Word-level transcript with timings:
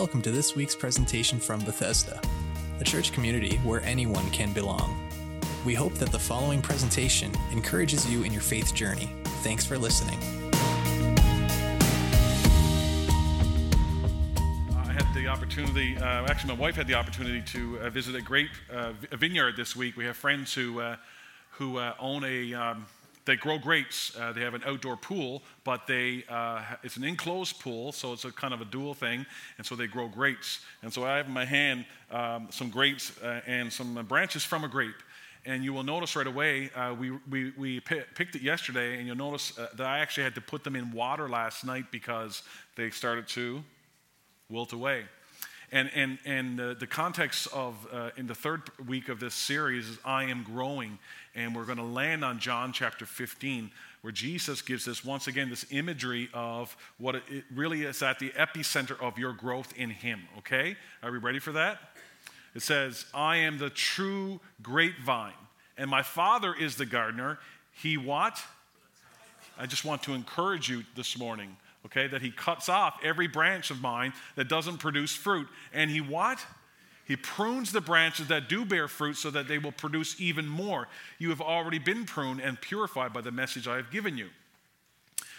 Welcome 0.00 0.22
to 0.22 0.30
this 0.30 0.56
week's 0.56 0.74
presentation 0.74 1.38
from 1.38 1.62
Bethesda, 1.62 2.22
a 2.80 2.84
church 2.84 3.12
community 3.12 3.58
where 3.58 3.82
anyone 3.82 4.30
can 4.30 4.50
belong. 4.54 4.98
We 5.66 5.74
hope 5.74 5.92
that 5.96 6.10
the 6.10 6.18
following 6.18 6.62
presentation 6.62 7.30
encourages 7.52 8.10
you 8.10 8.22
in 8.22 8.32
your 8.32 8.40
faith 8.40 8.74
journey. 8.74 9.12
Thanks 9.44 9.66
for 9.66 9.76
listening. 9.76 10.18
I 14.74 14.90
had 14.90 15.04
the 15.14 15.26
opportunity, 15.28 15.98
uh, 15.98 16.26
actually, 16.30 16.54
my 16.54 16.60
wife 16.60 16.76
had 16.76 16.86
the 16.86 16.94
opportunity 16.94 17.42
to 17.52 17.80
uh, 17.80 17.90
visit 17.90 18.14
a 18.14 18.22
great 18.22 18.48
uh, 18.72 18.92
vineyard 19.12 19.54
this 19.58 19.76
week. 19.76 19.98
We 19.98 20.06
have 20.06 20.16
friends 20.16 20.54
who, 20.54 20.80
uh, 20.80 20.96
who 21.50 21.76
uh, 21.76 21.92
own 22.00 22.24
a, 22.24 22.54
um, 22.54 22.86
they 23.30 23.36
grow 23.36 23.58
grapes. 23.58 24.16
Uh, 24.18 24.32
they 24.32 24.40
have 24.40 24.54
an 24.54 24.62
outdoor 24.66 24.96
pool, 24.96 25.42
but 25.62 25.86
they, 25.86 26.24
it's 26.82 26.96
an 26.96 27.04
enclosed 27.04 27.60
pool, 27.60 27.92
so 27.92 28.12
it's 28.12 28.24
a 28.24 28.32
kind 28.32 28.52
of 28.52 28.60
a 28.60 28.64
dual 28.64 28.92
thing, 28.92 29.24
and 29.56 29.64
so 29.64 29.76
they 29.76 29.86
grow 29.86 30.08
grapes. 30.08 30.60
And 30.82 30.92
so 30.92 31.04
I 31.04 31.16
have 31.16 31.26
in 31.26 31.32
my 31.32 31.44
hand 31.44 31.84
um, 32.10 32.48
some 32.50 32.70
grapes 32.70 33.12
and 33.46 33.72
some 33.72 34.04
branches 34.06 34.42
from 34.44 34.64
a 34.64 34.68
grape. 34.68 35.00
And 35.46 35.64
you 35.64 35.72
will 35.72 35.84
notice 35.84 36.16
right 36.16 36.26
away, 36.26 36.70
uh, 36.74 36.94
we, 36.98 37.12
we, 37.30 37.52
we 37.56 37.80
p- 37.80 38.02
picked 38.14 38.34
it 38.34 38.42
yesterday, 38.42 38.98
and 38.98 39.06
you'll 39.06 39.16
notice 39.16 39.58
uh, 39.58 39.68
that 39.76 39.86
I 39.86 40.00
actually 40.00 40.24
had 40.24 40.34
to 40.34 40.40
put 40.40 40.64
them 40.64 40.76
in 40.76 40.92
water 40.92 41.28
last 41.28 41.64
night 41.64 41.86
because 41.90 42.42
they 42.76 42.90
started 42.90 43.26
to 43.28 43.62
wilt 44.50 44.72
away. 44.72 45.04
And, 45.72 45.90
and, 45.94 46.18
and 46.24 46.60
uh, 46.60 46.74
the 46.74 46.86
context 46.86 47.46
of, 47.52 47.74
uh, 47.92 48.10
in 48.16 48.26
the 48.26 48.34
third 48.34 48.62
week 48.88 49.08
of 49.08 49.20
this 49.20 49.34
series 49.34 49.88
is 49.88 49.98
I 50.04 50.24
am 50.24 50.42
growing. 50.42 50.98
And 51.36 51.54
we're 51.54 51.64
going 51.64 51.78
to 51.78 51.84
land 51.84 52.24
on 52.24 52.40
John 52.40 52.72
chapter 52.72 53.06
15, 53.06 53.70
where 54.02 54.12
Jesus 54.12 54.62
gives 54.62 54.88
us, 54.88 55.04
once 55.04 55.28
again, 55.28 55.48
this 55.48 55.64
imagery 55.70 56.28
of 56.34 56.76
what 56.98 57.14
it 57.14 57.44
really 57.54 57.82
is 57.82 58.02
at 58.02 58.18
the 58.18 58.30
epicenter 58.30 59.00
of 59.00 59.16
your 59.16 59.32
growth 59.32 59.72
in 59.76 59.90
Him. 59.90 60.22
Okay? 60.38 60.76
Are 61.04 61.12
we 61.12 61.18
ready 61.18 61.38
for 61.38 61.52
that? 61.52 61.78
It 62.54 62.62
says, 62.62 63.06
I 63.14 63.36
am 63.36 63.58
the 63.58 63.70
true 63.70 64.40
grapevine, 64.60 65.32
and 65.78 65.88
my 65.88 66.02
Father 66.02 66.52
is 66.52 66.74
the 66.74 66.86
gardener. 66.86 67.38
He 67.72 67.96
what? 67.96 68.42
I 69.56 69.66
just 69.66 69.84
want 69.84 70.02
to 70.04 70.14
encourage 70.14 70.68
you 70.68 70.82
this 70.96 71.16
morning, 71.16 71.56
okay, 71.86 72.06
that 72.06 72.22
he 72.22 72.30
cuts 72.30 72.68
off 72.68 72.98
every 73.02 73.26
branch 73.26 73.70
of 73.70 73.80
mine 73.80 74.12
that 74.36 74.48
doesn't 74.48 74.78
produce 74.78 75.14
fruit. 75.14 75.48
And 75.72 75.90
he 75.90 76.00
what? 76.00 76.38
He 77.06 77.16
prunes 77.16 77.72
the 77.72 77.80
branches 77.80 78.28
that 78.28 78.48
do 78.48 78.64
bear 78.64 78.86
fruit 78.86 79.14
so 79.14 79.30
that 79.30 79.48
they 79.48 79.58
will 79.58 79.72
produce 79.72 80.20
even 80.20 80.46
more. 80.46 80.86
You 81.18 81.30
have 81.30 81.40
already 81.40 81.78
been 81.78 82.04
pruned 82.04 82.40
and 82.40 82.60
purified 82.60 83.12
by 83.12 83.20
the 83.20 83.32
message 83.32 83.66
I 83.66 83.76
have 83.76 83.90
given 83.90 84.16
you. 84.16 84.28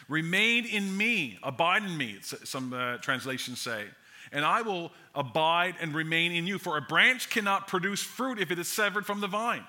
Remain 0.09 0.65
in 0.65 0.97
me, 0.97 1.39
abide 1.41 1.83
in 1.83 1.97
me, 1.97 2.17
some 2.21 2.73
uh, 2.73 2.97
translations 2.97 3.61
say 3.61 3.85
and 4.31 4.45
I 4.45 4.61
will 4.61 4.91
abide 5.13 5.75
and 5.81 5.93
remain 5.93 6.31
in 6.31 6.47
you. 6.47 6.57
For 6.57 6.77
a 6.77 6.81
branch 6.81 7.29
cannot 7.29 7.67
produce 7.67 8.01
fruit 8.01 8.39
if 8.39 8.51
it 8.51 8.59
is 8.59 8.67
severed 8.67 9.05
from 9.05 9.19
the 9.19 9.27
vine, 9.27 9.65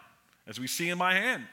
as 0.47 0.61
we 0.61 0.67
see 0.67 0.89
in 0.89 0.99
my 0.99 1.15
hand. 1.15 1.45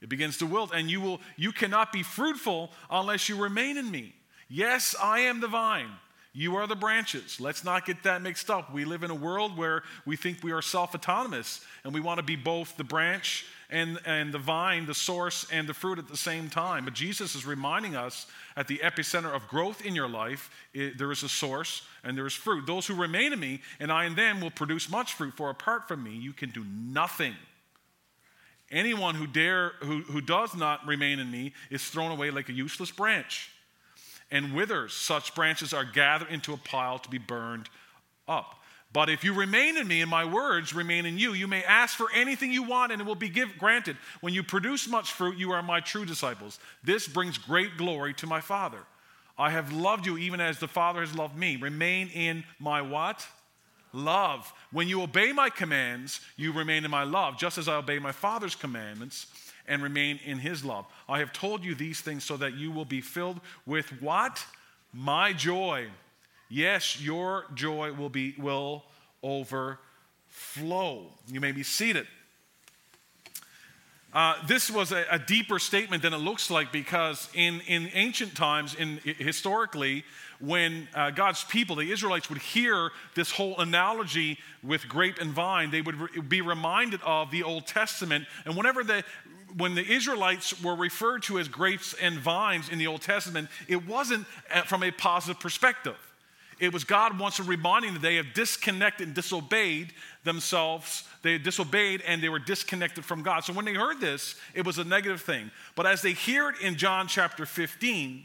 It 0.00 0.08
begins 0.08 0.38
to 0.38 0.46
wilt, 0.46 0.72
and 0.72 0.90
you 0.90 1.00
will 1.00 1.20
you 1.36 1.52
cannot 1.52 1.92
be 1.92 2.02
fruitful 2.02 2.70
unless 2.90 3.28
you 3.28 3.36
remain 3.36 3.76
in 3.76 3.90
me. 3.90 4.14
Yes, 4.48 4.94
I 5.00 5.20
am 5.20 5.40
the 5.40 5.48
vine. 5.48 5.90
You 6.32 6.56
are 6.56 6.66
the 6.66 6.76
branches. 6.76 7.40
Let's 7.40 7.64
not 7.64 7.84
get 7.84 8.02
that 8.04 8.22
mixed 8.22 8.48
up. 8.48 8.72
We 8.72 8.84
live 8.84 9.02
in 9.02 9.10
a 9.10 9.14
world 9.14 9.56
where 9.56 9.82
we 10.06 10.14
think 10.14 10.42
we 10.42 10.52
are 10.52 10.62
self 10.62 10.94
autonomous 10.94 11.64
and 11.84 11.92
we 11.92 12.00
want 12.00 12.18
to 12.18 12.22
be 12.22 12.36
both 12.36 12.76
the 12.76 12.84
branch 12.84 13.44
and, 13.70 13.98
and 14.06 14.32
the 14.32 14.38
vine, 14.38 14.86
the 14.86 14.94
source, 14.94 15.46
and 15.52 15.68
the 15.68 15.74
fruit 15.74 15.98
at 15.98 16.08
the 16.08 16.16
same 16.16 16.48
time. 16.48 16.84
But 16.84 16.94
Jesus 16.94 17.34
is 17.34 17.44
reminding 17.44 17.96
us 17.96 18.26
at 18.56 18.68
the 18.68 18.78
epicenter 18.78 19.34
of 19.34 19.48
growth 19.48 19.84
in 19.84 19.94
your 19.94 20.08
life, 20.08 20.50
it, 20.72 20.96
there 20.96 21.10
is 21.10 21.22
a 21.22 21.28
source 21.28 21.82
and 22.04 22.16
there 22.16 22.26
is 22.26 22.34
fruit. 22.34 22.66
Those 22.66 22.86
who 22.86 22.94
remain 22.94 23.32
in 23.32 23.40
me 23.40 23.60
and 23.80 23.90
I 23.90 24.04
in 24.04 24.14
them 24.14 24.40
will 24.40 24.50
produce 24.50 24.88
much 24.88 25.14
fruit, 25.14 25.34
for 25.34 25.50
apart 25.50 25.88
from 25.88 26.04
me, 26.04 26.12
you 26.12 26.32
can 26.32 26.50
do 26.50 26.64
nothing. 26.64 27.34
Anyone 28.70 29.14
who, 29.16 29.26
dare, 29.26 29.72
who, 29.80 30.02
who 30.02 30.20
does 30.20 30.54
not 30.54 30.86
remain 30.86 31.18
in 31.18 31.30
me 31.30 31.52
is 31.68 31.86
thrown 31.88 32.12
away 32.12 32.30
like 32.30 32.48
a 32.48 32.52
useless 32.52 32.90
branch 32.90 33.50
and 34.30 34.54
withers. 34.54 34.92
Such 34.92 35.34
branches 35.34 35.72
are 35.72 35.84
gathered 35.84 36.28
into 36.30 36.52
a 36.52 36.56
pile 36.56 36.98
to 36.98 37.08
be 37.08 37.18
burned 37.18 37.68
up. 38.26 38.54
But 38.92 39.10
if 39.10 39.22
you 39.22 39.34
remain 39.34 39.76
in 39.76 39.86
me 39.86 40.00
and 40.00 40.10
my 40.10 40.24
words 40.24 40.74
remain 40.74 41.04
in 41.04 41.18
you, 41.18 41.34
you 41.34 41.46
may 41.46 41.62
ask 41.62 41.96
for 41.96 42.08
anything 42.14 42.50
you 42.50 42.62
want 42.62 42.90
and 42.90 43.00
it 43.00 43.04
will 43.04 43.14
be 43.14 43.28
give, 43.28 43.58
granted. 43.58 43.96
When 44.20 44.32
you 44.32 44.42
produce 44.42 44.88
much 44.88 45.12
fruit, 45.12 45.36
you 45.36 45.52
are 45.52 45.62
my 45.62 45.80
true 45.80 46.06
disciples. 46.06 46.58
This 46.82 47.06
brings 47.06 47.36
great 47.36 47.76
glory 47.76 48.14
to 48.14 48.26
my 48.26 48.40
Father. 48.40 48.80
I 49.36 49.50
have 49.50 49.72
loved 49.72 50.06
you 50.06 50.16
even 50.16 50.40
as 50.40 50.58
the 50.58 50.68
Father 50.68 51.00
has 51.00 51.14
loved 51.14 51.36
me. 51.36 51.56
Remain 51.56 52.08
in 52.08 52.44
my 52.58 52.80
what? 52.80 53.26
Love. 53.92 54.52
When 54.72 54.88
you 54.88 55.02
obey 55.02 55.32
my 55.32 55.50
commands, 55.50 56.20
you 56.36 56.52
remain 56.52 56.84
in 56.84 56.90
my 56.90 57.04
love, 57.04 57.38
just 57.38 57.58
as 57.58 57.68
I 57.68 57.76
obey 57.76 57.98
my 57.98 58.12
Father's 58.12 58.54
commandments 58.54 59.26
and 59.68 59.82
remain 59.82 60.18
in 60.24 60.38
his 60.38 60.64
love. 60.64 60.86
I 61.08 61.18
have 61.18 61.32
told 61.32 61.64
you 61.64 61.74
these 61.74 62.00
things 62.00 62.24
so 62.24 62.36
that 62.38 62.54
you 62.54 62.70
will 62.70 62.84
be 62.84 63.00
filled 63.00 63.40
with 63.66 63.90
what? 64.02 64.44
My 64.92 65.32
joy. 65.32 65.88
Yes, 66.48 67.00
your 67.00 67.44
joy 67.54 67.92
will 67.92 68.08
be 68.08 68.34
will 68.38 68.84
overflow. 69.22 71.06
You 71.30 71.40
may 71.40 71.52
be 71.52 71.62
seated. 71.62 72.06
Uh, 74.12 74.34
this 74.46 74.70
was 74.70 74.90
a, 74.90 75.04
a, 75.10 75.18
deeper 75.18 75.58
statement 75.58 76.02
than 76.02 76.14
it 76.14 76.18
looks 76.18 76.50
like 76.50 76.72
because 76.72 77.28
in, 77.34 77.60
in 77.66 77.90
ancient 77.92 78.34
times, 78.34 78.74
in 78.74 78.98
historically, 79.04 80.02
when 80.40 80.88
uh, 80.94 81.10
God's 81.10 81.44
people, 81.44 81.76
the 81.76 81.90
Israelites, 81.92 82.30
would 82.30 82.38
hear 82.38 82.90
this 83.14 83.30
whole 83.30 83.58
analogy 83.58 84.38
with 84.62 84.88
grape 84.88 85.18
and 85.20 85.30
vine, 85.30 85.70
they 85.70 85.82
would 85.82 85.96
re- 85.96 86.20
be 86.22 86.40
reminded 86.40 87.00
of 87.02 87.30
the 87.30 87.42
Old 87.42 87.66
Testament. 87.66 88.26
And 88.46 88.56
whenever 88.56 88.82
the 88.82 89.04
when 89.56 89.74
the 89.74 89.86
Israelites 89.86 90.62
were 90.62 90.74
referred 90.74 91.22
to 91.24 91.38
as 91.38 91.48
grapes 91.48 91.94
and 91.94 92.18
vines 92.18 92.68
in 92.68 92.78
the 92.78 92.86
Old 92.86 93.02
Testament, 93.02 93.48
it 93.66 93.86
wasn't 93.86 94.26
uh, 94.52 94.62
from 94.62 94.82
a 94.82 94.90
positive 94.90 95.40
perspective. 95.40 95.96
It 96.60 96.72
was 96.72 96.84
God 96.84 97.18
wants 97.18 97.38
once 97.38 97.48
reminding 97.48 97.94
that 97.94 98.02
they 98.02 98.16
have 98.16 98.34
disconnected 98.34 99.06
and 99.06 99.14
disobeyed 99.14 99.92
themselves. 100.24 101.04
They 101.22 101.38
disobeyed 101.38 102.02
and 102.06 102.20
they 102.20 102.28
were 102.28 102.40
disconnected 102.40 103.04
from 103.04 103.22
God. 103.22 103.44
So 103.44 103.52
when 103.52 103.64
they 103.64 103.74
heard 103.74 104.00
this, 104.00 104.34
it 104.54 104.66
was 104.66 104.78
a 104.78 104.84
negative 104.84 105.20
thing. 105.20 105.50
But 105.76 105.86
as 105.86 106.02
they 106.02 106.12
hear 106.12 106.48
it 106.48 106.60
in 106.60 106.76
John 106.76 107.06
chapter 107.06 107.46
15, 107.46 108.24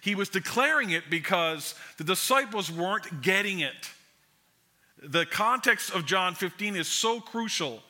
he 0.00 0.14
was 0.14 0.30
declaring 0.30 0.90
it 0.90 1.04
because 1.10 1.74
the 1.98 2.04
disciples 2.04 2.72
weren't 2.72 3.20
getting 3.20 3.60
it. 3.60 3.90
The 5.02 5.26
context 5.26 5.94
of 5.94 6.06
John 6.06 6.34
15 6.34 6.76
is 6.76 6.88
so 6.88 7.20
crucial 7.20 7.82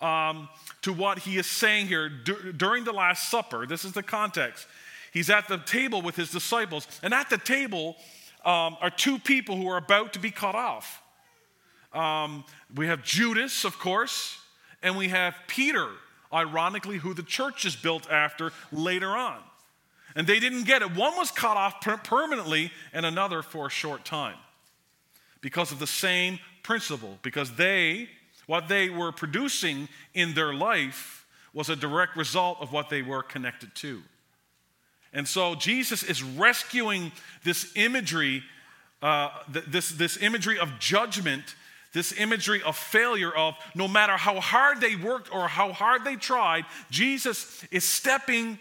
um, 0.00 0.48
to 0.82 0.92
what 0.92 1.18
he 1.18 1.36
is 1.36 1.46
saying 1.46 1.86
here 1.86 2.08
D- 2.08 2.52
during 2.56 2.84
the 2.84 2.92
Last 2.92 3.30
Supper. 3.30 3.66
This 3.66 3.84
is 3.84 3.92
the 3.92 4.02
context. 4.02 4.66
He's 5.12 5.30
at 5.30 5.48
the 5.48 5.58
table 5.58 6.02
with 6.02 6.16
his 6.16 6.30
disciples, 6.30 6.86
and 7.02 7.12
at 7.12 7.30
the 7.30 7.38
table, 7.38 7.96
um, 8.44 8.76
are 8.80 8.90
two 8.90 9.18
people 9.18 9.56
who 9.56 9.68
are 9.68 9.76
about 9.76 10.12
to 10.14 10.18
be 10.18 10.30
cut 10.30 10.54
off. 10.54 11.02
Um, 11.92 12.44
we 12.74 12.86
have 12.86 13.02
Judas, 13.02 13.64
of 13.64 13.78
course, 13.78 14.38
and 14.82 14.96
we 14.96 15.08
have 15.08 15.34
Peter, 15.46 15.88
ironically, 16.32 16.98
who 16.98 17.12
the 17.14 17.22
church 17.22 17.64
is 17.64 17.76
built 17.76 18.08
after 18.10 18.52
later 18.72 19.08
on. 19.08 19.38
And 20.16 20.26
they 20.26 20.40
didn't 20.40 20.64
get 20.64 20.82
it. 20.82 20.94
One 20.96 21.16
was 21.16 21.30
cut 21.30 21.56
off 21.56 21.80
per- 21.80 21.96
permanently, 21.96 22.72
and 22.92 23.04
another 23.04 23.42
for 23.42 23.66
a 23.66 23.70
short 23.70 24.04
time 24.04 24.36
because 25.40 25.72
of 25.72 25.78
the 25.78 25.86
same 25.86 26.38
principle, 26.62 27.18
because 27.22 27.52
they, 27.56 28.08
what 28.50 28.66
they 28.66 28.90
were 28.90 29.12
producing 29.12 29.88
in 30.12 30.34
their 30.34 30.52
life, 30.52 31.24
was 31.54 31.68
a 31.68 31.76
direct 31.76 32.16
result 32.16 32.58
of 32.60 32.72
what 32.72 32.90
they 32.90 33.00
were 33.00 33.22
connected 33.22 33.72
to. 33.76 34.02
And 35.12 35.28
so 35.28 35.54
Jesus 35.54 36.02
is 36.02 36.20
rescuing 36.24 37.12
this 37.44 37.70
imagery, 37.76 38.42
uh, 39.02 39.30
this, 39.48 39.90
this 39.90 40.16
imagery 40.16 40.58
of 40.58 40.68
judgment, 40.80 41.54
this 41.92 42.10
imagery 42.18 42.60
of 42.62 42.76
failure, 42.76 43.30
of 43.30 43.54
no 43.76 43.86
matter 43.86 44.16
how 44.16 44.40
hard 44.40 44.80
they 44.80 44.96
worked 44.96 45.32
or 45.32 45.46
how 45.46 45.72
hard 45.72 46.04
they 46.04 46.16
tried, 46.16 46.64
Jesus 46.90 47.64
is 47.70 47.84
stepping 47.84 48.58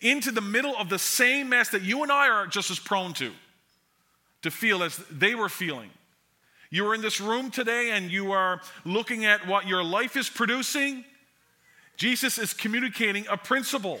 into 0.00 0.30
the 0.30 0.40
middle 0.40 0.74
of 0.78 0.88
the 0.88 0.98
same 0.98 1.50
mess 1.50 1.68
that 1.68 1.82
you 1.82 2.02
and 2.02 2.10
I 2.10 2.30
are 2.30 2.46
just 2.46 2.70
as 2.70 2.78
prone 2.78 3.12
to, 3.14 3.32
to 4.40 4.50
feel 4.50 4.82
as 4.82 4.96
they 5.10 5.34
were 5.34 5.50
feeling. 5.50 5.90
You 6.70 6.86
are 6.88 6.94
in 6.94 7.00
this 7.00 7.20
room 7.20 7.50
today 7.50 7.90
and 7.92 8.10
you 8.10 8.32
are 8.32 8.60
looking 8.84 9.24
at 9.24 9.46
what 9.46 9.66
your 9.66 9.84
life 9.84 10.16
is 10.16 10.28
producing. 10.28 11.04
Jesus 11.96 12.38
is 12.38 12.52
communicating 12.52 13.26
a 13.30 13.36
principle 13.36 14.00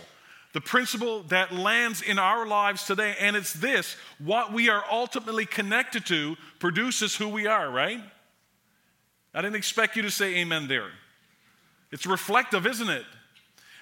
the 0.56 0.60
principle 0.62 1.22
that 1.24 1.52
lands 1.52 2.00
in 2.00 2.18
our 2.18 2.46
lives 2.46 2.86
today, 2.86 3.14
and 3.20 3.36
it's 3.36 3.52
this 3.52 3.94
what 4.18 4.54
we 4.54 4.70
are 4.70 4.82
ultimately 4.90 5.44
connected 5.44 6.06
to 6.06 6.34
produces 6.58 7.14
who 7.14 7.28
we 7.28 7.46
are, 7.46 7.70
right? 7.70 8.00
I 9.34 9.42
didn't 9.42 9.56
expect 9.56 9.96
you 9.96 10.02
to 10.02 10.10
say 10.10 10.36
amen 10.36 10.66
there. 10.66 10.88
It's 11.92 12.06
reflective, 12.06 12.66
isn't 12.66 12.88
it? 12.88 13.04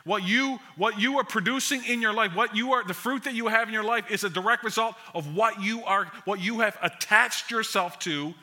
What 0.04 0.24
you, 0.24 0.58
what 0.76 0.98
you 0.98 1.18
are 1.18 1.24
producing 1.24 1.84
in 1.84 2.02
your 2.02 2.12
life, 2.12 2.34
what 2.34 2.56
you 2.56 2.72
are, 2.72 2.82
the 2.82 2.92
fruit 2.92 3.22
that 3.22 3.34
you 3.34 3.46
have 3.46 3.68
in 3.68 3.72
your 3.72 3.84
life 3.84 4.10
is 4.10 4.24
a 4.24 4.28
direct 4.28 4.64
result 4.64 4.96
of 5.14 5.32
what 5.32 5.62
you 5.62 5.84
are, 5.84 6.06
what 6.24 6.40
you 6.40 6.58
have 6.58 6.76
attached 6.82 7.52
yourself 7.52 8.00
to 8.00 8.34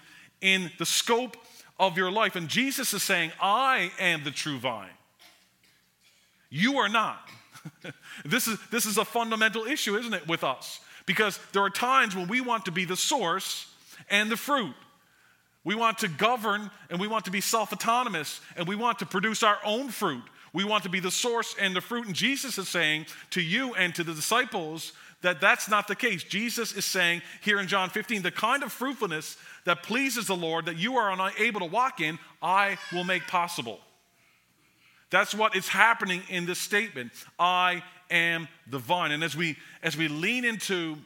in 0.41 0.71
the 0.77 0.85
scope 0.85 1.37
of 1.79 1.97
your 1.97 2.11
life. 2.11 2.35
And 2.35 2.47
Jesus 2.47 2.93
is 2.93 3.03
saying, 3.03 3.31
I 3.41 3.91
am 3.99 4.23
the 4.23 4.31
true 4.31 4.57
vine. 4.57 4.89
You 6.49 6.77
are 6.77 6.89
not. 6.89 7.29
this, 8.25 8.47
is, 8.47 8.59
this 8.71 8.85
is 8.85 8.97
a 8.97 9.05
fundamental 9.05 9.65
issue, 9.65 9.95
isn't 9.95 10.13
it, 10.13 10.27
with 10.27 10.43
us? 10.43 10.79
Because 11.05 11.39
there 11.53 11.63
are 11.63 11.69
times 11.69 12.15
when 12.15 12.27
we 12.27 12.41
want 12.41 12.65
to 12.65 12.71
be 12.71 12.85
the 12.85 12.95
source 12.95 13.71
and 14.09 14.29
the 14.29 14.37
fruit. 14.37 14.75
We 15.63 15.75
want 15.75 15.99
to 15.99 16.07
govern 16.07 16.71
and 16.89 16.99
we 16.99 17.07
want 17.07 17.25
to 17.25 17.31
be 17.31 17.41
self 17.41 17.71
autonomous 17.71 18.41
and 18.55 18.67
we 18.67 18.75
want 18.75 18.99
to 18.99 19.05
produce 19.05 19.43
our 19.43 19.57
own 19.63 19.89
fruit. 19.89 20.23
We 20.53 20.63
want 20.63 20.83
to 20.83 20.89
be 20.89 20.99
the 20.99 21.11
source 21.11 21.55
and 21.59 21.75
the 21.75 21.81
fruit. 21.81 22.07
And 22.07 22.15
Jesus 22.15 22.57
is 22.57 22.67
saying 22.67 23.05
to 23.31 23.41
you 23.41 23.73
and 23.75 23.95
to 23.95 24.03
the 24.03 24.13
disciples 24.13 24.93
that 25.21 25.39
that's 25.39 25.69
not 25.69 25.87
the 25.87 25.95
case. 25.95 26.23
Jesus 26.23 26.73
is 26.73 26.83
saying 26.83 27.21
here 27.41 27.59
in 27.59 27.67
John 27.67 27.89
15, 27.89 28.23
the 28.23 28.31
kind 28.31 28.63
of 28.63 28.71
fruitfulness 28.71 29.37
that 29.65 29.83
pleases 29.83 30.27
the 30.27 30.35
Lord 30.35 30.65
that 30.65 30.77
you 30.77 30.95
are 30.97 31.11
unable 31.11 31.59
to 31.59 31.65
walk 31.65 32.01
in, 32.01 32.19
I 32.41 32.77
will 32.91 33.03
make 33.03 33.27
possible. 33.27 33.79
That's 35.09 35.35
what 35.35 35.55
is 35.55 35.67
happening 35.67 36.21
in 36.29 36.45
this 36.45 36.59
statement. 36.59 37.11
I 37.37 37.83
am 38.09 38.47
the 38.69 38.79
vine. 38.79 39.11
And 39.11 39.23
as 39.23 39.35
we 39.35 39.57
as 39.83 39.97
we 39.97 40.07
lean 40.07 40.45
into 40.45 40.97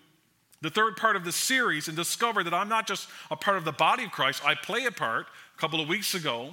the 0.62 0.70
third 0.70 0.98
part 0.98 1.16
of 1.16 1.26
the 1.26 1.32
series 1.32 1.88
and 1.88 1.98
discover 1.98 2.44
that 2.44 2.54
I'm 2.54 2.70
not 2.70 2.88
just 2.88 3.10
a 3.30 3.36
part 3.36 3.58
of 3.58 3.66
the 3.66 3.72
body 3.72 4.06
of 4.06 4.12
Christ, 4.12 4.46
I 4.46 4.56
play 4.56 4.86
a 4.86 4.92
part 4.92 5.28
a 5.56 5.60
couple 5.60 5.82
of 5.82 5.88
weeks 5.88 6.14
ago 6.14 6.52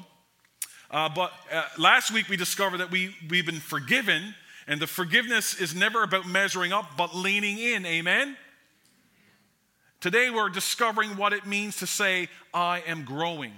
uh, 0.93 1.09
but 1.09 1.33
uh, 1.51 1.65
last 1.79 2.13
week 2.13 2.29
we 2.29 2.37
discovered 2.37 2.79
that 2.79 2.91
we, 2.91 3.17
we've 3.31 3.47
been 3.47 3.61
forgiven, 3.61 4.35
and 4.67 4.79
the 4.79 4.87
forgiveness 4.87 5.59
is 5.59 5.75
never 5.75 6.03
about 6.03 6.29
measuring 6.29 6.73
up, 6.73 6.99
but 6.99 7.17
leaning 7.17 7.59
in. 7.59 7.87
Amen? 7.87 8.37
Today 10.03 10.31
we're 10.31 10.49
discovering 10.49 11.17
what 11.17 11.33
it 11.33 11.47
means 11.47 11.77
to 11.77 11.87
say, 11.87 12.29
I 12.53 12.83
am 12.89 13.05
growing. 13.05 13.53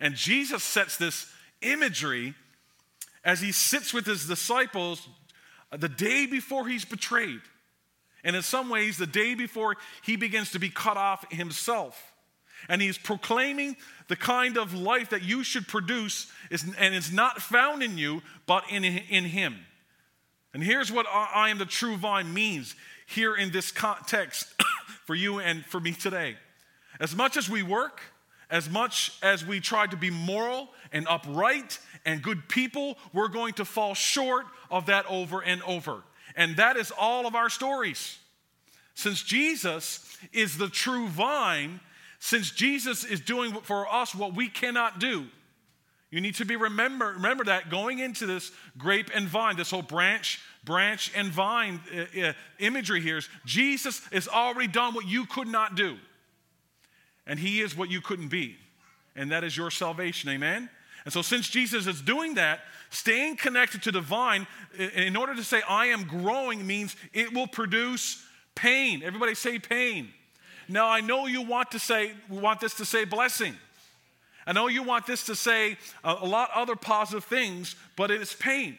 And 0.00 0.14
Jesus 0.14 0.64
sets 0.64 0.96
this 0.96 1.30
imagery 1.60 2.32
as 3.22 3.42
he 3.42 3.52
sits 3.52 3.92
with 3.92 4.06
his 4.06 4.26
disciples 4.26 5.06
the 5.70 5.90
day 5.90 6.24
before 6.24 6.66
he's 6.66 6.86
betrayed. 6.86 7.42
And 8.24 8.34
in 8.34 8.40
some 8.40 8.70
ways, 8.70 8.96
the 8.96 9.06
day 9.06 9.34
before 9.34 9.76
he 10.02 10.16
begins 10.16 10.50
to 10.52 10.58
be 10.58 10.70
cut 10.70 10.96
off 10.96 11.30
himself. 11.30 12.14
And 12.70 12.80
he's 12.80 12.96
proclaiming 12.96 13.76
the 14.08 14.16
kind 14.16 14.56
of 14.56 14.72
life 14.72 15.10
that 15.10 15.24
you 15.24 15.44
should 15.44 15.68
produce, 15.68 16.32
is, 16.50 16.64
and 16.78 16.94
it's 16.94 17.12
not 17.12 17.42
found 17.42 17.82
in 17.82 17.98
you, 17.98 18.22
but 18.46 18.64
in, 18.70 18.82
in 18.82 19.24
him. 19.24 19.58
And 20.54 20.64
here's 20.64 20.90
what 20.90 21.04
I 21.06 21.50
am 21.50 21.58
the 21.58 21.66
true 21.66 21.98
vine 21.98 22.32
means 22.32 22.74
here 23.06 23.34
in 23.34 23.52
this 23.52 23.70
context 23.70 24.46
for 25.06 25.14
you 25.14 25.38
and 25.38 25.64
for 25.64 25.80
me 25.80 25.92
today. 25.92 26.36
As 27.00 27.16
much 27.16 27.36
as 27.36 27.48
we 27.48 27.62
work, 27.62 28.02
as 28.50 28.68
much 28.68 29.12
as 29.22 29.44
we 29.44 29.60
try 29.60 29.86
to 29.86 29.96
be 29.96 30.10
moral 30.10 30.68
and 30.92 31.06
upright 31.08 31.78
and 32.04 32.22
good 32.22 32.48
people, 32.48 32.98
we're 33.12 33.28
going 33.28 33.54
to 33.54 33.64
fall 33.64 33.94
short 33.94 34.44
of 34.70 34.86
that 34.86 35.06
over 35.06 35.40
and 35.40 35.62
over. 35.62 36.02
And 36.36 36.56
that 36.56 36.76
is 36.76 36.92
all 36.96 37.26
of 37.26 37.34
our 37.34 37.48
stories. 37.48 38.18
Since 38.94 39.22
Jesus 39.22 40.16
is 40.32 40.58
the 40.58 40.68
true 40.68 41.08
vine, 41.08 41.80
since 42.18 42.50
Jesus 42.50 43.04
is 43.04 43.20
doing 43.20 43.52
for 43.52 43.92
us 43.92 44.14
what 44.14 44.34
we 44.34 44.48
cannot 44.48 44.98
do. 44.98 45.26
You 46.10 46.20
need 46.20 46.36
to 46.36 46.44
be 46.44 46.56
remember 46.56 47.12
remember 47.12 47.44
that 47.44 47.68
going 47.68 47.98
into 47.98 48.26
this 48.26 48.52
grape 48.78 49.10
and 49.14 49.28
vine, 49.28 49.56
this 49.56 49.70
whole 49.70 49.82
branch 49.82 50.40
branch 50.66 51.10
and 51.16 51.28
vine 51.28 51.80
uh, 51.94 52.20
uh, 52.20 52.32
imagery 52.58 53.00
here 53.00 53.16
is 53.16 53.28
Jesus 53.46 54.02
has 54.12 54.28
already 54.28 54.68
done 54.68 54.92
what 54.92 55.06
you 55.06 55.24
could 55.24 55.48
not 55.48 55.76
do. 55.76 55.96
And 57.26 57.38
he 57.38 57.60
is 57.60 57.74
what 57.74 57.90
you 57.90 58.02
couldn't 58.02 58.28
be. 58.28 58.56
And 59.14 59.32
that 59.32 59.42
is 59.42 59.56
your 59.56 59.70
salvation. 59.70 60.28
Amen. 60.28 60.68
And 61.04 61.12
so 61.12 61.22
since 61.22 61.48
Jesus 61.48 61.86
is 61.86 62.02
doing 62.02 62.34
that, 62.34 62.60
staying 62.90 63.36
connected 63.36 63.82
to 63.84 63.92
the 63.92 64.00
vine 64.00 64.46
in 64.94 65.16
order 65.16 65.34
to 65.34 65.44
say 65.44 65.62
I 65.68 65.86
am 65.86 66.04
growing 66.04 66.66
means 66.66 66.94
it 67.14 67.32
will 67.32 67.46
produce 67.46 68.22
pain. 68.54 69.02
Everybody 69.02 69.34
say 69.34 69.58
pain. 69.58 70.08
Now, 70.68 70.88
I 70.88 71.00
know 71.00 71.26
you 71.26 71.42
want 71.42 71.70
to 71.70 71.78
say, 71.78 72.12
we 72.28 72.38
want 72.38 72.60
this 72.60 72.74
to 72.74 72.84
say 72.84 73.04
blessing. 73.04 73.54
I 74.48 74.52
know 74.52 74.66
you 74.66 74.82
want 74.82 75.06
this 75.06 75.24
to 75.26 75.36
say 75.36 75.76
a, 76.02 76.16
a 76.20 76.26
lot 76.26 76.50
other 76.54 76.74
positive 76.74 77.24
things, 77.24 77.76
but 77.96 78.10
it 78.10 78.20
is 78.20 78.34
pain 78.34 78.78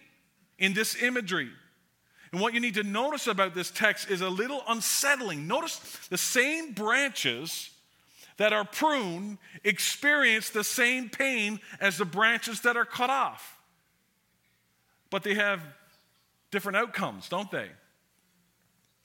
in 0.60 0.74
this 0.74 1.02
imagery. 1.02 1.50
And 2.32 2.42
what 2.42 2.54
you 2.54 2.60
need 2.60 2.76
to 2.76 2.84
notice 2.84 3.28
about 3.28 3.56
this 3.56 3.72
text 3.72 4.10
is 4.10 4.22
a 4.22 4.30
little 4.30 4.62
unsettling. 4.68 5.48
Notice 5.48 5.80
the 6.10 6.18
same 6.18 6.74
branches 6.74 7.70
that 8.38 8.54
are 8.54 8.66
pruned 8.66 9.38
experience 9.64 10.50
the 10.50 10.64
same 10.64 11.10
pain 11.10 11.60
as 11.80 11.98
the 11.98 12.06
branches 12.06 12.62
that 12.62 12.78
are 12.78 12.86
cut 12.86 13.10
off. 13.10 13.58
But 15.10 15.24
they 15.24 15.36
have 15.36 15.62
different 16.52 16.78
outcomes, 16.78 17.30
don't 17.30 17.50
they? 17.50 17.70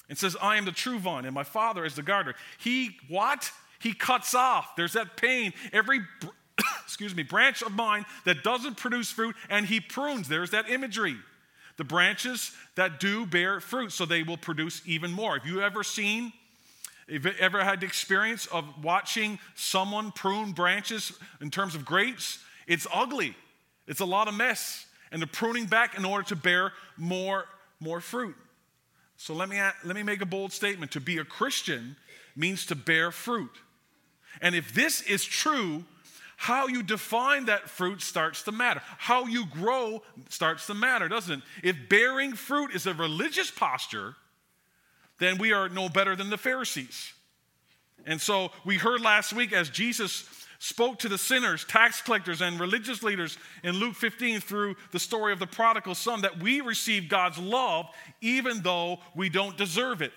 It 0.09 0.19
says, 0.19 0.37
I 0.41 0.57
am 0.57 0.65
the 0.65 0.73
true 0.73 0.99
vine, 0.99 1.25
and 1.25 1.35
my 1.35 1.45
father 1.45 1.85
is 1.85 1.95
the 1.95 2.03
gardener. 2.03 2.35
He, 2.59 2.97
what? 3.09 3.51
He 3.81 3.95
cuts 3.95 4.35
off. 4.35 4.77
There's 4.77 4.93
that 4.93 5.17
pain. 5.17 5.55
Every, 5.73 6.01
excuse 6.85 7.15
me, 7.15 7.23
branch 7.23 7.63
of 7.63 7.73
mine 7.73 8.05
that 8.25 8.43
doesn't 8.43 8.77
produce 8.77 9.11
fruit, 9.11 9.35
and 9.49 9.65
he 9.65 9.81
prunes. 9.81 10.29
There's 10.29 10.51
that 10.51 10.69
imagery. 10.69 11.17
The 11.83 11.89
branches 11.89 12.53
that 12.77 13.01
do 13.01 13.27
bear 13.27 13.59
fruit, 13.59 13.91
so 13.91 14.07
they 14.07 14.23
will 14.23 14.37
produce 14.37 14.83
even 14.87 15.11
more. 15.11 15.37
Have 15.37 15.49
you 15.49 15.63
ever 15.63 15.83
seen, 15.83 16.33
have 17.11 17.27
you 17.27 17.33
ever 17.41 17.65
had 17.65 17.81
the 17.81 17.87
experience 17.87 18.47
of 18.47 18.65
watching 18.85 19.41
someone 19.57 20.13
prune 20.13 20.53
branches 20.53 21.13
in 21.41 21.51
terms 21.51 21.75
of 21.75 21.85
grapes? 21.85 22.39
It's 22.69 22.87
ugly. 22.95 23.35
It's 23.89 23.99
a 23.99 24.05
lot 24.05 24.29
of 24.29 24.35
mess. 24.35 24.87
And 25.11 25.21
they're 25.21 25.27
pruning 25.27 25.67
back 25.67 25.99
in 25.99 26.05
order 26.05 26.23
to 26.29 26.37
bear 26.37 26.73
more, 26.97 27.47
more 27.81 28.01
fruit. 28.01 28.37
So 29.17 29.35
let 29.35 29.49
me, 29.49 29.61
let 29.83 29.97
me 29.97 30.05
make 30.05 30.21
a 30.21 30.27
bold 30.27 30.53
statement. 30.53 30.93
To 30.93 31.01
be 31.01 31.19
a 31.19 31.25
Christian 31.25 31.97
means 32.37 32.65
to 32.67 32.77
bear 32.77 33.11
fruit. 33.11 33.51
And 34.41 34.55
if 34.55 34.73
this 34.73 35.03
is 35.03 35.25
true, 35.25 35.83
how 36.43 36.67
you 36.67 36.83
define 36.83 37.45
that 37.45 37.71
fruit 37.71 38.03
starts 38.03 38.43
to 38.43 38.51
matter. 38.51 38.83
How 38.99 39.27
you 39.27 39.47
grow 39.47 40.03
starts 40.29 40.67
to 40.67 40.75
matter, 40.75 41.09
doesn't 41.09 41.39
it? 41.39 41.45
If 41.63 41.89
bearing 41.89 42.33
fruit 42.33 42.75
is 42.75 42.85
a 42.89 42.95
religious 42.95 43.49
posture, 43.49 44.17
then 45.21 45.39
we 45.39 45.53
are 45.53 45.69
no 45.69 45.89
better 45.89 46.17
than 46.17 46.31
the 46.31 46.37
Pharisees. 46.37 47.13
And 48.07 48.21
so 48.21 48.51
we 48.65 48.75
heard 48.75 49.03
last 49.03 49.33
week 49.33 49.53
as 49.53 49.71
Jesus 49.71 50.29
spoke 50.59 50.99
to 50.99 51.09
the 51.09 51.17
sinners, 51.17 51.65
tax 51.65 52.03
collectors, 52.03 52.41
and 52.41 52.59
religious 52.59 53.05
leaders 53.05 53.39
in 53.63 53.77
Luke 53.77 53.95
15 53.95 54.41
through 54.41 54.75
the 54.91 54.99
story 54.99 55.33
of 55.33 55.39
the 55.39 55.47
prodigal 55.47 55.95
son 55.95 56.23
that 56.23 56.43
we 56.43 56.61
receive 56.61 57.09
God's 57.09 57.39
love 57.39 57.87
even 58.21 58.63
though 58.63 58.99
we 59.15 59.29
don't 59.29 59.57
deserve 59.57 60.03
it. 60.03 60.13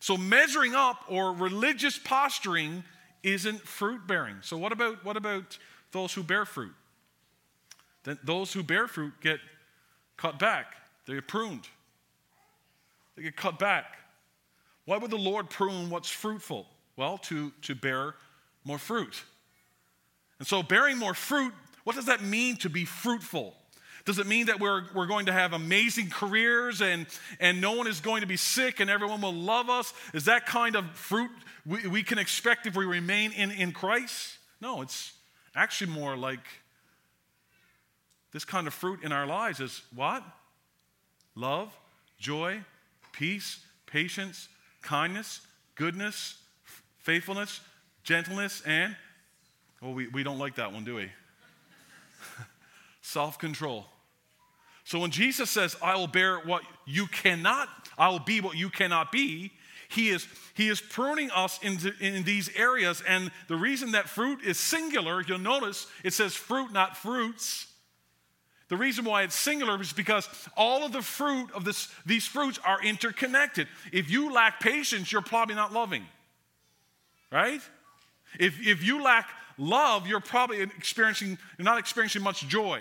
So 0.00 0.18
measuring 0.18 0.74
up 0.74 0.98
or 1.08 1.32
religious 1.32 1.98
posturing 1.98 2.84
isn't 3.24 3.66
fruit 3.66 4.06
bearing. 4.06 4.36
So 4.42 4.56
what 4.56 4.70
about 4.70 5.04
what 5.04 5.16
about 5.16 5.58
those 5.90 6.12
who 6.14 6.22
bear 6.22 6.44
fruit? 6.44 6.74
Then 8.04 8.18
those 8.22 8.52
who 8.52 8.62
bear 8.62 8.86
fruit 8.86 9.14
get 9.20 9.40
cut 10.16 10.38
back. 10.38 10.76
They 11.06 11.14
get 11.14 11.26
pruned. 11.26 11.66
They 13.16 13.22
get 13.22 13.36
cut 13.36 13.58
back. 13.58 13.98
Why 14.84 14.98
would 14.98 15.10
the 15.10 15.16
Lord 15.16 15.48
prune 15.48 15.90
what's 15.90 16.10
fruitful? 16.10 16.66
Well, 16.96 17.18
to, 17.18 17.52
to 17.62 17.74
bear 17.74 18.14
more 18.64 18.78
fruit. 18.78 19.22
And 20.38 20.46
so, 20.46 20.62
bearing 20.62 20.98
more 20.98 21.14
fruit, 21.14 21.52
what 21.84 21.96
does 21.96 22.06
that 22.06 22.22
mean 22.22 22.56
to 22.58 22.68
be 22.68 22.84
fruitful? 22.84 23.54
Does 24.04 24.18
it 24.18 24.26
mean 24.26 24.46
that 24.46 24.60
we're, 24.60 24.82
we're 24.94 25.06
going 25.06 25.26
to 25.26 25.32
have 25.32 25.54
amazing 25.54 26.10
careers 26.10 26.82
and, 26.82 27.06
and 27.40 27.60
no 27.60 27.72
one 27.72 27.86
is 27.86 28.00
going 28.00 28.20
to 28.20 28.26
be 28.26 28.36
sick 28.36 28.80
and 28.80 28.90
everyone 28.90 29.22
will 29.22 29.32
love 29.32 29.70
us? 29.70 29.94
Is 30.12 30.26
that 30.26 30.44
kind 30.44 30.76
of 30.76 30.84
fruit 30.90 31.30
we, 31.64 31.86
we 31.86 32.02
can 32.02 32.18
expect 32.18 32.66
if 32.66 32.76
we 32.76 32.84
remain 32.84 33.32
in, 33.32 33.50
in 33.50 33.72
Christ? 33.72 34.38
No, 34.60 34.82
it's 34.82 35.14
actually 35.54 35.92
more 35.92 36.16
like 36.16 36.46
this 38.32 38.44
kind 38.44 38.66
of 38.66 38.74
fruit 38.74 39.02
in 39.02 39.10
our 39.10 39.26
lives 39.26 39.60
is 39.60 39.80
what? 39.94 40.22
Love, 41.34 41.74
joy, 42.18 42.60
peace, 43.12 43.60
patience, 43.86 44.48
kindness, 44.82 45.40
goodness, 45.76 46.36
faithfulness, 46.98 47.60
gentleness, 48.02 48.62
and 48.66 48.94
well, 49.80 49.94
we, 49.94 50.08
we 50.08 50.22
don't 50.22 50.38
like 50.38 50.56
that 50.56 50.72
one, 50.72 50.84
do 50.84 50.96
we? 50.96 51.10
Self 53.02 53.38
control. 53.38 53.86
So 54.84 54.98
when 54.98 55.10
Jesus 55.10 55.50
says, 55.50 55.76
I 55.82 55.96
will 55.96 56.06
bear 56.06 56.38
what 56.38 56.62
you 56.86 57.06
cannot, 57.06 57.68
I 57.96 58.10
will 58.10 58.18
be 58.18 58.40
what 58.40 58.56
you 58.56 58.68
cannot 58.68 59.10
be, 59.10 59.52
he 59.88 60.10
is, 60.10 60.26
he 60.54 60.68
is 60.68 60.80
pruning 60.80 61.30
us 61.30 61.58
into, 61.62 61.92
in 62.00 62.24
these 62.24 62.50
areas. 62.56 63.02
And 63.06 63.30
the 63.48 63.56
reason 63.56 63.92
that 63.92 64.08
fruit 64.08 64.40
is 64.44 64.58
singular, 64.58 65.22
you'll 65.22 65.38
notice 65.38 65.86
it 66.02 66.12
says 66.12 66.34
fruit, 66.34 66.72
not 66.72 66.96
fruits, 66.96 67.66
The 68.68 68.76
reason 68.76 69.04
why 69.04 69.22
it's 69.22 69.36
singular 69.36 69.80
is 69.80 69.92
because 69.92 70.28
all 70.56 70.84
of 70.84 70.92
the 70.92 71.02
fruit 71.02 71.52
of 71.52 71.64
this, 71.64 71.88
these 72.06 72.26
fruits 72.26 72.58
are 72.64 72.82
interconnected. 72.82 73.68
If 73.92 74.10
you 74.10 74.32
lack 74.32 74.60
patience, 74.60 75.12
you're 75.12 75.22
probably 75.22 75.54
not 75.54 75.72
loving, 75.72 76.04
right? 77.30 77.60
If, 78.40 78.66
if 78.66 78.82
you 78.82 79.02
lack 79.02 79.28
love, 79.58 80.06
you're 80.06 80.20
probably 80.20 80.62
experiencing, 80.62 81.38
you're 81.58 81.64
not 81.64 81.78
experiencing 81.78 82.22
much 82.22 82.48
joy. 82.48 82.80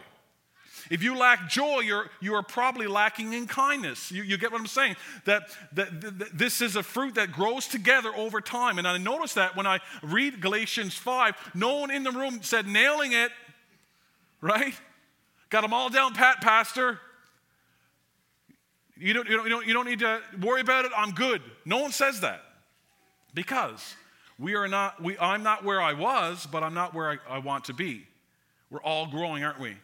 If 0.90 1.04
you 1.04 1.18
lack 1.18 1.50
joy, 1.50 1.80
you're, 1.80 2.10
you 2.20 2.34
are 2.36 2.44
probably 2.44 2.88
lacking 2.88 3.34
in 3.34 3.48
kindness. 3.48 4.12
You, 4.12 4.24
you 4.24 4.38
get 4.38 4.52
what 4.52 4.60
I'm 4.60 4.68
saying? 4.68 4.96
That, 5.25 5.50
that, 5.74 6.02
that, 6.02 6.38
this 6.38 6.62
is 6.62 6.75
a 6.75 6.84
fruit 6.84 7.16
that 7.16 7.32
grows 7.32 7.68
together 7.68 8.13
over 8.16 8.42
time. 8.42 8.78
And 8.78 8.88
I 8.88 8.98
noticed 8.98 9.36
that 9.36 9.56
when 9.56 9.68
I 9.68 9.80
read 10.02 10.42
Galatians 10.42 10.96
5, 10.96 11.52
no 11.54 11.78
one 11.78 11.92
in 11.92 12.04
the 12.04 12.12
room 12.12 12.40
said 12.42 12.68
nailing 12.68 13.13
it, 13.13 13.32
right? 14.42 14.74
Got 15.50 15.62
them 15.62 15.74
all 15.74 15.90
down 15.90 16.13
pat, 16.13 16.42
Pastor. 16.42 17.00
You 18.98 19.13
don't, 19.13 19.28
you, 19.28 19.38
don't, 19.38 19.44
you, 19.46 19.50
don't, 19.50 19.68
you 19.68 19.74
don't 19.74 19.86
need 19.86 20.00
to 20.00 20.22
worry 20.42 20.62
about 20.62 20.86
it. 20.86 20.92
I'm 20.96 21.12
good. 21.12 21.42
No 21.66 21.80
one 21.80 21.92
says 21.92 22.22
that. 22.22 22.42
Because 23.34 23.96
we 24.38 24.56
are 24.56 24.68
not, 24.68 25.02
we, 25.02 25.18
I'm 25.18 25.44
not 25.44 25.63
where 25.63 25.82
I 25.82 25.94
was, 25.94 26.48
but 26.52 26.63
I'm 26.63 26.74
not 26.74 26.94
where 26.94 27.10
I, 27.10 27.18
I 27.30 27.38
want 27.40 27.66
to 27.66 27.74
be. 27.74 28.06
We're 28.70 28.82
all 28.82 29.08
growing, 29.08 29.44
aren't 29.44 29.60
we? 29.60 29.75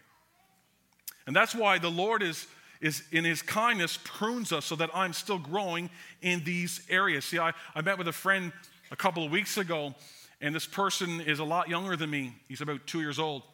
And 1.30 1.36
that's 1.36 1.54
why 1.54 1.78
the 1.78 1.92
Lord 1.92 2.24
is, 2.24 2.48
is 2.82 3.04
in 3.12 3.24
his 3.24 3.44
kindness 3.44 4.00
prunes 4.04 4.52
us 4.52 4.66
so 4.66 4.76
that 4.78 4.90
I'm 4.96 5.14
still 5.14 5.38
growing 5.38 5.92
in 6.24 6.44
these 6.44 6.82
areas. 6.90 7.24
See, 7.24 7.38
I, 7.38 7.54
I 7.76 7.82
met 7.82 8.00
with 8.00 8.08
a 8.08 8.12
friend 8.12 8.52
a 8.90 8.96
couple 8.96 9.24
of 9.24 9.32
weeks 9.32 9.56
ago, 9.56 9.94
and 10.42 10.56
this 10.56 10.66
person 10.66 11.22
is 11.22 11.38
a 11.38 11.44
lot 11.44 11.70
younger 11.70 11.96
than 11.96 12.10
me. 12.10 12.34
He's 12.48 12.62
about 12.62 12.88
two 12.88 13.02
years 13.02 13.20
old. 13.20 13.44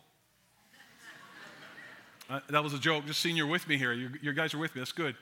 Uh, 2.29 2.39
that 2.50 2.63
was 2.63 2.74
a 2.74 2.79
joke. 2.79 3.05
Just 3.05 3.20
seeing 3.20 3.36
you're 3.36 3.46
with 3.46 3.67
me 3.67 3.77
here. 3.77 3.91
You, 3.91 4.10
you 4.22 4.32
guys 4.32 4.53
are 4.53 4.58
with 4.58 4.74
me. 4.74 4.79
That's 4.79 4.94
good. 4.94 5.15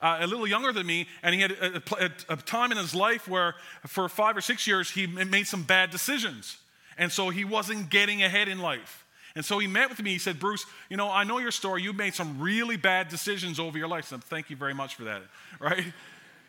Uh, 0.00 0.18
a 0.20 0.26
little 0.26 0.46
younger 0.46 0.72
than 0.72 0.84
me, 0.84 1.06
and 1.22 1.34
he 1.34 1.40
had 1.40 1.52
a, 1.52 1.82
a, 1.98 2.10
a, 2.30 2.36
time 2.36 2.72
in 2.72 2.78
his 2.78 2.96
life 2.96 3.28
where, 3.28 3.54
for 3.86 4.06
five 4.08 4.36
or 4.36 4.40
six 4.40 4.66
years, 4.66 4.90
he 4.90 5.06
made 5.06 5.46
some 5.46 5.62
bad 5.62 5.90
decisions. 5.90 6.58
And 6.98 7.12
so 7.12 7.30
he 7.30 7.44
wasn't 7.44 7.88
getting 7.88 8.24
ahead 8.24 8.48
in 8.48 8.58
life. 8.58 9.01
And 9.34 9.44
so 9.44 9.58
he 9.58 9.66
met 9.66 9.88
with 9.88 10.02
me. 10.02 10.10
He 10.10 10.18
said, 10.18 10.38
Bruce, 10.38 10.66
you 10.88 10.96
know, 10.96 11.10
I 11.10 11.24
know 11.24 11.38
your 11.38 11.50
story. 11.50 11.82
You've 11.82 11.96
made 11.96 12.14
some 12.14 12.40
really 12.40 12.76
bad 12.76 13.08
decisions 13.08 13.58
over 13.58 13.78
your 13.78 13.88
life. 13.88 14.06
So 14.06 14.18
thank 14.18 14.50
you 14.50 14.56
very 14.56 14.74
much 14.74 14.94
for 14.94 15.04
that, 15.04 15.22
right? 15.60 15.84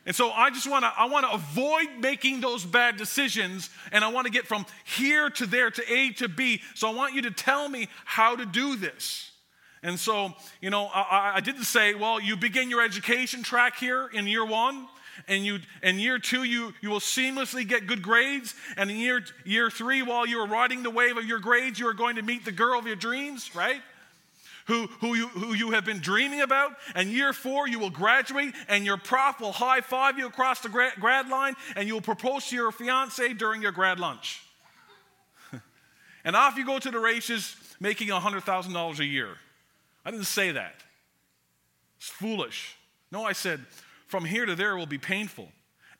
And 0.05 0.15
so 0.15 0.31
I 0.31 0.49
just 0.49 0.69
want 0.69 0.83
to 0.83 0.91
I 0.97 1.05
want 1.05 1.25
to 1.25 1.31
avoid 1.31 1.87
making 1.99 2.41
those 2.41 2.65
bad 2.65 2.97
decisions 2.97 3.69
and 3.91 4.03
I 4.03 4.09
want 4.09 4.27
to 4.27 4.31
get 4.31 4.45
from 4.45 4.65
here 4.83 5.29
to 5.29 5.45
there 5.45 5.71
to 5.71 5.93
A 5.93 6.09
to 6.13 6.27
B. 6.27 6.61
So 6.75 6.89
I 6.89 6.93
want 6.93 7.13
you 7.13 7.21
to 7.21 7.31
tell 7.31 7.69
me 7.69 7.87
how 8.03 8.35
to 8.35 8.45
do 8.45 8.75
this. 8.75 9.31
And 9.81 9.99
so, 9.99 10.33
you 10.61 10.69
know, 10.69 10.89
I, 10.93 11.33
I 11.35 11.39
didn't 11.41 11.65
say, 11.65 11.93
well, 11.93 12.19
you 12.19 12.37
begin 12.37 12.69
your 12.69 12.81
education 12.81 13.43
track 13.43 13.77
here 13.77 14.09
in 14.13 14.27
year 14.27 14.45
one 14.45 14.87
and 15.27 15.45
you 15.45 15.59
in 15.81 15.99
year 15.99 16.19
two 16.19 16.43
you, 16.43 16.73
you 16.81 16.89
will 16.89 16.99
seamlessly 16.99 17.67
get 17.67 17.87
good 17.87 18.01
grades. 18.01 18.55
And 18.77 18.89
in 18.89 18.97
year, 18.97 19.23
year 19.45 19.69
three 19.69 20.01
while 20.01 20.25
you 20.25 20.39
are 20.39 20.47
riding 20.47 20.83
the 20.83 20.89
wave 20.89 21.17
of 21.17 21.25
your 21.25 21.39
grades 21.39 21.79
you 21.79 21.87
are 21.87 21.93
going 21.93 22.15
to 22.17 22.21
meet 22.21 22.45
the 22.45 22.51
girl 22.51 22.79
of 22.79 22.87
your 22.87 22.95
dreams 22.95 23.55
right? 23.55 23.81
Who, 24.67 24.87
who, 25.01 25.15
you, 25.15 25.27
who 25.27 25.53
you 25.53 25.71
have 25.71 25.83
been 25.83 25.99
dreaming 25.99 26.39
about. 26.39 26.71
And 26.95 27.09
year 27.09 27.33
four 27.33 27.67
you 27.67 27.79
will 27.79 27.89
graduate 27.89 28.53
and 28.69 28.85
your 28.85 28.97
prof 28.97 29.41
will 29.41 29.51
high 29.51 29.81
five 29.81 30.17
you 30.17 30.25
across 30.25 30.61
the 30.61 30.69
grad, 30.69 30.93
grad 30.99 31.29
line 31.29 31.55
and 31.75 31.87
you 31.87 31.95
will 31.95 32.01
propose 32.01 32.47
to 32.47 32.55
your 32.55 32.71
fiance 32.71 33.33
during 33.33 33.61
your 33.61 33.71
grad 33.71 33.99
lunch. 33.99 34.43
And 36.25 36.37
off 36.37 36.55
you 36.55 36.65
go 36.65 36.79
to 36.79 36.89
the 36.89 36.99
races 36.99 37.53
making 37.81 38.07
$100000 38.07 38.99
a 38.99 39.05
year. 39.05 39.27
I 40.05 40.11
didn't 40.11 40.25
say 40.25 40.51
that. 40.51 40.75
It's 41.97 42.07
foolish. 42.07 42.77
No 43.11 43.23
i 43.23 43.31
said 43.31 43.61
from 44.13 44.25
here 44.25 44.45
to 44.45 44.53
there 44.53 44.77
will 44.77 44.85
be 44.85 44.99
painful. 44.99 45.47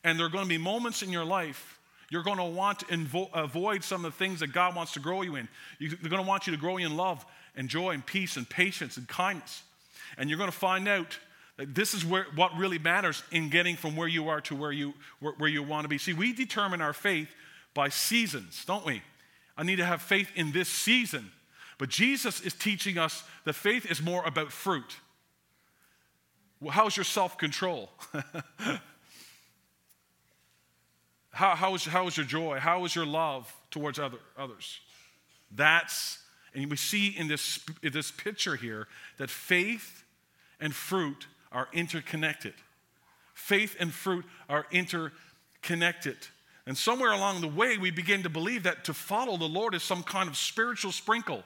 And 0.04 0.20
there 0.20 0.28
are 0.28 0.30
going 0.30 0.44
to 0.44 0.50
be 0.50 0.60
moments 0.60 1.02
in 1.02 1.12
your 1.12 1.26
life 1.26 1.80
you're 2.12 2.22
going 2.22 2.38
to 2.38 2.44
want 2.44 2.78
to 2.78 2.86
invo- 2.86 3.30
avoid 3.34 3.84
some 3.84 4.06
of 4.06 4.12
the 4.12 4.18
things 4.20 4.42
that 4.42 4.54
God 4.54 4.76
wants 4.76 4.94
to 4.94 5.00
grow 5.00 5.24
you 5.24 5.36
in. 5.36 5.48
You're 5.80 5.96
going 5.98 6.22
to 6.22 6.30
want 6.30 6.46
you 6.46 6.54
to 6.54 6.60
grow 6.60 6.78
in 6.78 6.96
love 6.96 7.26
and 7.56 7.68
joy 7.68 7.90
and 7.90 8.06
peace 8.06 8.38
and 8.38 8.48
patience 8.48 8.98
and 8.98 9.08
kindness. 9.08 9.64
And 10.16 10.30
you're 10.30 10.38
going 10.38 10.52
to 10.52 10.56
find 10.56 10.88
out 10.88 11.18
that 11.58 11.74
this 11.74 11.96
is 11.96 12.06
where, 12.06 12.28
what 12.36 12.56
really 12.56 12.78
matters 12.78 13.24
in 13.32 13.50
getting 13.50 13.76
from 13.76 13.96
where 13.96 14.08
you 14.08 14.30
are 14.30 14.42
to 14.42 14.56
where 14.56 14.72
you, 14.72 14.94
where, 15.22 15.34
where 15.40 15.50
you 15.50 15.64
want 15.64 15.86
to 15.86 15.90
be. 15.90 15.98
See, 15.98 16.14
we 16.14 16.34
determine 16.34 16.82
our 16.82 16.94
faith 16.94 17.30
by 17.74 17.90
seasons, 17.90 18.64
don't 18.64 18.86
we? 18.86 19.02
I 19.58 19.64
need 19.64 19.78
to 19.78 19.86
have 19.86 20.04
faith 20.04 20.30
in 20.36 20.52
this 20.52 20.70
season. 20.70 21.32
But 21.80 21.90
Jesus 21.90 22.42
is 22.42 22.54
teaching 22.54 23.00
us 23.00 23.24
that 23.46 23.54
faith 23.54 23.90
is 23.90 24.04
more 24.04 24.24
about 24.24 24.52
fruit. 24.52 24.98
How's 26.70 26.96
your 26.96 27.04
self 27.04 27.38
control? 27.38 27.90
how, 31.32 31.56
how, 31.56 31.76
is, 31.76 31.86
how 31.86 32.08
is 32.08 32.18
your 32.18 32.26
joy? 32.26 32.60
How 32.60 32.86
is 32.86 32.96
your 32.96 33.06
love 33.06 33.54
towards 33.72 34.00
other, 34.00 34.20
others? 34.38 34.80
That's, 35.52 36.20
and 36.54 36.70
we 36.70 36.78
see 36.78 37.10
in 37.10 37.28
this, 37.28 37.60
in 37.82 37.92
this 37.94 38.12
picture 38.12 38.56
here 38.56 38.88
that 39.18 39.30
faith 39.30 40.04
and 40.60 40.74
fruit 40.74 41.28
are 41.52 41.68
interconnected. 41.74 42.54
Faith 43.34 43.76
and 43.80 43.94
fruit 43.94 44.26
are 44.50 44.66
interconnected. 44.72 46.18
And 46.66 46.78
somewhere 46.78 47.12
along 47.12 47.42
the 47.42 47.48
way, 47.48 47.78
we 47.78 47.92
begin 47.92 48.24
to 48.24 48.30
believe 48.30 48.64
that 48.64 48.86
to 48.86 48.94
follow 48.94 49.38
the 49.38 49.46
Lord 49.46 49.76
is 49.76 49.84
some 49.84 50.02
kind 50.02 50.30
of 50.30 50.38
spiritual 50.38 50.92
sprinkle 50.92 51.44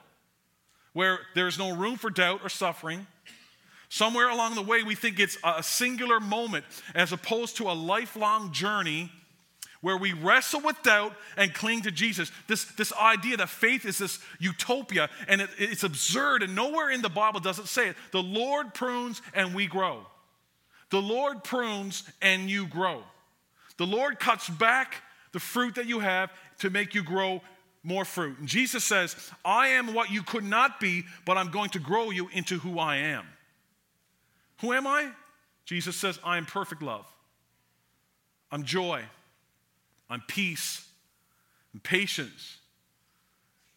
where 0.94 1.20
there's 1.36 1.58
no 1.58 1.76
room 1.76 1.96
for 1.96 2.10
doubt 2.10 2.42
or 2.44 2.50
suffering 2.50 3.08
Somewhere 3.90 4.30
along 4.30 4.56
the 4.56 4.62
way, 4.62 4.84
we 4.84 4.96
think 4.96 5.20
it's 5.20 5.38
a 5.44 5.64
singular 5.64 6.20
moment 6.20 6.66
as 6.94 7.14
opposed 7.14 7.58
to 7.58 7.70
a 7.70 7.74
lifelong 7.74 8.52
journey 8.52 9.12
where 9.82 9.98
we 9.98 10.12
wrestle 10.12 10.62
with 10.62 10.82
doubt 10.84 11.14
and 11.38 11.54
cling 11.54 11.82
to 11.84 11.92
Jesus. 11.92 12.32
This, 12.48 12.66
this 12.66 12.92
idea 12.94 13.38
that 13.38 13.50
faith 13.50 13.86
is 13.86 13.98
this 13.98 14.20
utopia 14.40 15.10
and 15.28 15.42
it, 15.42 15.50
it's 15.58 15.84
absurd, 15.84 16.44
and 16.44 16.56
nowhere 16.56 16.90
in 16.90 17.02
the 17.02 17.10
Bible 17.10 17.40
does 17.40 17.60
it 17.60 17.68
say 17.68 17.90
it. 17.90 17.96
The 18.12 18.24
Lord 18.24 18.74
prunes 18.74 19.22
and 19.34 19.54
we 19.54 19.68
grow. 19.68 20.06
The 20.90 21.02
Lord 21.02 21.44
prunes 21.44 22.04
and 22.22 22.50
you 22.50 22.68
grow. 22.68 23.04
The 23.78 23.86
Lord 23.86 24.20
cuts 24.20 24.50
back 24.50 24.96
the 25.32 25.40
fruit 25.40 25.76
that 25.76 25.86
you 25.86 26.00
have 26.00 26.32
to 26.60 26.70
make 26.70 26.96
you 26.96 27.04
grow 27.04 27.42
more 27.84 28.06
fruit. 28.06 28.40
And 28.40 28.48
Jesus 28.48 28.84
says, 28.84 29.16
I 29.46 29.70
am 29.70 29.94
what 29.94 30.10
you 30.12 30.24
could 30.24 30.44
not 30.44 30.80
be, 30.80 31.04
but 31.26 31.38
I'm 31.38 31.52
going 31.52 31.70
to 31.72 31.80
grow 31.80 32.10
you 32.10 32.28
into 32.34 32.58
who 32.58 32.80
I 32.80 32.98
am. 32.98 33.26
Who 34.62 34.74
am 34.74 34.88
I? 34.88 35.12
Jesus 35.66 35.96
says, 35.96 36.20
I 36.24 36.38
am 36.38 36.46
perfect 36.46 36.82
love. 36.82 37.06
I'm 38.52 38.64
joy. 38.64 39.04
I'm 40.10 40.22
peace. 40.28 40.88
I'm 41.74 41.80
patience. 41.80 42.58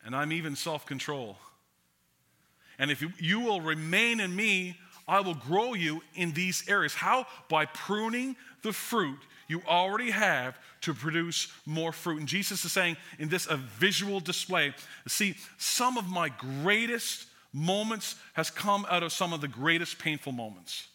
And 0.05 0.15
I'm 0.15 0.33
even 0.33 0.57
self 0.57 0.87
control. 0.87 1.37
And 2.79 2.91
if 2.91 3.03
you, 3.03 3.13
you 3.19 3.41
will 3.41 3.61
remain 3.61 4.21
in 4.21 4.35
me, 4.35 4.79
I 5.07 5.21
will 5.21 5.35
grow 5.35 5.75
you 5.75 6.03
in 6.15 6.33
these 6.33 6.65
areas. 6.69 6.95
How? 6.95 7.27
By 7.49 7.67
pruning 7.67 8.37
the 8.63 8.73
fruit 8.73 9.19
you 9.51 9.61
already 9.67 10.13
have 10.13 10.57
to 10.83 10.95
produce 10.95 11.49
more 11.67 11.93
fruit. 11.93 12.21
And 12.21 12.29
Jesus 12.29 12.65
is 12.65 12.71
saying 12.71 12.97
in 13.19 13.29
this 13.29 13.49
a 13.49 13.57
visual 13.57 14.21
display, 14.21 14.73
see, 15.09 15.35
some 15.59 15.99
of 15.99 16.07
my 16.09 16.29
greatest 16.29 17.27
moments 17.53 18.17
has 18.35 18.51
come 18.51 18.87
out 18.91 19.03
of 19.03 19.13
some 19.13 19.33
of 19.33 19.41
the 19.41 19.49
greatest 19.49 19.99
painful 19.99 20.33
moments. 20.33 20.89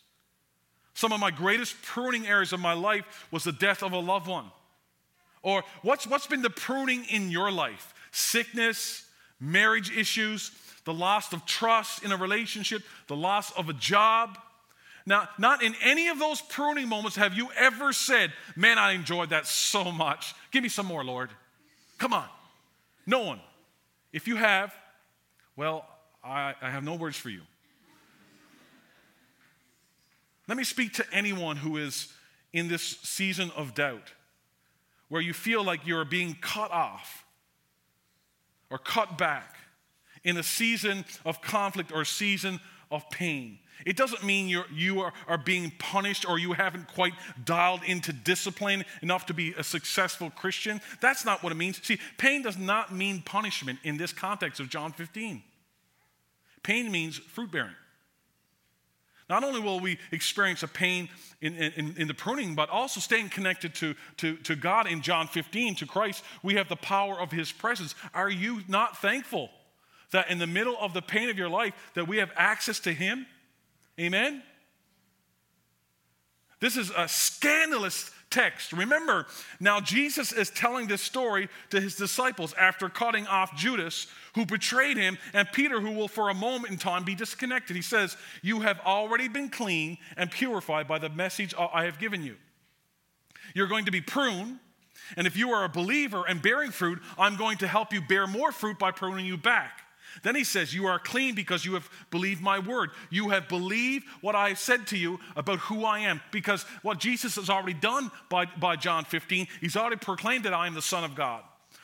Some 0.94 1.12
of 1.12 1.20
my 1.20 1.32
greatest 1.32 1.82
pruning 1.82 2.26
areas 2.26 2.54
of 2.54 2.60
my 2.60 2.74
life 2.74 3.28
was 3.30 3.44
the 3.44 3.52
death 3.52 3.84
of 3.84 3.92
a 3.92 4.00
loved 4.00 4.28
one. 4.28 4.46
Or 5.42 5.64
what's, 5.82 6.08
what's 6.08 6.26
been 6.26 6.42
the 6.42 6.50
pruning 6.50 7.06
in 7.06 7.30
your 7.30 7.52
life? 7.52 7.94
Sickness, 8.12 9.06
marriage 9.40 9.96
issues, 9.96 10.52
the 10.86 10.94
loss 10.94 11.34
of 11.34 11.46
trust 11.46 12.04
in 12.04 12.12
a 12.12 12.18
relationship, 12.18 12.82
the 13.08 13.16
loss 13.16 13.52
of 13.52 13.70
a 13.70 13.74
job. 13.74 14.38
Now, 15.06 15.30
not 15.38 15.62
in 15.62 15.76
any 15.84 16.08
of 16.08 16.18
those 16.18 16.42
pruning 16.42 16.88
moments 16.88 17.18
have 17.18 17.36
you 17.36 17.50
ever 17.58 17.92
said, 17.92 18.32
Man, 18.56 18.80
I 18.80 18.94
enjoyed 18.94 19.32
that 19.32 19.46
so 19.46 19.92
much. 19.92 20.34
Give 20.52 20.64
me 20.64 20.70
some 20.70 20.86
more, 20.86 21.04
Lord. 21.04 21.30
Come 21.98 22.14
on. 22.14 22.28
No 23.06 23.20
one. 23.22 23.40
If 24.14 24.28
you 24.28 24.38
have, 24.38 24.74
well, 25.56 25.86
I, 26.26 26.56
I 26.62 26.70
have 26.70 26.84
no 26.84 26.96
words 26.96 27.18
for 27.18 27.30
you. 27.30 27.42
Let 30.48 30.58
me 30.58 30.64
speak 30.64 30.94
to 30.94 31.06
anyone 31.12 31.58
who 31.58 31.78
is 31.78 32.12
in 32.54 32.68
this 32.68 32.82
season 32.82 33.52
of 33.56 33.74
doubt, 33.74 34.14
where 35.10 35.22
you 35.22 35.34
feel 35.34 35.64
like 35.64 35.86
you're 35.86 36.06
being 36.06 36.38
cut 36.40 36.72
off 36.72 37.26
or 38.70 38.78
cut 38.78 39.18
back 39.18 39.56
in 40.24 40.38
a 40.38 40.44
season 40.44 41.06
of 41.26 41.42
conflict 41.42 41.92
or 41.92 42.06
season 42.06 42.60
of 42.92 43.10
pain. 43.10 43.60
It 43.86 43.98
doesn't 43.98 44.24
mean 44.24 44.48
you're, 44.48 44.66
you 44.74 45.02
are, 45.02 45.14
are 45.28 45.38
being 45.38 45.72
punished 45.78 46.28
or 46.28 46.40
you 46.40 46.54
haven't 46.54 46.88
quite 46.88 47.14
dialed 47.44 47.82
into 47.84 48.14
discipline 48.14 48.86
enough 49.02 49.26
to 49.26 49.34
be 49.34 49.54
a 49.58 49.64
successful 49.64 50.30
Christian. 50.30 50.80
That's 51.02 51.26
not 51.26 51.44
what 51.44 51.52
it 51.52 51.56
means. 51.56 51.86
See, 51.86 52.00
pain 52.18 52.42
does 52.42 52.58
not 52.58 52.94
mean 52.94 53.22
punishment 53.22 53.80
in 53.84 53.98
this 53.98 54.14
context 54.14 54.60
of 54.60 54.70
John 54.70 54.94
15. 54.94 55.44
Pain 56.66 56.92
means 56.92 57.18
fruit 57.18 57.52
bearing. 57.52 57.76
Not 59.30 59.44
only 59.44 59.60
will 59.60 59.80
we 59.80 60.00
experience 60.12 60.64
a 60.64 60.68
pain 60.68 61.10
in, 61.40 61.54
in, 61.54 61.94
in, 61.96 62.08
the 62.08 62.14
pruning, 62.16 62.56
but 62.56 62.72
also 62.72 63.00
staying 63.00 63.30
connected 63.30 63.76
to, 63.76 63.94
to, 64.18 64.38
to 64.38 64.56
God 64.56 64.88
in 64.88 65.04
John 65.04 65.28
15, 65.28 65.76
to 65.76 65.86
Christ, 65.86 66.24
we 66.42 66.56
have 66.56 66.68
the 66.68 66.76
power 66.76 67.20
of 67.20 67.32
His 67.32 67.52
presence. 67.52 67.94
Are 68.16 68.32
you 68.32 68.62
not 68.68 68.98
thankful 68.98 69.52
that 70.10 70.32
in 70.32 70.40
the 70.40 70.48
middle 70.48 70.76
of 70.80 70.96
the 70.96 71.04
pain 71.04 71.30
of 71.30 71.38
your 71.38 71.50
life 71.50 71.76
that 71.94 72.08
we 72.08 72.18
have 72.18 72.32
access 72.36 72.80
to 72.80 72.92
Him? 72.92 73.28
Amen? 74.00 74.42
This 76.60 76.78
is 76.78 76.92
a 76.98 77.08
scandalous 77.08 78.10
text. 78.36 78.74
Remember, 78.74 79.26
now 79.62 79.80
Jesus 79.80 80.34
is 80.34 80.50
telling 80.50 80.88
this 80.88 81.02
story 81.02 81.48
to 81.70 81.80
his 81.80 81.96
disciples 81.96 82.54
after 82.60 82.90
cutting 82.90 83.26
off 83.28 83.56
Judas, 83.56 84.08
who 84.36 84.46
betrayed 84.46 84.98
him, 84.98 85.18
and 85.34 85.50
Peter, 85.54 85.80
who 85.80 85.92
will 85.92 86.10
for 86.10 86.30
a 86.30 86.34
moment 86.34 86.74
in 86.74 86.78
time 86.78 87.06
be 87.06 87.16
disconnected. 87.16 87.78
He 87.78 87.82
says, 87.82 88.18
You 88.42 88.60
have 88.60 88.80
already 88.82 89.30
been 89.30 89.50
clean 89.50 89.98
and 90.18 90.30
purified 90.30 90.86
by 90.86 91.00
the 91.00 91.10
message 91.10 91.54
I 91.58 91.86
have 91.86 91.98
given 91.98 92.24
you. 92.24 92.36
You're 93.54 93.68
going 93.68 93.86
to 93.86 93.92
be 93.92 94.02
pruned, 94.02 94.60
and 95.16 95.26
if 95.26 95.38
you 95.38 95.52
are 95.52 95.64
a 95.64 95.70
believer 95.70 96.26
and 96.28 96.42
bearing 96.42 96.72
fruit, 96.72 97.00
I'm 97.18 97.38
going 97.38 97.58
to 97.60 97.68
help 97.68 97.94
you 97.94 98.02
bear 98.02 98.28
more 98.28 98.52
fruit 98.52 98.78
by 98.78 98.92
pruning 98.92 99.26
you 99.26 99.38
back. 99.38 99.85
Then 100.24 100.36
he 100.36 100.44
says, 100.44 100.74
You 100.74 100.88
are 100.88 101.00
clean 101.00 101.36
because 101.36 101.66
you 101.66 101.74
have 101.74 101.90
believed 102.12 102.42
my 102.42 102.60
word. 102.60 102.92
You 103.10 103.30
have 103.30 103.48
believed 103.48 104.06
what 104.22 104.36
I 104.36 104.54
said 104.54 104.88
to 104.88 104.98
you 104.98 105.20
about 105.36 105.60
who 105.60 105.86
I 105.86 106.00
am. 106.00 106.22
Because 106.32 106.64
what 106.82 107.00
Jesus 107.00 107.36
has 107.36 107.50
already 107.50 107.74
done 107.74 108.12
by, 108.30 108.46
by 108.46 108.76
John 108.76 109.06
15, 109.06 109.48
he's 109.62 109.76
already 109.76 109.98
proclaimed 109.98 110.46
that 110.46 110.54
I 110.54 110.68
am 110.68 110.74
the 110.74 110.82
Son 110.82 111.04
of 111.04 111.16
God. 111.16 111.44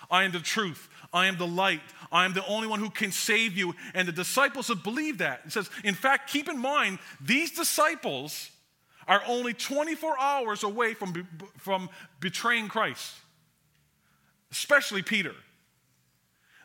I 0.09 0.23
am 0.23 0.31
the 0.31 0.39
truth. 0.39 0.89
I 1.13 1.27
am 1.27 1.37
the 1.37 1.47
light. 1.47 1.81
I 2.11 2.25
am 2.25 2.33
the 2.33 2.45
only 2.45 2.67
one 2.67 2.79
who 2.79 2.89
can 2.89 3.11
save 3.11 3.57
you. 3.57 3.73
And 3.93 4.07
the 4.07 4.13
disciples 4.13 4.67
have 4.67 4.83
believed 4.83 5.19
that. 5.19 5.41
It 5.45 5.51
says, 5.51 5.69
in 5.83 5.93
fact, 5.93 6.29
keep 6.29 6.49
in 6.49 6.57
mind, 6.57 6.99
these 7.19 7.51
disciples 7.51 8.51
are 9.07 9.21
only 9.27 9.53
24 9.53 10.19
hours 10.19 10.63
away 10.63 10.93
from, 10.93 11.27
from 11.57 11.89
betraying 12.19 12.67
Christ, 12.67 13.15
especially 14.51 15.01
Peter. 15.01 15.33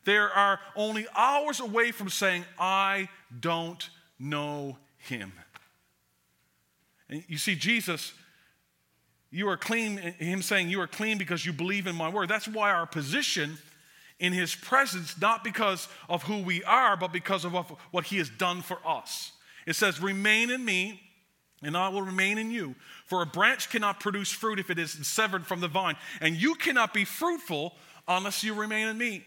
They 0.06 0.16
are 0.16 0.60
only 0.76 1.06
hours 1.16 1.58
away 1.58 1.90
from 1.90 2.08
saying, 2.08 2.44
I 2.58 3.08
don't 3.38 3.90
know 4.20 4.78
him. 4.98 5.32
And 7.10 7.24
you 7.26 7.38
see, 7.38 7.56
Jesus, 7.56 8.12
you 9.32 9.48
are 9.48 9.56
clean, 9.56 9.96
him 9.96 10.42
saying, 10.42 10.70
You 10.70 10.80
are 10.80 10.86
clean 10.86 11.18
because 11.18 11.44
you 11.44 11.52
believe 11.52 11.88
in 11.88 11.96
my 11.96 12.08
word. 12.08 12.28
That's 12.28 12.46
why 12.46 12.70
our 12.70 12.86
position 12.86 13.58
in 14.20 14.32
his 14.32 14.54
presence, 14.54 15.20
not 15.20 15.42
because 15.42 15.88
of 16.08 16.22
who 16.22 16.38
we 16.38 16.62
are, 16.62 16.96
but 16.96 17.12
because 17.12 17.44
of 17.44 17.52
what 17.90 18.04
he 18.04 18.18
has 18.18 18.30
done 18.30 18.62
for 18.62 18.78
us. 18.86 19.32
It 19.66 19.74
says, 19.74 20.00
Remain 20.00 20.50
in 20.50 20.64
me, 20.64 21.00
and 21.64 21.76
I 21.76 21.88
will 21.88 22.02
remain 22.02 22.38
in 22.38 22.52
you. 22.52 22.76
For 23.06 23.22
a 23.22 23.26
branch 23.26 23.70
cannot 23.70 23.98
produce 23.98 24.30
fruit 24.30 24.60
if 24.60 24.70
it 24.70 24.78
is 24.78 24.92
severed 25.06 25.46
from 25.46 25.60
the 25.60 25.68
vine, 25.68 25.96
and 26.20 26.36
you 26.36 26.54
cannot 26.54 26.94
be 26.94 27.04
fruitful 27.04 27.74
unless 28.06 28.44
you 28.44 28.54
remain 28.54 28.86
in 28.86 28.96
me. 28.96 29.24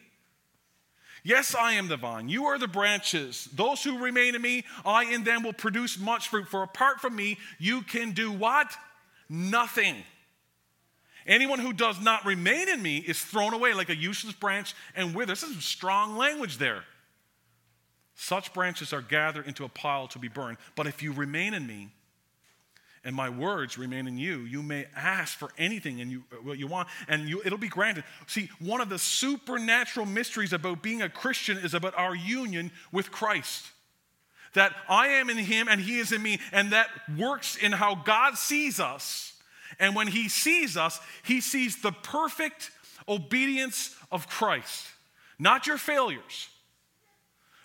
Yes, 1.24 1.54
I 1.56 1.74
am 1.74 1.88
the 1.88 1.98
vine. 1.98 2.30
You 2.30 2.46
are 2.46 2.58
the 2.58 2.68
branches. 2.68 3.50
Those 3.54 3.84
who 3.84 4.00
remain 4.00 4.36
in 4.36 4.42
me, 4.42 4.66
I 4.86 5.06
in 5.06 5.24
them 5.24 5.44
will 5.44 5.54
produce 5.54 6.00
much 6.00 6.30
fruit. 6.30 6.48
For 6.48 6.64
apart 6.64 7.02
from 7.02 7.16
me, 7.16 7.38
you 7.58 7.82
can 7.82 8.12
do 8.12 8.32
what? 8.32 8.76
Nothing. 9.30 9.96
Anyone 11.28 11.60
who 11.60 11.74
does 11.74 12.02
not 12.02 12.26
remain 12.26 12.70
in 12.70 12.82
me 12.82 12.98
is 12.98 13.20
thrown 13.20 13.54
away 13.54 13.74
like 13.74 13.90
a 13.90 13.96
useless 13.96 14.34
branch 14.34 14.74
and 14.96 15.14
withers. 15.14 15.42
This 15.42 15.58
is 15.58 15.64
strong 15.64 16.18
language 16.18 16.58
there. 16.58 16.84
Such 18.16 18.54
branches 18.54 18.92
are 18.94 19.02
gathered 19.02 19.48
into 19.48 19.64
a 19.64 19.70
pile 19.70 20.08
to 20.10 20.20
be 20.20 20.28
burned. 20.28 20.58
But 20.76 20.88
if 20.88 21.04
you 21.04 21.14
remain 21.14 21.54
in 21.54 21.68
me, 21.68 21.90
and 23.04 23.16
my 23.16 23.30
words 23.30 23.78
remain 23.78 24.08
in 24.08 24.18
you, 24.18 24.40
you 24.40 24.62
may 24.62 24.88
ask 24.96 25.38
for 25.38 25.50
anything 25.58 26.02
and 26.02 26.12
you, 26.12 26.24
what 26.44 26.58
you 26.58 26.68
want, 26.68 26.88
and 27.08 27.30
you, 27.30 27.42
it'll 27.46 27.58
be 27.58 27.70
granted. 27.70 28.04
See, 28.28 28.50
one 28.60 28.82
of 28.82 28.90
the 28.90 29.00
supernatural 29.00 30.06
mysteries 30.06 30.54
about 30.54 30.82
being 30.82 31.02
a 31.02 31.10
Christian 31.10 31.58
is 31.58 31.74
about 31.74 31.98
our 31.98 32.16
union 32.16 32.72
with 32.92 33.12
Christ. 33.12 33.66
That 34.54 34.74
I 34.88 35.08
am 35.08 35.30
in 35.30 35.38
him 35.38 35.68
and 35.70 35.80
he 35.80 36.00
is 36.00 36.12
in 36.12 36.22
me, 36.22 36.40
and 36.52 36.72
that 36.72 36.90
works 37.18 37.56
in 37.56 37.72
how 37.72 37.96
God 37.96 38.38
sees 38.38 38.80
us. 38.80 39.34
And 39.80 39.96
when 39.96 40.08
he 40.08 40.28
sees 40.28 40.76
us, 40.76 41.00
he 41.24 41.42
sees 41.42 41.82
the 41.82 41.92
perfect 41.92 42.72
obedience 43.08 43.96
of 44.12 44.28
Christ, 44.28 44.88
not 45.38 45.68
your 45.68 45.78
failures 45.78 46.50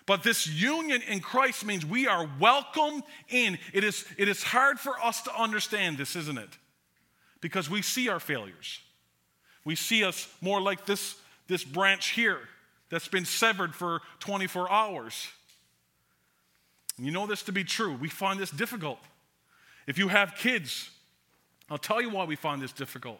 but 0.05 0.23
this 0.23 0.47
union 0.47 1.01
in 1.01 1.19
Christ 1.19 1.65
means 1.65 1.85
we 1.85 2.07
are 2.07 2.29
welcome 2.39 3.03
in. 3.29 3.57
It 3.73 3.83
is, 3.83 4.05
it 4.17 4.27
is 4.27 4.43
hard 4.43 4.79
for 4.79 4.99
us 5.03 5.21
to 5.23 5.35
understand 5.35 5.97
this, 5.97 6.15
isn't 6.15 6.37
it? 6.37 6.57
Because 7.41 7.69
we 7.69 7.81
see 7.81 8.07
our 8.09 8.19
failures. 8.19 8.81
We 9.63 9.75
see 9.75 10.03
us 10.03 10.27
more 10.41 10.61
like 10.61 10.85
this, 10.85 11.15
this 11.47 11.63
branch 11.63 12.09
here 12.09 12.39
that's 12.89 13.07
been 13.07 13.25
severed 13.25 13.73
for 13.73 14.01
24 14.19 14.71
hours. 14.71 15.27
You 16.99 17.11
know 17.11 17.25
this 17.25 17.41
to 17.43 17.51
be 17.51 17.63
true. 17.63 17.95
We 17.95 18.09
find 18.09 18.39
this 18.39 18.51
difficult. 18.51 18.99
If 19.87 19.97
you 19.97 20.07
have 20.07 20.35
kids, 20.35 20.89
I'll 21.69 21.77
tell 21.79 22.01
you 22.01 22.11
why 22.11 22.25
we 22.25 22.35
find 22.35 22.61
this 22.61 22.71
difficult. 22.71 23.19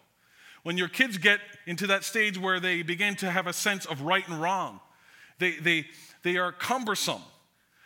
When 0.64 0.78
your 0.78 0.88
kids 0.88 1.18
get 1.18 1.40
into 1.66 1.88
that 1.88 2.04
stage 2.04 2.38
where 2.38 2.60
they 2.60 2.84
begin 2.84 3.16
to 3.18 3.30
have 3.30 3.48
a 3.48 3.54
sense 3.54 3.86
of 3.86 4.02
right 4.02 4.28
and 4.28 4.40
wrong, 4.42 4.80
they, 5.40 5.52
they, 5.58 5.86
they 6.24 6.38
are 6.38 6.52
cumbersome 6.52 7.22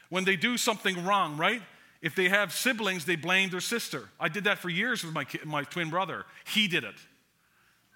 when 0.09 0.23
they 0.23 0.35
do 0.35 0.57
something 0.57 1.05
wrong, 1.05 1.37
right? 1.37 1.61
If 2.01 2.15
they 2.15 2.29
have 2.29 2.53
siblings, 2.53 3.05
they 3.05 3.15
blame 3.15 3.49
their 3.49 3.59
sister. 3.59 4.09
I 4.19 4.29
did 4.29 4.45
that 4.45 4.59
for 4.59 4.69
years 4.69 5.03
with 5.03 5.13
my, 5.13 5.25
my 5.45 5.63
twin 5.63 5.89
brother. 5.89 6.25
He 6.45 6.67
did 6.67 6.83
it, 6.83 6.95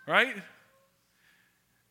right? 0.07 0.35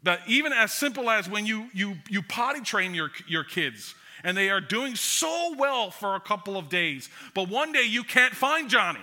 But 0.02 0.20
even 0.26 0.52
as 0.52 0.72
simple 0.72 1.08
as 1.08 1.28
when 1.28 1.46
you, 1.46 1.68
you, 1.72 1.96
you 2.10 2.22
potty 2.22 2.60
train 2.60 2.94
your, 2.94 3.10
your 3.26 3.44
kids 3.44 3.94
and 4.24 4.36
they 4.36 4.50
are 4.50 4.60
doing 4.60 4.94
so 4.94 5.54
well 5.56 5.90
for 5.90 6.14
a 6.14 6.20
couple 6.20 6.56
of 6.56 6.68
days, 6.68 7.08
but 7.34 7.48
one 7.48 7.72
day 7.72 7.84
you 7.84 8.04
can't 8.04 8.34
find 8.34 8.68
Johnny, 8.68 9.00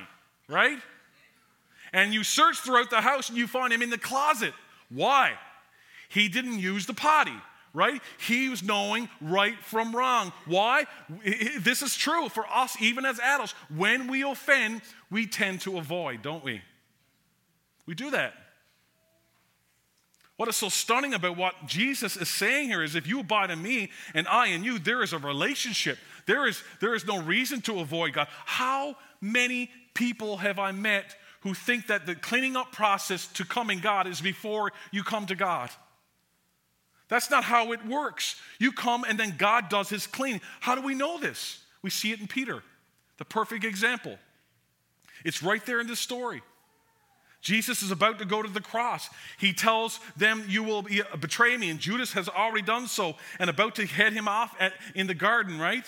right? 0.47 0.77
And 1.93 2.13
you 2.13 2.23
search 2.23 2.57
throughout 2.57 2.89
the 2.89 3.01
house 3.01 3.29
and 3.29 3.37
you 3.37 3.47
find 3.47 3.73
him 3.73 3.81
in 3.81 3.89
the 3.89 3.97
closet. 3.97 4.53
Why? 4.89 5.33
He 6.09 6.27
didn't 6.29 6.59
use 6.59 6.85
the 6.85 6.93
potty 6.93 7.35
right? 7.73 8.01
He 8.25 8.49
was 8.49 8.63
knowing 8.63 9.09
right 9.21 9.57
from 9.63 9.95
wrong. 9.95 10.31
Why? 10.45 10.85
This 11.59 11.81
is 11.81 11.95
true 11.95 12.29
for 12.29 12.45
us, 12.47 12.75
even 12.81 13.05
as 13.05 13.19
adults. 13.19 13.53
When 13.75 14.07
we 14.07 14.23
offend, 14.23 14.81
we 15.09 15.27
tend 15.27 15.61
to 15.61 15.77
avoid, 15.77 16.21
don't 16.21 16.43
we? 16.43 16.61
We 17.85 17.95
do 17.95 18.11
that. 18.11 18.33
What 20.39 20.47
is 20.47 20.55
so 20.55 20.69
stunning 20.69 21.13
about 21.13 21.35
what 21.35 21.67
Jesus 21.67 22.15
is 22.15 22.29
saying 22.29 22.69
here 22.69 22.81
is 22.81 22.95
if 22.95 23.05
you 23.05 23.19
abide 23.19 23.51
in 23.51 23.61
me 23.61 23.89
and 24.13 24.25
I 24.25 24.47
in 24.47 24.63
you, 24.63 24.79
there 24.79 25.03
is 25.03 25.11
a 25.11 25.17
relationship. 25.17 25.97
There 26.27 26.47
is, 26.47 26.63
there 26.79 26.95
is 26.95 27.05
no 27.05 27.21
reason 27.21 27.59
to 27.63 27.81
avoid 27.81 28.13
God. 28.13 28.29
How 28.45 28.95
many 29.19 29.69
people 29.93 30.37
have 30.37 30.57
I 30.57 30.71
met 30.71 31.17
who 31.41 31.53
think 31.53 31.87
that 31.87 32.05
the 32.05 32.15
cleaning 32.15 32.55
up 32.55 32.71
process 32.71 33.27
to 33.33 33.43
coming 33.43 33.79
God 33.79 34.07
is 34.07 34.21
before 34.21 34.71
you 34.91 35.03
come 35.03 35.25
to 35.25 35.35
God? 35.35 35.71
That's 37.09 37.29
not 37.29 37.43
how 37.43 37.73
it 37.73 37.85
works. 37.85 38.39
You 38.59 38.71
come 38.71 39.03
and 39.03 39.19
then 39.19 39.35
God 39.37 39.67
does 39.67 39.89
his 39.89 40.07
cleaning. 40.07 40.41
How 40.59 40.75
do 40.75 40.81
we 40.81 40.93
know 40.93 41.19
this? 41.19 41.63
We 41.81 41.89
see 41.89 42.11
it 42.11 42.19
in 42.19 42.27
Peter, 42.27 42.63
the 43.17 43.25
perfect 43.25 43.65
example. 43.65 44.17
It's 45.25 45.43
right 45.43 45.65
there 45.65 45.79
in 45.79 45.87
this 45.87 45.99
story. 45.99 46.41
Jesus 47.41 47.81
is 47.81 47.91
about 47.91 48.19
to 48.19 48.25
go 48.25 48.41
to 48.41 48.49
the 48.49 48.61
cross. 48.61 49.09
He 49.37 49.53
tells 49.53 49.99
them, 50.17 50.43
You 50.47 50.63
will 50.63 50.79
uh, 50.79 51.17
betray 51.17 51.55
me. 51.57 51.69
And 51.69 51.79
Judas 51.79 52.13
has 52.13 52.27
already 52.27 52.61
done 52.61 52.87
so 52.87 53.15
and 53.39 53.49
about 53.49 53.75
to 53.75 53.85
head 53.85 54.13
him 54.13 54.27
off 54.27 54.55
at, 54.59 54.73
in 54.93 55.07
the 55.07 55.13
garden, 55.13 55.57
right? 55.59 55.85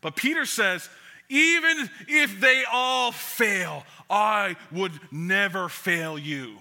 But 0.00 0.16
Peter 0.16 0.46
says, 0.46 0.88
Even 1.28 1.90
if 2.06 2.40
they 2.40 2.62
all 2.72 3.10
fail, 3.10 3.84
I 4.08 4.56
would 4.70 4.92
never 5.10 5.68
fail 5.68 6.16
you. 6.16 6.56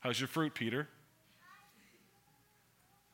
How's 0.00 0.18
your 0.18 0.28
fruit, 0.28 0.54
Peter? 0.54 0.88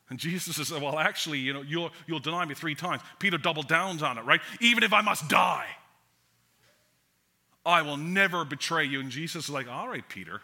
And 0.09 0.17
Jesus 0.17 0.55
says, 0.55 0.71
Well, 0.71 0.97
actually, 0.97 1.39
you 1.39 1.53
know, 1.53 1.61
you'll, 1.61 1.91
you'll 2.07 2.19
deny 2.19 2.45
me 2.45 2.55
three 2.55 2.75
times. 2.75 3.01
Peter 3.19 3.37
double 3.37 3.63
downs 3.63 4.01
on 4.01 4.17
it, 4.17 4.25
right? 4.25 4.41
Even 4.59 4.83
if 4.83 4.93
I 4.93 5.01
must 5.01 5.27
die, 5.29 5.67
I 7.65 7.83
will 7.83 7.97
never 7.97 8.43
betray 8.43 8.85
you. 8.85 8.99
And 8.99 9.11
Jesus 9.11 9.45
is 9.45 9.49
like, 9.49 9.67
All 9.67 9.87
right, 9.87 10.07
Peter. 10.07 10.41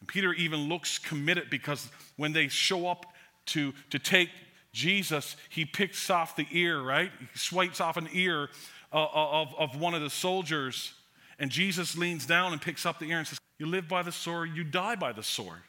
And 0.00 0.08
Peter 0.08 0.32
even 0.32 0.68
looks 0.68 0.98
committed 0.98 1.48
because 1.50 1.88
when 2.16 2.32
they 2.32 2.48
show 2.48 2.88
up 2.88 3.06
to, 3.46 3.72
to 3.90 3.98
take 3.98 4.30
Jesus, 4.72 5.36
he 5.48 5.64
picks 5.64 6.10
off 6.10 6.36
the 6.36 6.46
ear, 6.50 6.80
right? 6.82 7.10
He 7.32 7.38
swipes 7.38 7.80
off 7.80 7.96
an 7.96 8.08
ear 8.12 8.50
uh, 8.92 9.06
of, 9.12 9.54
of 9.56 9.80
one 9.80 9.94
of 9.94 10.02
the 10.02 10.10
soldiers. 10.10 10.92
And 11.38 11.50
Jesus 11.50 11.96
leans 11.96 12.26
down 12.26 12.52
and 12.52 12.60
picks 12.60 12.84
up 12.84 12.98
the 12.98 13.06
ear 13.06 13.18
and 13.18 13.26
says, 13.26 13.38
You 13.58 13.66
live 13.66 13.88
by 13.88 14.02
the 14.02 14.12
sword, 14.12 14.50
you 14.54 14.64
die 14.64 14.96
by 14.96 15.12
the 15.12 15.22
sword. 15.22 15.62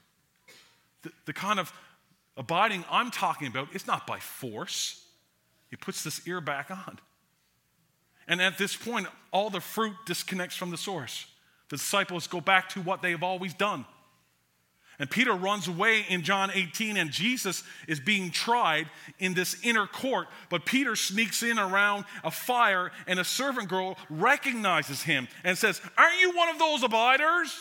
The, 1.04 1.12
the 1.26 1.34
kind 1.34 1.60
of 1.60 1.72
abiding 2.36 2.86
I'm 2.90 3.12
talking 3.12 3.48
about, 3.48 3.70
it's 3.74 3.88
not 3.88 4.08
by 4.08 4.20
force. 4.20 5.04
He 5.70 5.76
puts 5.76 6.04
this 6.04 6.28
ear 6.28 6.42
back 6.42 6.72
on. 6.72 7.00
And 8.28 8.42
at 8.42 8.58
this 8.58 8.76
point, 8.76 9.08
all 9.32 9.50
the 9.50 9.62
fruit 9.62 9.96
disconnects 10.06 10.56
from 10.56 10.72
the 10.72 10.78
source. 10.78 11.28
The 11.70 11.78
disciples 11.78 12.28
go 12.28 12.42
back 12.42 12.70
to 12.70 12.82
what 12.82 13.02
they 13.02 13.12
have 13.12 13.24
always 13.24 13.54
done. 13.54 13.86
And 15.00 15.10
Peter 15.10 15.34
runs 15.34 15.68
away 15.68 16.06
in 16.10 16.24
John 16.24 16.50
18, 16.52 16.98
and 16.98 17.12
Jesus 17.12 17.64
is 17.88 18.00
being 18.00 18.32
tried 18.32 18.88
in 19.20 19.36
this 19.36 19.56
inner 19.64 19.86
court. 19.86 20.28
But 20.50 20.66
Peter 20.66 20.96
sneaks 20.96 21.44
in 21.44 21.60
around 21.60 22.06
a 22.24 22.32
fire, 22.32 22.92
and 23.06 23.20
a 23.20 23.24
servant 23.24 23.70
girl 23.70 23.96
recognizes 24.10 25.04
him 25.04 25.28
and 25.44 25.56
says, 25.56 25.82
Aren't 25.98 26.20
you 26.20 26.36
one 26.36 26.50
of 26.50 26.58
those 26.58 26.82
abiders? 26.82 27.56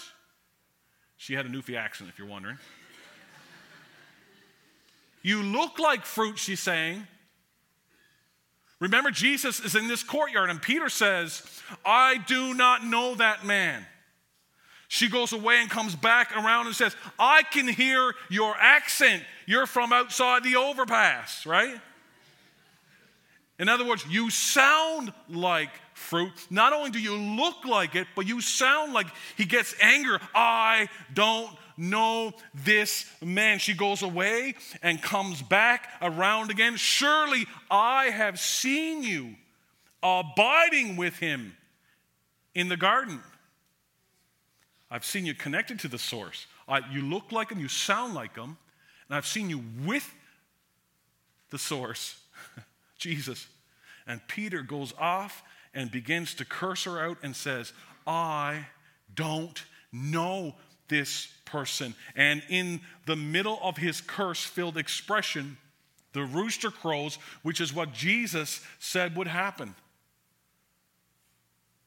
She 1.18 1.34
had 1.34 1.44
a 1.44 1.48
Newfie 1.50 1.76
accent, 1.76 2.08
if 2.08 2.18
you're 2.18 2.28
wondering. 2.28 2.58
You 5.26 5.42
look 5.42 5.80
like 5.80 6.06
fruit, 6.06 6.38
she's 6.38 6.60
saying. 6.60 7.04
Remember, 8.78 9.10
Jesus 9.10 9.58
is 9.58 9.74
in 9.74 9.88
this 9.88 10.04
courtyard, 10.04 10.50
and 10.50 10.62
Peter 10.62 10.88
says, 10.88 11.42
I 11.84 12.18
do 12.28 12.54
not 12.54 12.84
know 12.84 13.16
that 13.16 13.44
man. 13.44 13.84
She 14.86 15.08
goes 15.08 15.32
away 15.32 15.60
and 15.60 15.68
comes 15.68 15.96
back 15.96 16.30
around 16.36 16.68
and 16.68 16.76
says, 16.76 16.94
I 17.18 17.42
can 17.42 17.66
hear 17.66 18.14
your 18.30 18.54
accent. 18.56 19.24
You're 19.46 19.66
from 19.66 19.92
outside 19.92 20.44
the 20.44 20.54
overpass, 20.54 21.44
right? 21.44 21.74
In 23.58 23.68
other 23.68 23.84
words, 23.84 24.06
you 24.08 24.30
sound 24.30 25.12
like 25.28 25.70
fruit. 25.94 26.30
Not 26.50 26.72
only 26.72 26.90
do 26.90 27.00
you 27.00 27.16
look 27.16 27.64
like 27.64 27.96
it, 27.96 28.06
but 28.14 28.28
you 28.28 28.40
sound 28.40 28.92
like 28.92 29.08
he 29.36 29.44
gets 29.44 29.74
anger. 29.82 30.20
I 30.36 30.86
don't 31.12 31.50
know 31.76 32.32
this 32.54 33.10
man. 33.22 33.58
She 33.58 33.74
goes 33.74 34.02
away 34.02 34.54
and 34.82 35.00
comes 35.02 35.42
back 35.42 35.88
around 36.00 36.50
again. 36.50 36.76
Surely 36.76 37.46
I 37.70 38.06
have 38.06 38.38
seen 38.38 39.02
you 39.02 39.34
abiding 40.02 40.96
with 40.96 41.16
him 41.16 41.56
in 42.54 42.68
the 42.68 42.76
garden. 42.76 43.20
I've 44.90 45.04
seen 45.04 45.26
you 45.26 45.34
connected 45.34 45.80
to 45.80 45.88
the 45.88 45.98
source. 45.98 46.46
I, 46.68 46.80
you 46.90 47.02
look 47.02 47.32
like 47.32 47.50
him, 47.50 47.58
you 47.58 47.68
sound 47.68 48.14
like 48.14 48.36
him, 48.36 48.56
and 49.08 49.16
I've 49.16 49.26
seen 49.26 49.50
you 49.50 49.62
with 49.84 50.12
the 51.50 51.58
source, 51.58 52.20
Jesus. 52.98 53.46
And 54.06 54.20
Peter 54.28 54.62
goes 54.62 54.94
off 54.98 55.42
and 55.74 55.90
begins 55.90 56.34
to 56.34 56.44
curse 56.44 56.84
her 56.84 57.00
out 57.00 57.18
and 57.22 57.34
says, 57.34 57.72
I 58.06 58.66
don't 59.14 59.62
know 59.92 60.54
this 60.88 61.28
person. 61.44 61.94
And 62.14 62.42
in 62.48 62.80
the 63.06 63.16
middle 63.16 63.58
of 63.62 63.76
his 63.76 64.00
curse 64.00 64.42
filled 64.42 64.76
expression, 64.76 65.56
the 66.12 66.24
rooster 66.24 66.70
crows, 66.70 67.18
which 67.42 67.60
is 67.60 67.74
what 67.74 67.92
Jesus 67.92 68.60
said 68.78 69.16
would 69.16 69.26
happen. 69.26 69.74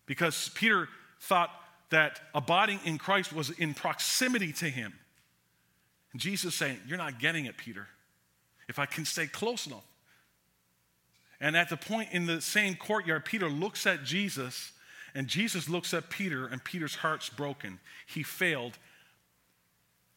Because 0.05 0.49
Peter 0.55 0.87
thought 1.21 1.51
that 1.89 2.19
abiding 2.33 2.79
in 2.85 2.97
Christ 2.97 3.33
was 3.33 3.49
in 3.49 3.73
proximity 3.73 4.53
to 4.53 4.65
him. 4.65 4.93
And 6.11 6.21
Jesus 6.21 6.55
saying, 6.55 6.77
You're 6.87 6.97
not 6.97 7.19
getting 7.19 7.45
it, 7.45 7.57
Peter. 7.57 7.87
If 8.67 8.79
I 8.79 8.85
can 8.85 9.05
stay 9.05 9.27
close 9.27 9.65
enough. 9.65 9.85
And 11.41 11.55
at 11.55 11.69
the 11.69 11.77
point 11.77 12.09
in 12.11 12.25
the 12.25 12.41
same 12.41 12.75
courtyard, 12.75 13.25
Peter 13.25 13.49
looks 13.49 13.87
at 13.87 14.03
Jesus, 14.03 14.73
and 15.15 15.27
Jesus 15.27 15.69
looks 15.69 15.93
at 15.93 16.09
Peter, 16.09 16.45
and 16.45 16.63
Peter's 16.63 16.95
heart's 16.95 17.29
broken. 17.29 17.79
He 18.05 18.23
failed 18.23 18.77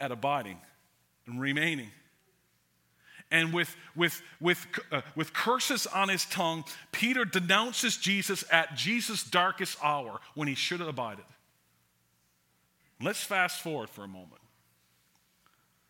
at 0.02 0.12
abiding 0.12 0.58
and 1.26 1.40
remaining. 1.40 1.88
And 3.30 3.54
with, 3.54 3.74
with, 3.96 4.20
with, 4.40 4.66
uh, 4.90 5.00
with 5.16 5.32
curses 5.32 5.86
on 5.86 6.10
his 6.10 6.26
tongue, 6.26 6.64
Peter 6.90 7.24
denounces 7.24 7.96
Jesus 7.96 8.44
at 8.52 8.74
Jesus' 8.76 9.24
darkest 9.24 9.78
hour 9.82 10.20
when 10.34 10.48
he 10.48 10.54
should 10.54 10.80
have 10.80 10.88
abided. 10.88 11.24
Let's 13.00 13.22
fast 13.22 13.62
forward 13.62 13.88
for 13.88 14.04
a 14.04 14.08
moment. 14.08 14.42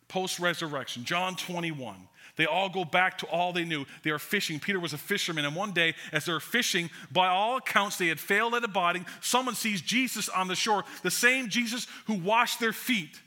Post 0.06 0.38
resurrection, 0.38 1.04
John 1.04 1.34
21. 1.34 1.96
They 2.36 2.46
all 2.46 2.68
go 2.68 2.84
back 2.84 3.18
to 3.18 3.26
all 3.26 3.52
they 3.52 3.64
knew. 3.64 3.86
They 4.04 4.10
are 4.10 4.18
fishing. 4.18 4.60
Peter 4.60 4.78
was 4.78 4.92
a 4.92 4.98
fisherman, 4.98 5.44
and 5.44 5.56
one 5.56 5.72
day, 5.72 5.94
as 6.12 6.24
they're 6.24 6.40
fishing, 6.40 6.90
by 7.10 7.28
all 7.28 7.56
accounts, 7.56 7.96
they 7.98 8.08
had 8.08 8.20
failed 8.20 8.54
at 8.54 8.64
abiding. 8.64 9.04
Someone 9.20 9.54
sees 9.54 9.82
Jesus 9.82 10.28
on 10.28 10.48
the 10.48 10.54
shore, 10.54 10.84
the 11.02 11.10
same 11.10 11.48
Jesus 11.48 11.86
who 12.06 12.14
washed 12.14 12.60
their 12.60 12.72
feet, 12.72 13.20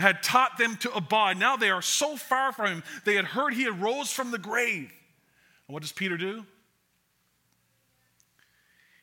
had 0.00 0.22
taught 0.22 0.58
them 0.58 0.76
to 0.78 0.92
abide. 0.94 1.38
Now 1.38 1.56
they 1.56 1.70
are 1.70 1.82
so 1.82 2.16
far 2.16 2.52
from 2.52 2.66
him, 2.66 2.82
they 3.04 3.14
had 3.14 3.24
heard 3.24 3.54
he 3.54 3.64
had 3.64 3.80
rose 3.82 4.12
from 4.12 4.30
the 4.30 4.38
grave. 4.38 4.90
And 5.66 5.74
what 5.74 5.82
does 5.82 5.92
Peter 5.92 6.16
do? 6.16 6.44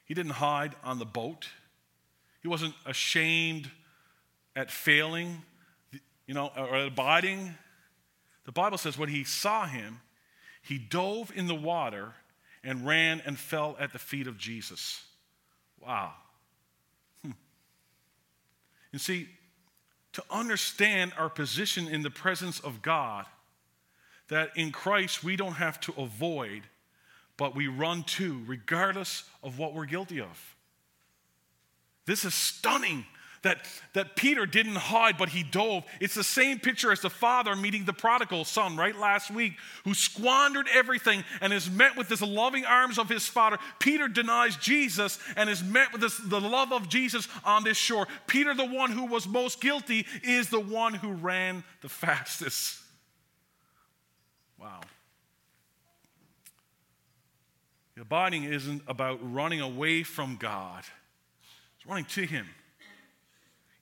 He 0.05 0.13
didn't 0.13 0.33
hide 0.33 0.75
on 0.83 0.99
the 0.99 1.05
boat, 1.05 1.47
he 2.41 2.47
wasn't 2.47 2.73
ashamed 2.85 3.69
at 4.55 4.71
failing, 4.71 5.41
you 6.25 6.33
know, 6.33 6.51
or 6.57 6.85
abiding. 6.85 7.55
The 8.45 8.51
Bible 8.51 8.77
says 8.77 8.97
when 8.97 9.09
he 9.09 9.23
saw 9.25 9.67
him, 9.67 9.99
he 10.61 10.77
dove 10.77 11.31
in 11.35 11.47
the 11.47 11.55
water 11.55 12.13
and 12.63 12.85
ran 12.85 13.21
and 13.25 13.37
fell 13.37 13.75
at 13.79 13.93
the 13.93 13.99
feet 13.99 14.27
of 14.27 14.37
Jesus. 14.37 15.03
Wow. 15.79 16.13
Hmm. 17.21 17.31
And 18.91 19.01
see, 19.01 19.27
to 20.17 20.23
understand 20.31 21.13
our 21.15 21.29
position 21.29 21.87
in 21.87 22.01
the 22.01 22.09
presence 22.09 22.59
of 22.61 22.81
God, 22.81 23.27
that 24.29 24.49
in 24.55 24.71
Christ 24.71 25.23
we 25.23 25.35
don't 25.35 25.53
have 25.53 25.79
to 25.81 25.93
avoid, 25.95 26.63
but 27.37 27.55
we 27.55 27.67
run 27.67 28.01
to, 28.01 28.41
regardless 28.47 29.25
of 29.43 29.59
what 29.59 29.75
we're 29.75 29.85
guilty 29.85 30.19
of. 30.19 30.55
This 32.07 32.25
is 32.25 32.33
stunning 32.33 33.05
that, 33.47 33.59
that 33.93 34.15
Peter 34.15 34.45
didn't 34.45 34.75
hide, 34.75 35.17
but 35.17 35.29
he 35.29 35.41
dove. 35.41 35.83
It's 36.01 36.13
the 36.13 36.23
same 36.23 36.59
picture 36.59 36.91
as 36.91 36.99
the 36.99 37.09
father 37.09 37.55
meeting 37.55 37.85
the 37.85 37.93
prodigal 37.93 38.43
son, 38.43 38.75
right? 38.75 38.97
Last 38.97 39.31
week, 39.31 39.53
who 39.85 39.93
squandered 39.93 40.67
everything 40.73 41.23
and 41.39 41.53
is 41.53 41.69
met 41.69 41.95
with 41.95 42.09
this 42.09 42.21
loving 42.21 42.65
arms 42.65 42.99
of 42.99 43.09
his 43.09 43.25
father. 43.25 43.57
Peter 43.79 44.07
denies 44.07 44.57
Jesus 44.57 45.17
and 45.35 45.49
is 45.49 45.63
met 45.63 45.91
with 45.93 46.01
this, 46.01 46.17
the 46.17 46.41
love 46.41 46.73
of 46.73 46.89
Jesus 46.89 47.27
on 47.45 47.63
this 47.63 47.77
shore. 47.77 48.07
Peter, 48.27 48.53
the 48.53 48.65
one 48.65 48.91
who 48.91 49.05
was 49.05 49.27
most 49.27 49.61
guilty, 49.61 50.05
is 50.23 50.49
the 50.49 50.59
one 50.59 50.93
who 50.93 51.13
ran 51.13 51.63
the 51.81 51.89
fastest. 51.89 52.79
Wow. 54.59 54.81
Abiding 57.99 58.43
isn't 58.43 58.83
about 58.87 59.19
running 59.33 59.61
away 59.61 60.03
from 60.03 60.35
God, 60.35 60.83
it's 61.77 61.87
running 61.87 62.05
to 62.05 62.25
Him. 62.25 62.47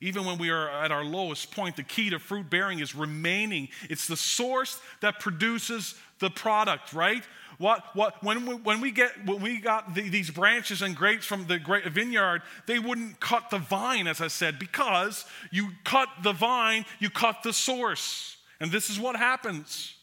Even 0.06 0.24
when 0.24 0.38
we 0.38 0.52
are 0.52 0.70
at 0.70 0.92
our 0.92 1.04
lowest 1.04 1.50
point, 1.50 1.76
the 1.76 1.84
key 1.84 2.12
to 2.12 2.20
fruit 2.20 2.48
bearing 2.48 2.78
is 2.78 2.94
remaining. 2.94 3.70
It's 3.90 4.06
the 4.06 4.16
source 4.16 4.80
that 5.02 5.20
produces 5.20 5.96
the 6.20 6.30
product, 6.30 6.94
right? 6.94 7.24
What, 7.58 7.84
what, 7.96 8.24
when, 8.24 8.46
we, 8.46 8.54
when 8.54 8.82
we 8.82 8.92
get 8.92 9.26
when 9.26 9.42
we 9.42 9.58
got 9.58 9.96
the, 9.96 10.08
these 10.08 10.30
branches 10.30 10.84
and 10.84 10.96
grapes 10.96 11.26
from 11.26 11.48
the 11.48 11.58
vineyard, 11.92 12.44
they 12.68 12.78
wouldn't 12.78 13.20
cut 13.20 13.50
the 13.50 13.58
vine, 13.58 14.06
as 14.06 14.22
I 14.22 14.28
said, 14.28 14.60
because 14.60 15.26
you 15.50 15.70
cut 15.84 16.10
the 16.22 16.34
vine, 16.34 16.86
you 17.00 17.10
cut 17.10 17.42
the 17.42 17.52
source. 17.52 18.38
And 18.60 18.72
this 18.72 18.92
is 18.92 19.00
what 19.00 19.16
happens. 19.16 19.96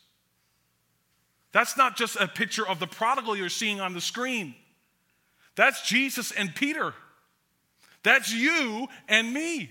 That's 1.52 1.76
not 1.76 1.96
just 1.96 2.16
a 2.16 2.26
picture 2.26 2.66
of 2.66 2.80
the 2.80 2.88
prodigal 2.88 3.36
you're 3.36 3.48
seeing 3.48 3.80
on 3.80 3.94
the 3.94 4.00
screen. 4.00 4.56
That's 5.54 5.86
Jesus 5.86 6.32
and 6.32 6.52
Peter. 6.52 6.92
That's 8.02 8.34
you 8.34 8.88
and 9.08 9.32
me 9.32 9.70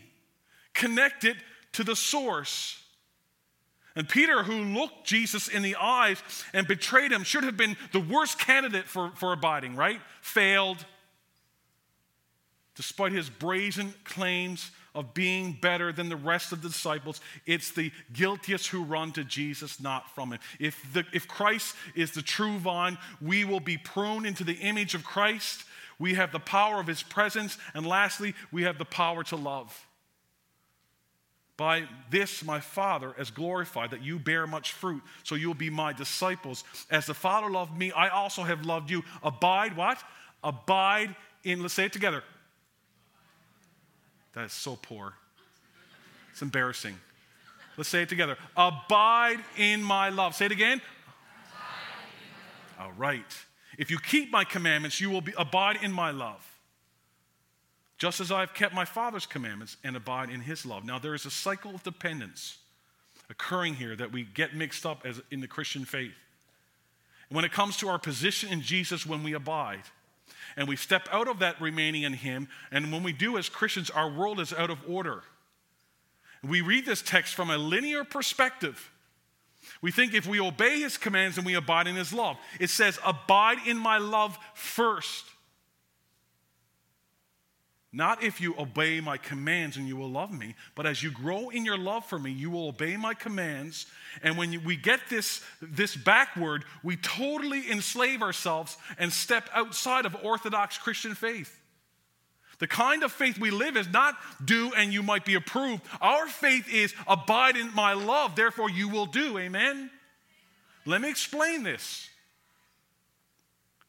connected 0.73 1.37
to 1.73 1.83
the 1.83 1.95
source. 1.95 2.81
And 3.95 4.07
Peter, 4.07 4.43
who 4.43 4.63
looked 4.63 5.05
Jesus 5.05 5.47
in 5.47 5.63
the 5.63 5.75
eyes 5.75 6.21
and 6.53 6.67
betrayed 6.67 7.11
him, 7.11 7.23
should 7.23 7.43
have 7.43 7.57
been 7.57 7.75
the 7.91 7.99
worst 7.99 8.39
candidate 8.39 8.85
for, 8.85 9.11
for 9.15 9.33
abiding, 9.33 9.75
right? 9.75 9.99
Failed. 10.21 10.77
Despite 12.75 13.11
his 13.11 13.29
brazen 13.29 13.93
claims 14.05 14.71
of 14.95 15.13
being 15.13 15.57
better 15.61 15.91
than 15.91 16.07
the 16.07 16.15
rest 16.15 16.53
of 16.53 16.61
the 16.61 16.69
disciples, 16.69 17.19
it's 17.45 17.71
the 17.71 17.91
guiltiest 18.13 18.67
who 18.67 18.83
run 18.83 19.11
to 19.11 19.25
Jesus, 19.25 19.81
not 19.81 20.09
from 20.15 20.31
him. 20.31 20.39
If, 20.57 20.81
the, 20.93 21.05
if 21.13 21.27
Christ 21.27 21.75
is 21.93 22.11
the 22.11 22.21
true 22.21 22.57
vine, 22.59 22.97
we 23.21 23.43
will 23.43 23.59
be 23.59 23.77
pruned 23.77 24.25
into 24.25 24.45
the 24.45 24.55
image 24.55 24.95
of 24.95 25.03
Christ. 25.03 25.65
We 25.99 26.13
have 26.13 26.31
the 26.31 26.39
power 26.39 26.79
of 26.79 26.87
his 26.87 27.03
presence. 27.03 27.57
And 27.73 27.85
lastly, 27.85 28.35
we 28.53 28.63
have 28.63 28.77
the 28.77 28.85
power 28.85 29.23
to 29.25 29.35
love. 29.35 29.85
By 31.61 31.83
this 32.09 32.43
my 32.43 32.59
Father 32.59 33.13
is 33.19 33.29
glorified, 33.29 33.91
that 33.91 34.01
you 34.01 34.17
bear 34.17 34.47
much 34.47 34.73
fruit, 34.73 35.03
so 35.21 35.35
you'll 35.35 35.53
be 35.53 35.69
my 35.69 35.93
disciples. 35.93 36.63
As 36.89 37.05
the 37.05 37.13
Father 37.13 37.51
loved 37.51 37.77
me, 37.77 37.91
I 37.91 38.09
also 38.09 38.41
have 38.41 38.65
loved 38.65 38.89
you. 38.89 39.03
Abide 39.21 39.77
what? 39.77 40.03
Abide 40.43 41.15
in, 41.43 41.61
let's 41.61 41.75
say 41.75 41.85
it 41.85 41.93
together. 41.93 42.23
That 44.33 44.45
is 44.45 44.53
so 44.53 44.75
poor. 44.75 45.13
It's 46.31 46.41
embarrassing. 46.41 46.97
Let's 47.77 47.89
say 47.89 48.01
it 48.01 48.09
together. 48.09 48.37
Abide 48.57 49.37
in 49.55 49.83
my 49.83 50.09
love. 50.09 50.33
Say 50.33 50.45
it 50.45 50.51
again. 50.51 50.81
All 52.79 52.93
right. 52.97 53.37
If 53.77 53.91
you 53.91 53.99
keep 53.99 54.31
my 54.31 54.45
commandments, 54.45 54.99
you 54.99 55.11
will 55.11 55.21
be, 55.21 55.33
abide 55.37 55.77
in 55.83 55.91
my 55.91 56.09
love, 56.09 56.50
just 58.01 58.19
as 58.19 58.31
I 58.31 58.39
have 58.39 58.55
kept 58.55 58.73
my 58.73 58.83
Father's 58.83 59.27
commandments 59.27 59.77
and 59.83 59.95
abide 59.95 60.31
in 60.31 60.41
his 60.41 60.65
love. 60.65 60.83
Now, 60.83 60.97
there 60.97 61.13
is 61.13 61.27
a 61.27 61.29
cycle 61.29 61.75
of 61.75 61.83
dependence 61.83 62.57
occurring 63.29 63.75
here 63.75 63.95
that 63.95 64.11
we 64.11 64.23
get 64.23 64.55
mixed 64.55 64.87
up 64.87 65.05
as 65.05 65.21
in 65.29 65.39
the 65.39 65.47
Christian 65.47 65.85
faith. 65.85 66.15
When 67.29 67.45
it 67.45 67.51
comes 67.51 67.77
to 67.77 67.89
our 67.89 67.99
position 67.99 68.49
in 68.49 68.63
Jesus 68.63 69.05
when 69.05 69.21
we 69.21 69.33
abide, 69.33 69.83
and 70.57 70.67
we 70.67 70.77
step 70.77 71.09
out 71.11 71.27
of 71.27 71.37
that 71.39 71.61
remaining 71.61 72.01
in 72.01 72.13
Him, 72.13 72.47
and 72.71 72.91
when 72.91 73.03
we 73.03 73.13
do 73.13 73.37
as 73.37 73.49
Christians, 73.49 73.91
our 73.91 74.09
world 74.09 74.39
is 74.39 74.51
out 74.51 74.71
of 74.71 74.79
order. 74.89 75.21
We 76.43 76.61
read 76.61 76.87
this 76.87 77.03
text 77.03 77.35
from 77.35 77.51
a 77.51 77.57
linear 77.59 78.03
perspective. 78.03 78.89
We 79.83 79.91
think 79.91 80.15
if 80.15 80.25
we 80.25 80.39
obey 80.39 80.79
His 80.79 80.97
commands 80.97 81.37
and 81.37 81.45
we 81.45 81.53
abide 81.53 81.85
in 81.85 81.97
His 81.97 82.11
love, 82.11 82.37
it 82.59 82.71
says, 82.71 82.97
Abide 83.05 83.59
in 83.67 83.77
my 83.77 83.99
love 83.99 84.39
first. 84.55 85.25
Not 87.93 88.23
if 88.23 88.39
you 88.39 88.55
obey 88.57 89.01
my 89.01 89.17
commands 89.17 89.75
and 89.75 89.85
you 89.85 89.97
will 89.97 90.09
love 90.09 90.31
me, 90.31 90.55
but 90.75 90.85
as 90.85 91.03
you 91.03 91.11
grow 91.11 91.49
in 91.49 91.65
your 91.65 91.77
love 91.77 92.05
for 92.05 92.17
me, 92.17 92.31
you 92.31 92.49
will 92.49 92.69
obey 92.69 92.95
my 92.95 93.13
commands. 93.13 93.85
And 94.23 94.37
when 94.37 94.63
we 94.63 94.77
get 94.77 95.01
this, 95.09 95.41
this 95.61 95.97
backward, 95.97 96.63
we 96.83 96.95
totally 96.95 97.69
enslave 97.69 98.21
ourselves 98.21 98.77
and 98.97 99.11
step 99.11 99.49
outside 99.53 100.05
of 100.05 100.15
Orthodox 100.23 100.77
Christian 100.77 101.15
faith. 101.15 101.57
The 102.59 102.67
kind 102.67 103.03
of 103.03 103.11
faith 103.11 103.37
we 103.37 103.51
live 103.51 103.75
is 103.75 103.89
not 103.89 104.15
do 104.45 104.71
and 104.77 104.93
you 104.93 105.03
might 105.03 105.25
be 105.25 105.33
approved. 105.33 105.81
Our 105.99 106.27
faith 106.27 106.71
is 106.73 106.93
abide 107.07 107.57
in 107.57 107.73
my 107.75 107.91
love, 107.93 108.37
therefore 108.37 108.69
you 108.69 108.87
will 108.87 109.07
do. 109.07 109.37
Amen? 109.37 109.89
Let 110.85 111.01
me 111.01 111.09
explain 111.09 111.63
this. 111.63 112.07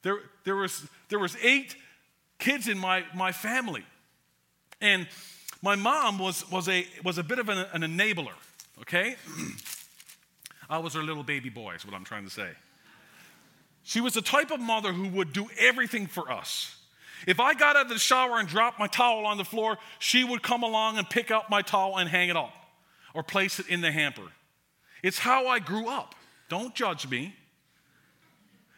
There, 0.02 0.18
there, 0.42 0.56
was, 0.56 0.88
there 1.08 1.20
was 1.20 1.36
eight 1.40 1.76
kids 2.40 2.66
in 2.66 2.78
my, 2.78 3.04
my 3.14 3.30
family. 3.30 3.84
And 4.82 5.06
my 5.62 5.76
mom 5.76 6.18
was, 6.18 6.50
was, 6.50 6.68
a, 6.68 6.86
was 7.04 7.16
a 7.16 7.22
bit 7.22 7.38
of 7.38 7.48
an, 7.48 7.64
an 7.72 7.82
enabler, 7.82 8.34
okay? 8.80 9.14
I 10.68 10.78
was 10.78 10.92
her 10.94 11.02
little 11.02 11.22
baby 11.22 11.48
boy, 11.48 11.74
is 11.76 11.86
what 11.86 11.94
I'm 11.94 12.04
trying 12.04 12.24
to 12.24 12.30
say. 12.30 12.50
She 13.84 14.00
was 14.00 14.14
the 14.14 14.22
type 14.22 14.50
of 14.50 14.60
mother 14.60 14.92
who 14.92 15.08
would 15.08 15.32
do 15.32 15.48
everything 15.58 16.08
for 16.08 16.30
us. 16.30 16.76
If 17.28 17.38
I 17.38 17.54
got 17.54 17.76
out 17.76 17.86
of 17.86 17.88
the 17.90 17.98
shower 17.98 18.38
and 18.38 18.48
dropped 18.48 18.80
my 18.80 18.88
towel 18.88 19.24
on 19.24 19.38
the 19.38 19.44
floor, 19.44 19.78
she 20.00 20.24
would 20.24 20.42
come 20.42 20.64
along 20.64 20.98
and 20.98 21.08
pick 21.08 21.30
up 21.30 21.48
my 21.48 21.62
towel 21.62 21.98
and 21.98 22.10
hang 22.10 22.28
it 22.28 22.36
up 22.36 22.52
or 23.14 23.22
place 23.22 23.60
it 23.60 23.68
in 23.68 23.80
the 23.80 23.92
hamper. 23.92 24.26
It's 25.02 25.18
how 25.18 25.46
I 25.46 25.60
grew 25.60 25.88
up. 25.88 26.16
Don't 26.48 26.74
judge 26.74 27.08
me. 27.08 27.36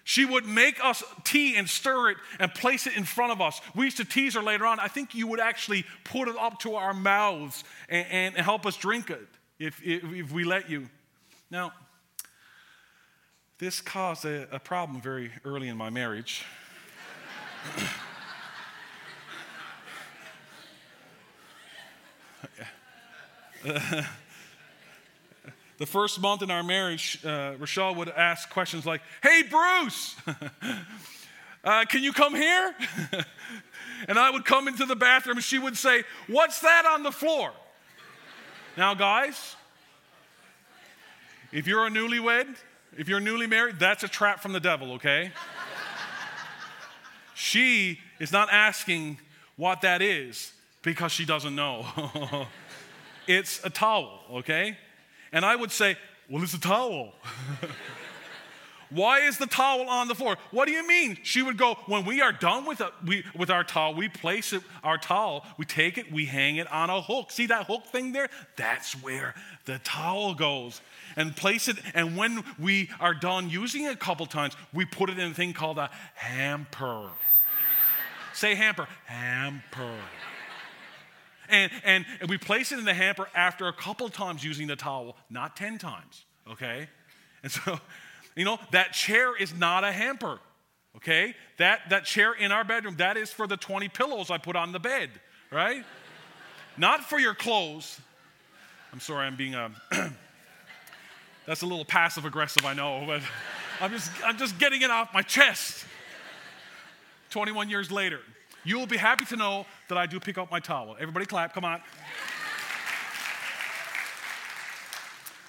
She 0.04 0.26
would 0.26 0.44
make 0.44 0.84
us 0.84 1.02
tea 1.24 1.56
and 1.56 1.68
stir 1.68 2.10
it 2.10 2.18
and 2.38 2.52
place 2.52 2.86
it 2.86 2.94
in 2.94 3.04
front 3.04 3.32
of 3.32 3.40
us. 3.40 3.60
We 3.74 3.86
used 3.86 3.96
to 3.96 4.04
tease 4.04 4.34
her 4.34 4.42
later 4.42 4.66
on. 4.66 4.78
I 4.78 4.88
think 4.88 5.14
you 5.14 5.26
would 5.28 5.40
actually 5.40 5.86
put 6.04 6.28
it 6.28 6.36
up 6.38 6.60
to 6.60 6.74
our 6.74 6.92
mouths 6.92 7.64
and, 7.88 8.06
and 8.10 8.36
help 8.36 8.66
us 8.66 8.76
drink 8.76 9.08
it 9.08 9.26
if, 9.58 9.80
if, 9.82 10.04
if, 10.04 10.30
we 10.30 10.44
let 10.44 10.68
you. 10.68 10.90
Now, 11.50 11.72
this 13.58 13.80
caused 13.80 14.26
a, 14.26 14.46
a 14.54 14.58
problem 14.58 15.00
very 15.00 15.32
early 15.42 15.68
in 15.68 15.76
my 15.78 15.88
marriage. 15.88 16.44
The 25.78 25.86
first 25.86 26.20
month 26.20 26.42
in 26.42 26.50
our 26.50 26.62
marriage, 26.62 27.24
uh, 27.24 27.54
would 27.96 28.08
ask 28.08 28.48
questions 28.50 28.86
like, 28.86 29.02
Hey, 29.22 29.42
Bruce, 29.42 30.14
uh, 31.64 31.84
can 31.86 32.02
you 32.02 32.12
come 32.12 32.34
here? 32.34 32.74
and 34.08 34.18
I 34.18 34.30
would 34.30 34.44
come 34.44 34.68
into 34.68 34.86
the 34.86 34.96
bathroom 34.96 35.38
and 35.38 35.44
she 35.44 35.58
would 35.58 35.76
say, 35.76 36.04
What's 36.28 36.60
that 36.60 36.86
on 36.86 37.02
the 37.02 37.12
floor? 37.12 37.52
now, 38.76 38.94
guys, 38.94 39.56
if 41.52 41.66
you're 41.66 41.86
a 41.86 41.90
newlywed, 41.90 42.56
if 42.96 43.08
you're 43.08 43.20
newly 43.20 43.46
married, 43.46 43.78
that's 43.78 44.04
a 44.04 44.08
trap 44.08 44.40
from 44.40 44.52
the 44.52 44.60
devil, 44.60 44.92
okay? 44.94 45.32
she 47.34 47.98
is 48.20 48.32
not 48.32 48.48
asking 48.52 49.18
what 49.56 49.80
that 49.82 50.02
is 50.02 50.52
because 50.82 51.12
she 51.12 51.24
doesn't 51.24 51.54
know. 51.54 52.46
it's 53.26 53.64
a 53.64 53.70
towel, 53.70 54.20
okay? 54.32 54.76
And 55.34 55.44
I 55.44 55.56
would 55.56 55.72
say, 55.72 55.98
Well, 56.30 56.42
it's 56.42 56.54
a 56.54 56.60
towel. 56.60 57.12
Why 58.90 59.20
is 59.20 59.38
the 59.38 59.46
towel 59.46 59.88
on 59.88 60.06
the 60.06 60.14
floor? 60.14 60.36
What 60.52 60.66
do 60.66 60.72
you 60.72 60.86
mean? 60.86 61.18
She 61.24 61.42
would 61.42 61.58
go, 61.58 61.74
When 61.86 62.04
we 62.04 62.22
are 62.22 62.32
done 62.32 62.64
with, 62.64 62.80
a, 62.80 62.92
we, 63.04 63.24
with 63.36 63.50
our 63.50 63.64
towel, 63.64 63.94
we 63.94 64.08
place 64.08 64.52
it, 64.52 64.62
our 64.84 64.96
towel, 64.96 65.44
we 65.58 65.64
take 65.64 65.98
it, 65.98 66.10
we 66.12 66.24
hang 66.24 66.56
it 66.56 66.70
on 66.72 66.88
a 66.88 67.02
hook. 67.02 67.32
See 67.32 67.46
that 67.46 67.66
hook 67.66 67.84
thing 67.86 68.12
there? 68.12 68.28
That's 68.56 68.92
where 69.02 69.34
the 69.64 69.80
towel 69.80 70.34
goes. 70.34 70.80
And 71.16 71.34
place 71.34 71.66
it, 71.66 71.78
and 71.94 72.16
when 72.16 72.44
we 72.58 72.88
are 73.00 73.14
done 73.14 73.50
using 73.50 73.84
it 73.84 73.92
a 73.92 73.96
couple 73.96 74.26
times, 74.26 74.54
we 74.72 74.84
put 74.84 75.10
it 75.10 75.18
in 75.18 75.32
a 75.32 75.34
thing 75.34 75.52
called 75.52 75.78
a 75.78 75.90
hamper. 76.14 77.10
Say 78.32 78.54
hamper. 78.54 78.86
Hamper. 79.06 79.96
And, 81.48 81.70
and, 81.84 82.06
we 82.28 82.38
place 82.38 82.72
it 82.72 82.78
in 82.78 82.84
the 82.84 82.94
hamper 82.94 83.28
after 83.34 83.68
a 83.68 83.72
couple 83.72 84.08
times 84.08 84.42
using 84.42 84.66
the 84.66 84.76
towel, 84.76 85.16
not 85.28 85.56
10 85.56 85.78
times, 85.78 86.24
okay? 86.50 86.88
And 87.42 87.52
so, 87.52 87.78
you 88.36 88.44
know, 88.44 88.58
that 88.72 88.92
chair 88.92 89.36
is 89.36 89.54
not 89.54 89.84
a 89.84 89.92
hamper, 89.92 90.38
okay? 90.96 91.34
That, 91.58 91.80
that 91.90 92.04
chair 92.04 92.32
in 92.32 92.52
our 92.52 92.64
bedroom, 92.64 92.96
that 92.96 93.16
is 93.16 93.30
for 93.30 93.46
the 93.46 93.56
20 93.56 93.88
pillows 93.88 94.30
I 94.30 94.38
put 94.38 94.56
on 94.56 94.72
the 94.72 94.80
bed, 94.80 95.10
right? 95.50 95.84
not 96.76 97.04
for 97.04 97.18
your 97.18 97.34
clothes. 97.34 98.00
I'm 98.92 99.00
sorry, 99.00 99.26
I'm 99.26 99.36
being, 99.36 99.54
um, 99.54 99.74
that's 101.46 101.62
a 101.62 101.66
little 101.66 101.84
passive 101.84 102.24
aggressive, 102.24 102.64
I 102.64 102.74
know, 102.74 103.04
but 103.06 103.22
I'm 103.80 103.90
just, 103.90 104.10
I'm 104.24 104.38
just 104.38 104.58
getting 104.58 104.82
it 104.82 104.90
off 104.90 105.12
my 105.12 105.22
chest 105.22 105.84
21 107.30 107.68
years 107.68 107.90
later. 107.90 108.20
You 108.64 108.78
will 108.78 108.86
be 108.86 108.96
happy 108.96 109.24
to 109.26 109.36
know 109.36 109.66
that 109.88 109.98
I 109.98 110.06
do 110.06 110.18
pick 110.18 110.38
up 110.38 110.50
my 110.50 110.60
towel. 110.60 110.96
Everybody 110.98 111.26
clap, 111.26 111.52
come 111.52 111.64
on. 111.64 111.80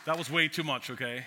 That 0.06 0.18
was 0.18 0.30
way 0.30 0.48
too 0.48 0.64
much, 0.64 0.90
okay? 0.92 1.26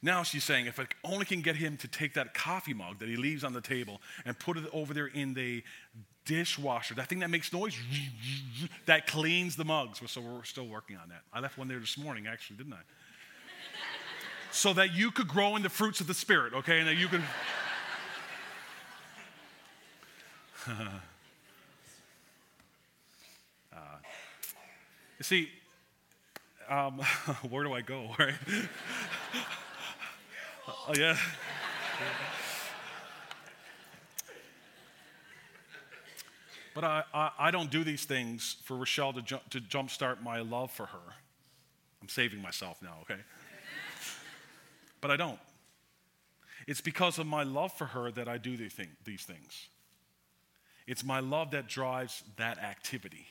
Now 0.00 0.22
she's 0.22 0.44
saying, 0.44 0.66
if 0.66 0.80
I 0.80 0.86
only 1.04 1.24
can 1.24 1.42
get 1.42 1.56
him 1.56 1.76
to 1.78 1.88
take 1.88 2.14
that 2.14 2.32
coffee 2.32 2.74
mug 2.74 2.98
that 3.00 3.08
he 3.08 3.16
leaves 3.16 3.44
on 3.44 3.52
the 3.52 3.60
table 3.60 4.00
and 4.24 4.38
put 4.38 4.56
it 4.56 4.64
over 4.72 4.94
there 4.94 5.06
in 5.06 5.34
the 5.34 5.62
dishwasher, 6.24 6.94
that 6.94 7.08
thing 7.08 7.18
that 7.18 7.30
makes 7.30 7.52
noise, 7.52 7.76
that 8.86 9.06
cleans 9.06 9.56
the 9.56 9.64
mugs. 9.64 10.00
So 10.06 10.20
we're 10.20 10.44
still 10.44 10.66
working 10.66 10.96
on 10.96 11.08
that. 11.10 11.22
I 11.32 11.40
left 11.40 11.58
one 11.58 11.68
there 11.68 11.78
this 11.80 11.98
morning, 11.98 12.26
actually, 12.26 12.56
didn't 12.56 12.74
I? 12.74 12.80
so 14.50 14.72
that 14.72 14.94
you 14.94 15.10
could 15.10 15.28
grow 15.28 15.56
in 15.56 15.62
the 15.62 15.68
fruits 15.68 16.00
of 16.00 16.06
the 16.06 16.14
Spirit, 16.14 16.54
okay? 16.54 16.78
And 16.78 16.88
that 16.88 16.96
you 16.96 17.08
could. 17.08 17.22
uh, 23.72 23.76
you 25.18 25.22
see, 25.22 25.48
um, 26.68 26.98
where 27.48 27.64
do 27.64 27.72
I 27.72 27.80
go, 27.80 28.10
right? 28.18 28.34
oh, 30.68 30.92
yeah. 30.94 31.16
But 36.74 36.84
I, 36.84 37.02
I, 37.14 37.30
I, 37.38 37.50
don't 37.50 37.70
do 37.70 37.82
these 37.82 38.04
things 38.04 38.58
for 38.64 38.76
Rochelle 38.76 39.14
to, 39.14 39.22
jump, 39.22 39.48
to 39.50 39.60
jumpstart 39.60 40.22
my 40.22 40.40
love 40.40 40.70
for 40.70 40.86
her. 40.86 41.14
I'm 42.02 42.08
saving 42.08 42.42
myself 42.42 42.82
now, 42.82 42.98
okay? 43.02 43.20
but 45.00 45.10
I 45.10 45.16
don't. 45.16 45.38
It's 46.66 46.82
because 46.82 47.18
of 47.18 47.26
my 47.26 47.42
love 47.42 47.72
for 47.72 47.86
her 47.86 48.10
that 48.12 48.28
I 48.28 48.36
do 48.36 48.56
these 48.56 49.24
things. 49.24 49.68
It's 50.88 51.04
my 51.04 51.20
love 51.20 51.50
that 51.50 51.68
drives 51.68 52.24
that 52.38 52.58
activity. 52.58 53.26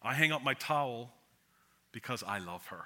I 0.00 0.14
hang 0.14 0.30
up 0.30 0.44
my 0.44 0.54
towel 0.54 1.10
because 1.90 2.22
I 2.22 2.38
love 2.38 2.64
her. 2.66 2.84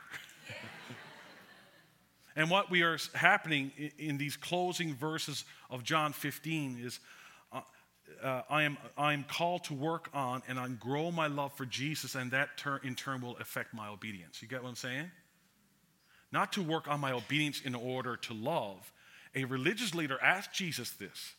and 2.36 2.48
what 2.48 2.70
we 2.70 2.80
are 2.80 2.96
happening 3.12 3.72
in 3.98 4.16
these 4.16 4.38
closing 4.38 4.94
verses 4.94 5.44
of 5.68 5.84
John 5.84 6.14
15 6.14 6.80
is 6.82 6.98
uh, 7.52 7.60
uh, 8.22 8.40
I, 8.48 8.62
am, 8.62 8.78
I 8.96 9.12
am 9.12 9.24
called 9.24 9.64
to 9.64 9.74
work 9.74 10.08
on 10.14 10.42
and 10.48 10.58
I 10.58 10.66
grow 10.68 11.10
my 11.10 11.26
love 11.26 11.52
for 11.52 11.66
Jesus, 11.66 12.14
and 12.14 12.30
that 12.30 12.56
ter- 12.56 12.78
in 12.78 12.94
turn 12.94 13.20
will 13.20 13.36
affect 13.36 13.74
my 13.74 13.86
obedience. 13.88 14.40
You 14.40 14.48
get 14.48 14.62
what 14.62 14.70
I'm 14.70 14.76
saying? 14.76 15.10
Not 16.32 16.54
to 16.54 16.62
work 16.62 16.88
on 16.88 17.00
my 17.00 17.12
obedience 17.12 17.60
in 17.60 17.74
order 17.74 18.16
to 18.16 18.32
love. 18.32 18.94
A 19.34 19.44
religious 19.44 19.94
leader 19.94 20.18
asked 20.22 20.54
Jesus 20.54 20.92
this 20.92 21.34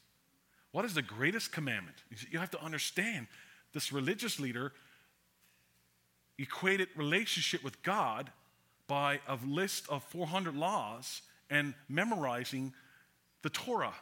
what 0.76 0.84
is 0.84 0.94
the 0.94 1.02
greatest 1.02 1.54
commandment? 1.54 1.96
You 2.30 2.38
have 2.38 2.52
to 2.52 2.62
understand 2.62 3.28
this 3.74 3.94
religious 3.94 4.42
leader 4.42 4.74
equated 6.38 6.90
relationship 6.98 7.64
with 7.64 7.82
God 7.82 8.30
by 8.86 9.22
a 9.26 9.38
list 9.48 9.88
of 9.88 10.04
400 10.04 10.54
laws 10.54 11.22
and 11.50 11.76
memorizing 11.88 12.74
the 13.42 13.50
Torah. 13.50 13.94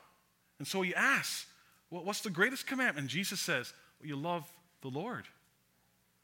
And 0.58 0.68
so 0.68 0.82
he 0.82 0.96
asks, 0.96 1.46
well, 1.92 2.04
What's 2.04 2.22
the 2.22 2.32
greatest 2.32 2.66
commandment? 2.66 3.02
And 3.02 3.08
Jesus 3.08 3.40
says, 3.40 3.72
well, 4.00 4.08
You 4.08 4.16
love 4.16 4.52
the 4.82 4.90
Lord, 4.90 5.26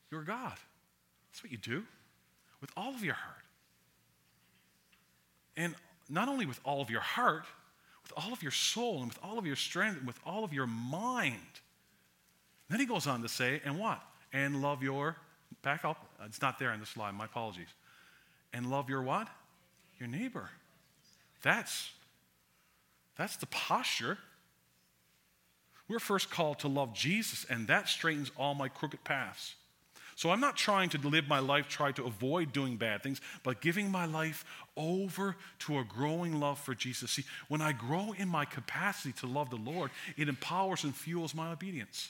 your 0.09 0.23
God. 0.23 0.57
That's 1.29 1.43
what 1.43 1.51
you 1.51 1.59
do 1.59 1.83
with 2.59 2.71
all 2.75 2.95
of 2.95 3.03
your 3.03 3.13
heart. 3.13 3.43
And 5.55 5.75
not 6.09 6.27
only 6.27 6.47
with 6.47 6.59
all 6.65 6.81
of 6.81 6.89
your 6.89 7.01
heart, 7.01 7.45
all 8.17 8.33
of 8.33 8.41
your 8.41 8.51
soul 8.51 8.99
and 8.99 9.07
with 9.07 9.19
all 9.23 9.37
of 9.37 9.45
your 9.45 9.55
strength 9.55 9.97
and 9.97 10.07
with 10.07 10.19
all 10.25 10.43
of 10.43 10.53
your 10.53 10.67
mind. 10.67 11.35
Then 12.69 12.79
he 12.79 12.85
goes 12.85 13.07
on 13.07 13.21
to 13.21 13.29
say, 13.29 13.61
and 13.65 13.79
what? 13.79 14.01
And 14.31 14.61
love 14.61 14.83
your, 14.83 15.15
back 15.63 15.83
up, 15.83 16.05
it's 16.25 16.41
not 16.41 16.59
there 16.59 16.71
in 16.71 16.79
the 16.79 16.85
slide, 16.85 17.11
my 17.11 17.25
apologies. 17.25 17.67
And 18.53 18.69
love 18.69 18.89
your 18.89 19.01
what? 19.01 19.27
Your 19.99 20.07
neighbor. 20.07 20.49
That's, 21.41 21.89
that's 23.15 23.37
the 23.37 23.47
posture. 23.47 24.17
We're 25.87 25.99
first 25.99 26.29
called 26.29 26.59
to 26.59 26.67
love 26.67 26.93
Jesus, 26.93 27.45
and 27.49 27.67
that 27.67 27.89
straightens 27.89 28.31
all 28.37 28.53
my 28.53 28.67
crooked 28.67 29.03
paths. 29.03 29.55
So 30.19 30.31
I'm 30.31 30.41
not 30.41 30.57
trying 30.57 30.89
to 30.89 30.97
live 30.97 31.29
my 31.29 31.39
life, 31.39 31.69
try 31.69 31.93
to 31.93 32.03
avoid 32.03 32.51
doing 32.51 32.75
bad 32.75 33.01
things, 33.01 33.21
but 33.41 33.61
giving 33.61 33.89
my 33.89 34.05
life 34.05 34.43
over 34.75 35.37
to 35.59 35.79
a 35.79 35.85
growing 35.85 36.41
love 36.41 36.59
for 36.59 36.75
Jesus. 36.75 37.11
See, 37.11 37.23
when 37.47 37.61
I 37.61 37.71
grow 37.71 38.11
in 38.11 38.27
my 38.27 38.43
capacity 38.43 39.13
to 39.21 39.27
love 39.27 39.49
the 39.49 39.55
Lord, 39.55 39.91
it 40.17 40.27
empowers 40.27 40.83
and 40.83 40.93
fuels 40.93 41.33
my 41.33 41.53
obedience. 41.53 42.09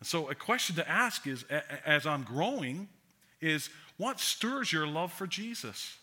And 0.00 0.06
So, 0.06 0.30
a 0.30 0.34
question 0.34 0.76
to 0.76 0.88
ask 0.88 1.26
is 1.26 1.44
as 1.84 2.06
I'm 2.06 2.22
growing, 2.22 2.88
is 3.42 3.68
what 3.98 4.20
stirs 4.20 4.72
your 4.72 4.86
love 4.86 5.12
for 5.12 5.26
Jesus? 5.26 5.98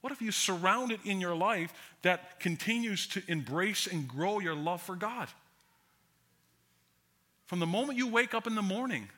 What 0.00 0.10
have 0.10 0.22
you 0.22 0.30
surrounded 0.30 1.00
in 1.04 1.20
your 1.20 1.34
life 1.34 1.74
that 2.02 2.38
continues 2.38 3.08
to 3.08 3.22
embrace 3.26 3.88
and 3.88 4.06
grow 4.06 4.38
your 4.38 4.54
love 4.54 4.80
for 4.80 4.94
God? 4.94 5.26
From 7.52 7.60
the 7.60 7.66
moment 7.66 7.98
you 7.98 8.08
wake 8.08 8.32
up 8.32 8.46
in 8.46 8.54
the 8.54 8.62
morning, 8.62 9.10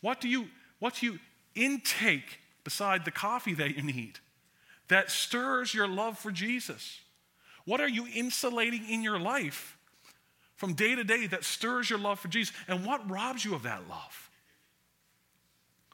what 0.00 0.20
do 0.20 0.28
you, 0.28 0.48
what 0.80 0.96
do 0.96 1.06
you 1.06 1.20
intake 1.54 2.40
beside 2.64 3.04
the 3.04 3.12
coffee 3.12 3.54
that 3.54 3.76
you 3.76 3.84
need 3.84 4.18
that 4.88 5.08
stirs 5.08 5.72
your 5.72 5.86
love 5.86 6.18
for 6.18 6.32
Jesus? 6.32 6.98
What 7.64 7.80
are 7.80 7.88
you 7.88 8.08
insulating 8.12 8.90
in 8.90 9.04
your 9.04 9.20
life 9.20 9.78
from 10.56 10.72
day 10.72 10.96
to 10.96 11.04
day 11.04 11.28
that 11.28 11.44
stirs 11.44 11.88
your 11.88 12.00
love 12.00 12.18
for 12.18 12.26
Jesus? 12.26 12.52
And 12.66 12.84
what 12.84 13.08
robs 13.08 13.44
you 13.44 13.54
of 13.54 13.62
that 13.62 13.88
love? 13.88 14.28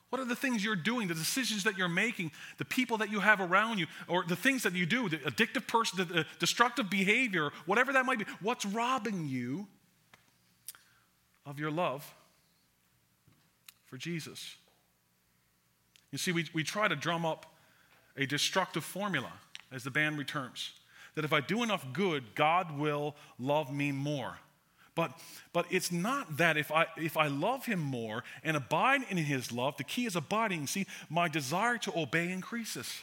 What 0.09 0.23
are 0.23 0.25
the 0.25 0.35
things 0.35 0.65
you're 0.65 0.77
doing, 0.77 1.09
the 1.09 1.15
decisions 1.15 1.65
that 1.65 1.77
you're 1.77 1.91
making, 1.91 2.33
the 2.57 2.65
people 2.65 2.97
that 2.97 3.13
you 3.13 3.21
have 3.21 3.43
around 3.43 3.79
you, 3.81 3.87
or 4.09 4.25
the 4.25 4.35
things 4.35 4.63
that 4.63 4.73
you 4.73 4.87
do, 4.87 5.11
the 5.11 5.19
addictive 5.19 5.67
person, 5.67 5.99
the, 5.99 6.05
the 6.07 6.27
destructive 6.39 6.89
behavior, 6.89 7.51
whatever 7.67 7.93
that 7.93 8.07
might 8.07 8.19
be? 8.19 8.25
What's 8.41 8.65
robbing 8.65 9.29
you 9.29 9.69
of 11.47 11.59
your 11.59 11.71
love 11.71 12.13
for 13.87 13.97
Jesus. 13.97 14.57
You 16.11 16.19
see, 16.19 16.33
we, 16.33 16.47
we 16.53 16.65
try 16.65 16.89
to 16.89 16.97
drum 16.97 17.25
up 17.25 17.47
a 18.17 18.27
destructive 18.27 18.85
formula 18.85 19.33
as 19.73 19.85
the 19.85 19.91
band 19.91 20.19
returns 20.19 20.73
that 21.17 21.25
if 21.25 21.33
I 21.33 21.41
do 21.41 21.63
enough 21.63 21.85
good, 21.93 22.35
God 22.35 22.79
will 22.79 23.17
love 23.39 23.73
me 23.73 23.91
more. 23.91 24.39
But, 24.95 25.13
but 25.53 25.67
it's 25.71 25.91
not 25.91 26.39
that 26.39 26.57
if 26.57 26.71
I, 26.71 26.87
if 26.97 27.17
I 27.17 27.27
love 27.27 27.67
him 27.67 27.81
more 27.81 28.23
and 28.45 28.57
abide 28.57 29.03
in 29.11 29.17
his 29.17 29.51
love, 29.51 29.77
the 29.77 29.85
key 29.85 30.07
is 30.07 30.15
abiding. 30.15 30.67
See, 30.67 30.87
my 31.11 31.29
desire 31.29 31.79
to 31.79 31.99
obey 31.99 32.31
increases, 32.31 33.03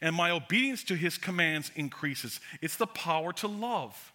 and 0.00 0.14
my 0.14 0.30
obedience 0.30 0.84
to 0.84 0.94
his 0.94 1.18
commands 1.18 1.70
increases. 1.74 2.40
It's 2.60 2.76
the 2.76 2.86
power 2.86 3.32
to 3.34 3.48
love. 3.48 4.12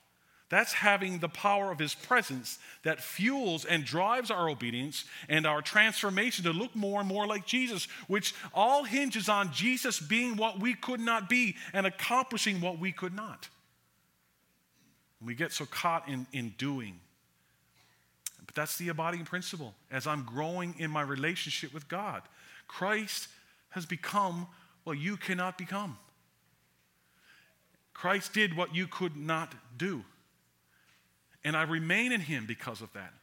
That's 0.49 0.73
having 0.73 1.19
the 1.19 1.29
power 1.29 1.71
of 1.71 1.79
His 1.79 1.95
presence 1.95 2.59
that 2.83 3.01
fuels 3.01 3.65
and 3.65 3.83
drives 3.83 4.29
our 4.29 4.47
obedience 4.47 5.05
and 5.27 5.45
our 5.47 5.61
transformation 5.61 6.45
to 6.45 6.53
look 6.53 6.75
more 6.75 6.99
and 6.99 7.09
more 7.09 7.25
like 7.25 7.45
Jesus, 7.45 7.87
which 8.07 8.35
all 8.53 8.83
hinges 8.83 9.27
on 9.27 9.51
Jesus 9.51 9.99
being 9.99 10.37
what 10.37 10.59
we 10.59 10.75
could 10.75 10.99
not 10.99 11.29
be 11.29 11.55
and 11.73 11.87
accomplishing 11.87 12.61
what 12.61 12.77
we 12.77 12.91
could 12.91 13.15
not. 13.15 13.49
We 15.23 15.33
get 15.33 15.51
so 15.51 15.65
caught 15.65 16.07
in, 16.07 16.27
in 16.31 16.53
doing. 16.57 16.99
But 18.45 18.53
that's 18.53 18.77
the 18.77 18.89
abiding 18.89 19.25
principle 19.25 19.73
as 19.89 20.05
I'm 20.05 20.23
growing 20.23 20.75
in 20.77 20.91
my 20.91 21.01
relationship 21.01 21.73
with 21.73 21.87
God. 21.87 22.21
Christ 22.67 23.29
has 23.69 23.87
become 23.87 24.47
what 24.83 24.99
you 24.99 25.17
cannot 25.17 25.57
become. 25.57 25.97
Christ 27.95 28.33
did 28.33 28.55
what 28.55 28.75
you 28.75 28.85
could 28.85 29.17
not 29.17 29.55
do. 29.77 30.03
And 31.45 31.55
I 31.55 31.61
remain 31.61 32.11
in 32.11 32.19
him 32.19 32.45
because 32.45 32.81
of 32.81 32.91
that. 32.93 33.13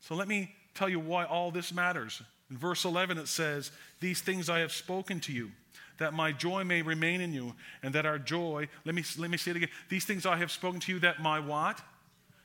So 0.00 0.14
let 0.14 0.28
me 0.28 0.54
tell 0.74 0.88
you 0.88 0.98
why 0.98 1.24
all 1.24 1.50
this 1.50 1.74
matters. 1.74 2.22
In 2.50 2.56
verse 2.56 2.84
11, 2.84 3.18
it 3.18 3.28
says, 3.28 3.70
These 4.00 4.22
things 4.22 4.48
I 4.48 4.60
have 4.60 4.72
spoken 4.72 5.20
to 5.20 5.32
you, 5.32 5.50
that 5.98 6.14
my 6.14 6.32
joy 6.32 6.64
may 6.64 6.80
remain 6.80 7.20
in 7.20 7.34
you, 7.34 7.54
and 7.82 7.94
that 7.94 8.06
our 8.06 8.18
joy, 8.18 8.68
let 8.84 8.94
me, 8.94 9.04
let 9.18 9.30
me 9.30 9.36
say 9.36 9.50
it 9.50 9.58
again. 9.58 9.68
These 9.88 10.04
things 10.06 10.24
I 10.24 10.36
have 10.36 10.50
spoken 10.50 10.80
to 10.80 10.92
you, 10.92 11.00
that 11.00 11.20
my 11.20 11.38
what? 11.40 11.80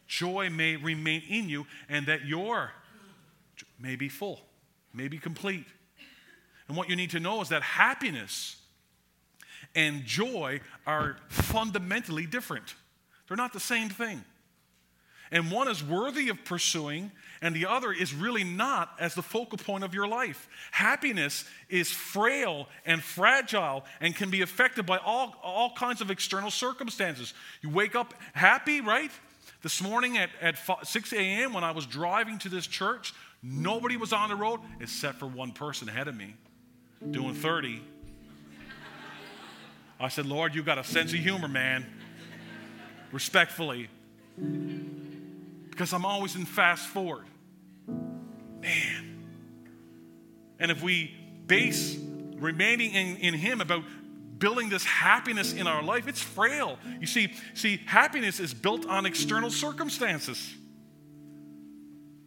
Joy 0.08 0.50
may 0.50 0.76
remain 0.76 1.24
in 1.30 1.48
you, 1.48 1.66
and 1.88 2.06
that 2.08 2.26
your 2.26 2.72
may 3.80 3.96
be 3.96 4.10
full, 4.10 4.42
may 4.94 5.08
be 5.08 5.18
complete. 5.18 5.66
And 6.68 6.76
what 6.76 6.90
you 6.90 6.96
need 6.96 7.12
to 7.12 7.20
know 7.20 7.42
is 7.42 7.50
that 7.50 7.62
happiness 7.62 8.58
and 9.76 10.04
joy 10.04 10.62
are 10.88 11.18
fundamentally 11.28 12.26
different. 12.26 12.76
They're 13.28 13.38
not 13.38 13.54
the 13.54 13.60
same 13.60 13.90
thing. 13.90 14.24
And 15.32 15.52
one 15.52 15.68
is 15.68 15.84
worthy 15.84 16.30
of 16.30 16.44
pursuing, 16.46 17.12
and 17.42 17.56
the 17.56 17.66
other 17.66 17.92
is 17.92 18.14
really 18.14 18.44
not 18.44 18.92
as 19.00 19.16
the 19.16 19.24
focal 19.24 19.58
point 19.58 19.84
of 19.84 19.94
your 19.94 20.08
life. 20.08 20.48
Happiness 20.72 21.46
is 21.68 21.92
frail 21.92 22.68
and 22.86 23.02
fragile 23.02 23.86
and 24.00 24.16
can 24.16 24.30
be 24.30 24.42
affected 24.42 24.86
by 24.86 24.98
all, 24.98 25.36
all 25.44 25.72
kinds 25.72 26.02
of 26.02 26.12
external 26.12 26.52
circumstances. 26.52 27.34
You 27.62 27.70
wake 27.70 27.96
up 27.96 28.14
happy, 28.34 28.82
right? 28.82 29.12
This 29.64 29.82
morning 29.82 30.18
at, 30.18 30.30
at 30.42 30.58
6 30.84 31.14
a.m., 31.14 31.54
when 31.54 31.64
I 31.64 31.72
was 31.72 31.88
driving 31.88 32.38
to 32.40 32.50
this 32.50 32.68
church, 32.68 33.14
nobody 33.42 33.98
was 33.98 34.14
on 34.14 34.30
the 34.30 34.36
road 34.36 34.60
except 34.80 35.18
for 35.18 35.26
one 35.26 35.52
person 35.52 35.90
ahead 35.90 36.08
of 36.08 36.16
me 36.16 36.36
doing 37.10 37.34
30. 37.34 37.82
I 40.00 40.10
said, 40.10 40.28
Lord, 40.28 40.54
you 40.54 40.62
got 40.62 40.78
a 40.78 40.84
sense 40.84 41.14
of 41.14 41.20
humor, 41.20 41.48
man 41.48 41.86
respectfully, 43.16 43.88
because 45.70 45.94
I'm 45.94 46.04
always 46.04 46.36
in 46.36 46.44
fast 46.44 46.86
forward. 46.86 47.24
Man. 47.88 49.24
And 50.60 50.70
if 50.70 50.84
we 50.84 51.16
base 51.48 51.98
remaining 52.36 52.92
in, 52.92 53.16
in 53.16 53.34
Him 53.34 53.62
about 53.62 53.84
building 54.38 54.68
this 54.68 54.84
happiness 54.84 55.54
in 55.54 55.66
our 55.66 55.82
life, 55.82 56.10
it's 56.10 56.22
frail. 56.22 56.78
You 57.00 57.08
see, 57.08 57.34
see, 57.54 57.80
happiness 57.86 58.42
is 58.42 58.54
built 58.54 58.86
on 58.86 59.06
external 59.06 59.50
circumstances. 59.50 60.54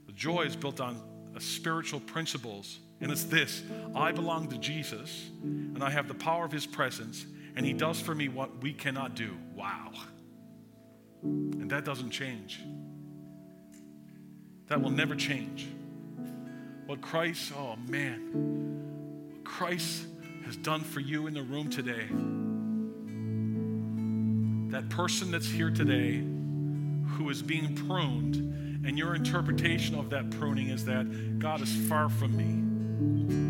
The 0.07 0.13
joy 0.15 0.45
is 0.45 0.57
built 0.57 0.81
on 0.81 1.03
uh, 1.37 1.39
spiritual 1.39 2.01
principles. 2.01 2.79
And 3.03 3.13
it's 3.13 3.25
this 3.25 3.63
I 3.95 4.11
belong 4.13 4.49
to 4.49 4.57
Jesus, 4.57 5.29
and 5.43 5.85
I 5.85 5.91
have 5.91 6.09
the 6.09 6.15
power 6.15 6.47
of 6.47 6.51
his 6.51 6.65
presence, 6.65 7.27
and 7.57 7.67
he 7.67 7.75
does 7.75 8.01
for 8.01 8.15
me 8.15 8.29
what 8.29 8.63
we 8.63 8.73
cannot 8.73 9.15
do. 9.15 9.37
Wow. 9.55 9.93
And 11.23 11.71
that 11.71 11.85
doesn't 11.85 12.11
change. 12.11 12.61
That 14.69 14.81
will 14.81 14.91
never 14.91 15.15
change. 15.15 15.69
What 16.87 17.01
Christ, 17.01 17.53
oh 17.57 17.77
man, 17.89 19.29
what 19.31 19.45
Christ 19.45 20.07
has 20.45 20.57
done 20.57 20.81
for 20.81 21.01
you 21.01 21.27
in 21.27 21.35
the 21.35 21.43
room 21.43 21.69
today. 21.71 22.07
That 24.71 24.89
person 24.91 25.31
that's 25.31 25.49
here 25.49 25.71
today 25.71 26.19
who 27.17 27.31
is 27.31 27.43
being 27.43 27.75
pruned, 27.75 28.37
and 28.87 28.99
your 28.99 29.15
interpretation 29.15 29.95
of 29.95 30.11
that 30.11 30.31
pruning 30.31 30.69
is 30.69 30.85
that 30.85 31.39
God 31.39 31.61
is 31.61 31.75
far 31.89 32.09
from 32.09 32.37
me 32.37 33.48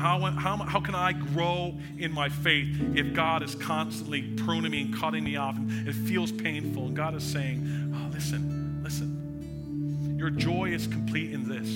how, 0.00 0.18
how, 0.18 0.56
how 0.56 0.80
can 0.80 0.94
I 0.94 1.12
grow 1.12 1.74
in 1.98 2.10
my 2.10 2.28
faith 2.28 2.96
if 2.96 3.12
God 3.12 3.42
is 3.42 3.54
constantly 3.54 4.22
pruning 4.22 4.70
me 4.70 4.82
and 4.82 4.96
cutting 4.96 5.24
me 5.24 5.36
off 5.36 5.56
and 5.56 5.86
it 5.86 5.94
feels 5.94 6.32
painful? 6.32 6.86
And 6.86 6.96
God 6.96 7.14
is 7.14 7.22
saying, 7.22 7.92
oh, 7.94 8.10
listen, 8.12 8.80
listen. 8.82 10.16
Your 10.18 10.30
joy 10.30 10.70
is 10.70 10.86
complete 10.86 11.32
in 11.32 11.48
this. 11.48 11.68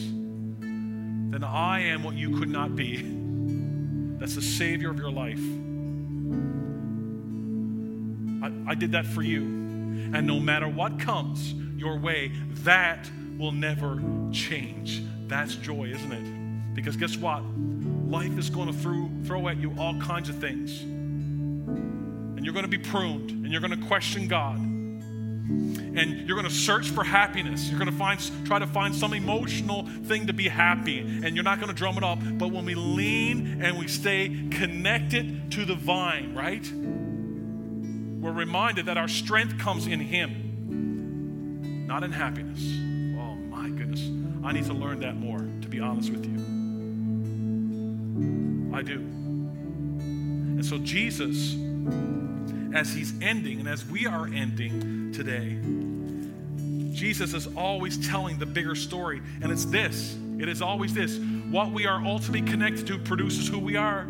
Then 1.32 1.44
I 1.44 1.80
am 1.80 2.02
what 2.02 2.14
you 2.14 2.38
could 2.38 2.48
not 2.48 2.74
be. 2.74 3.02
That's 4.18 4.34
the 4.34 4.42
Savior 4.42 4.90
of 4.90 4.98
your 4.98 5.10
life. 5.10 5.40
I, 8.42 8.72
I 8.72 8.74
did 8.74 8.92
that 8.92 9.04
for 9.06 9.22
you. 9.22 9.42
And 10.14 10.26
no 10.26 10.40
matter 10.40 10.68
what 10.68 10.98
comes 10.98 11.52
your 11.76 11.98
way, 11.98 12.32
that 12.62 13.10
will 13.36 13.52
never 13.52 14.02
change. 14.32 15.02
That's 15.26 15.56
joy, 15.56 15.88
isn't 15.88 16.12
it? 16.12 16.74
Because 16.74 16.96
guess 16.96 17.16
what? 17.16 17.42
Life 18.14 18.38
is 18.38 18.48
going 18.48 18.68
to 18.68 18.72
throw, 18.72 19.10
throw 19.24 19.48
at 19.48 19.56
you 19.56 19.74
all 19.76 20.00
kinds 20.00 20.28
of 20.28 20.36
things. 20.36 20.82
And 20.82 22.44
you're 22.44 22.54
going 22.54 22.64
to 22.64 22.70
be 22.70 22.78
pruned 22.78 23.30
and 23.30 23.50
you're 23.50 23.60
going 23.60 23.76
to 23.76 23.86
question 23.88 24.28
God. 24.28 24.56
And 24.56 26.28
you're 26.28 26.36
going 26.36 26.48
to 26.48 26.54
search 26.54 26.90
for 26.90 27.02
happiness. 27.02 27.68
You're 27.68 27.78
going 27.78 27.90
to 27.90 27.96
find, 27.96 28.20
try 28.46 28.60
to 28.60 28.68
find 28.68 28.94
some 28.94 29.14
emotional 29.14 29.88
thing 30.04 30.28
to 30.28 30.32
be 30.32 30.48
happy, 30.48 31.00
and 31.00 31.34
you're 31.34 31.44
not 31.44 31.58
going 31.58 31.68
to 31.68 31.74
drum 31.74 31.98
it 31.98 32.04
up. 32.04 32.18
But 32.38 32.50
when 32.50 32.64
we 32.64 32.74
lean 32.74 33.60
and 33.62 33.78
we 33.78 33.88
stay 33.88 34.48
connected 34.50 35.52
to 35.52 35.64
the 35.64 35.74
vine, 35.74 36.34
right? 36.34 36.64
We're 38.22 38.32
reminded 38.32 38.86
that 38.86 38.96
our 38.96 39.08
strength 39.08 39.58
comes 39.58 39.86
in 39.86 40.00
Him, 40.00 41.86
not 41.86 42.02
in 42.02 42.10
happiness. 42.10 42.62
Oh 43.20 43.36
my 43.36 43.68
goodness. 43.68 44.00
I 44.44 44.52
need 44.52 44.64
to 44.66 44.74
learn 44.74 45.00
that 45.00 45.16
more, 45.16 45.38
to 45.38 45.68
be 45.68 45.78
honest 45.80 46.10
with 46.10 46.24
you. 46.24 46.63
I 48.74 48.82
do. 48.82 48.96
And 48.96 50.66
so, 50.66 50.78
Jesus, 50.78 51.54
as 52.74 52.92
He's 52.92 53.14
ending 53.22 53.60
and 53.60 53.68
as 53.68 53.84
we 53.86 54.06
are 54.06 54.26
ending 54.26 55.12
today, 55.12 55.58
Jesus 56.92 57.34
is 57.34 57.46
always 57.56 58.06
telling 58.08 58.38
the 58.38 58.46
bigger 58.46 58.74
story. 58.74 59.22
And 59.42 59.52
it's 59.52 59.64
this 59.64 60.16
it 60.38 60.48
is 60.48 60.60
always 60.60 60.92
this. 60.92 61.18
What 61.50 61.70
we 61.70 61.86
are 61.86 62.04
ultimately 62.04 62.42
connected 62.42 62.86
to 62.88 62.98
produces 62.98 63.48
who 63.48 63.60
we 63.60 63.76
are. 63.76 64.04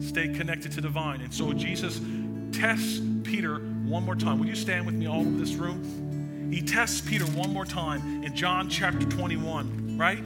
Stay 0.00 0.28
connected 0.28 0.72
to 0.72 0.80
the 0.80 0.88
vine. 0.88 1.20
And 1.20 1.32
so, 1.32 1.52
Jesus 1.52 2.00
tests 2.52 3.00
Peter 3.22 3.58
one 3.84 4.04
more 4.04 4.16
time. 4.16 4.40
Would 4.40 4.48
you 4.48 4.56
stand 4.56 4.86
with 4.86 4.96
me 4.96 5.06
all 5.06 5.20
over 5.20 5.38
this 5.38 5.54
room? 5.54 6.50
He 6.52 6.62
tests 6.62 7.00
Peter 7.00 7.24
one 7.26 7.52
more 7.52 7.64
time 7.64 8.24
in 8.24 8.34
John 8.34 8.68
chapter 8.68 9.06
21, 9.06 9.96
right? 9.98 10.22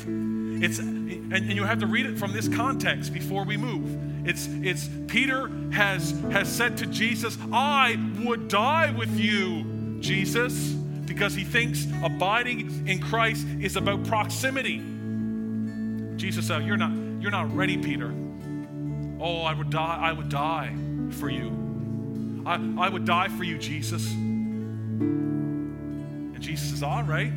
It's 0.63 0.79
and, 1.13 1.33
and 1.33 1.53
you 1.53 1.65
have 1.65 1.81
to 1.81 1.87
read 1.87 2.07
it 2.07 2.19
from 2.19 2.33
this 2.33 2.49
context 2.49 3.13
before 3.13 3.45
we 3.45 3.57
move. 3.57 4.27
It's 4.27 4.49
it's 4.63 4.89
Peter 5.07 5.49
has 5.73 6.11
has 6.31 6.55
said 6.55 6.77
to 6.79 6.87
Jesus, 6.87 7.37
I 7.53 7.99
would 8.25 8.49
die 8.49 8.91
with 8.91 9.19
you, 9.19 9.99
Jesus, 10.01 10.73
because 11.07 11.35
he 11.35 11.45
thinks 11.45 11.87
abiding 12.03 12.87
in 12.87 13.01
Christ 13.01 13.47
is 13.61 13.77
about 13.77 14.05
proximity. 14.05 14.83
Jesus 16.17 16.49
said, 16.49 16.65
You're 16.65 16.77
not, 16.77 16.93
you're 17.21 17.31
not 17.31 17.55
ready, 17.55 17.79
Peter. 17.79 18.13
Oh, 19.21 19.43
I 19.43 19.55
would 19.55 19.71
die, 19.71 19.99
I 20.01 20.13
would 20.13 20.29
die 20.29 20.75
for 21.13 21.31
you. 21.31 22.43
I, 22.45 22.55
I 22.79 22.89
would 22.89 23.05
die 23.05 23.29
for 23.29 23.45
you, 23.45 23.59
Jesus. 23.59 24.11
And 24.13 26.41
Jesus 26.41 26.71
says, 26.71 26.83
All 26.83 27.03
right, 27.03 27.33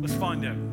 let's 0.00 0.14
find 0.14 0.44
out. 0.44 0.67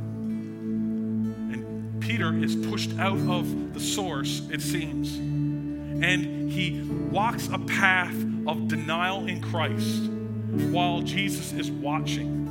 Peter 2.00 2.36
is 2.36 2.56
pushed 2.56 2.98
out 3.00 3.18
of 3.30 3.74
the 3.74 3.80
source, 3.80 4.42
it 4.52 4.62
seems. 4.62 5.16
And 5.16 6.52
he 6.52 6.82
walks 7.10 7.48
a 7.48 7.60
path 7.60 8.16
of 8.48 8.68
denial 8.68 9.28
in 9.28 9.42
Christ 9.42 10.04
while 10.72 11.02
Jesus 11.02 11.54
is 11.54 11.72
watching. 11.72 12.46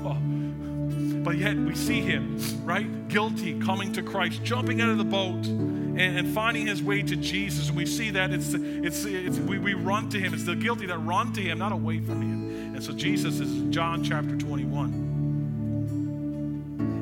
But 1.24 1.38
yet 1.38 1.56
we 1.56 1.74
see 1.74 2.02
him, 2.02 2.38
right? 2.64 3.08
Guilty, 3.08 3.58
coming 3.58 3.92
to 3.94 4.02
Christ, 4.02 4.44
jumping 4.44 4.82
out 4.82 4.90
of 4.90 4.98
the 4.98 5.04
boat 5.04 5.46
and, 5.46 5.98
and 5.98 6.28
finding 6.34 6.66
his 6.66 6.82
way 6.82 7.00
to 7.02 7.16
Jesus. 7.16 7.68
And 7.68 7.76
we 7.76 7.86
see 7.86 8.10
that 8.10 8.30
it's, 8.30 8.52
it's, 8.52 9.06
it's 9.06 9.38
we, 9.38 9.58
we 9.58 9.72
run 9.72 10.10
to 10.10 10.20
him. 10.20 10.34
It's 10.34 10.44
the 10.44 10.54
guilty 10.54 10.84
that 10.86 10.98
run 10.98 11.32
to 11.32 11.40
him, 11.40 11.58
not 11.58 11.72
away 11.72 12.00
from 12.00 12.20
him. 12.20 12.74
And 12.74 12.84
so 12.84 12.92
Jesus 12.92 13.40
is 13.40 13.74
John 13.74 14.04
chapter 14.04 14.36
21. 14.36 14.84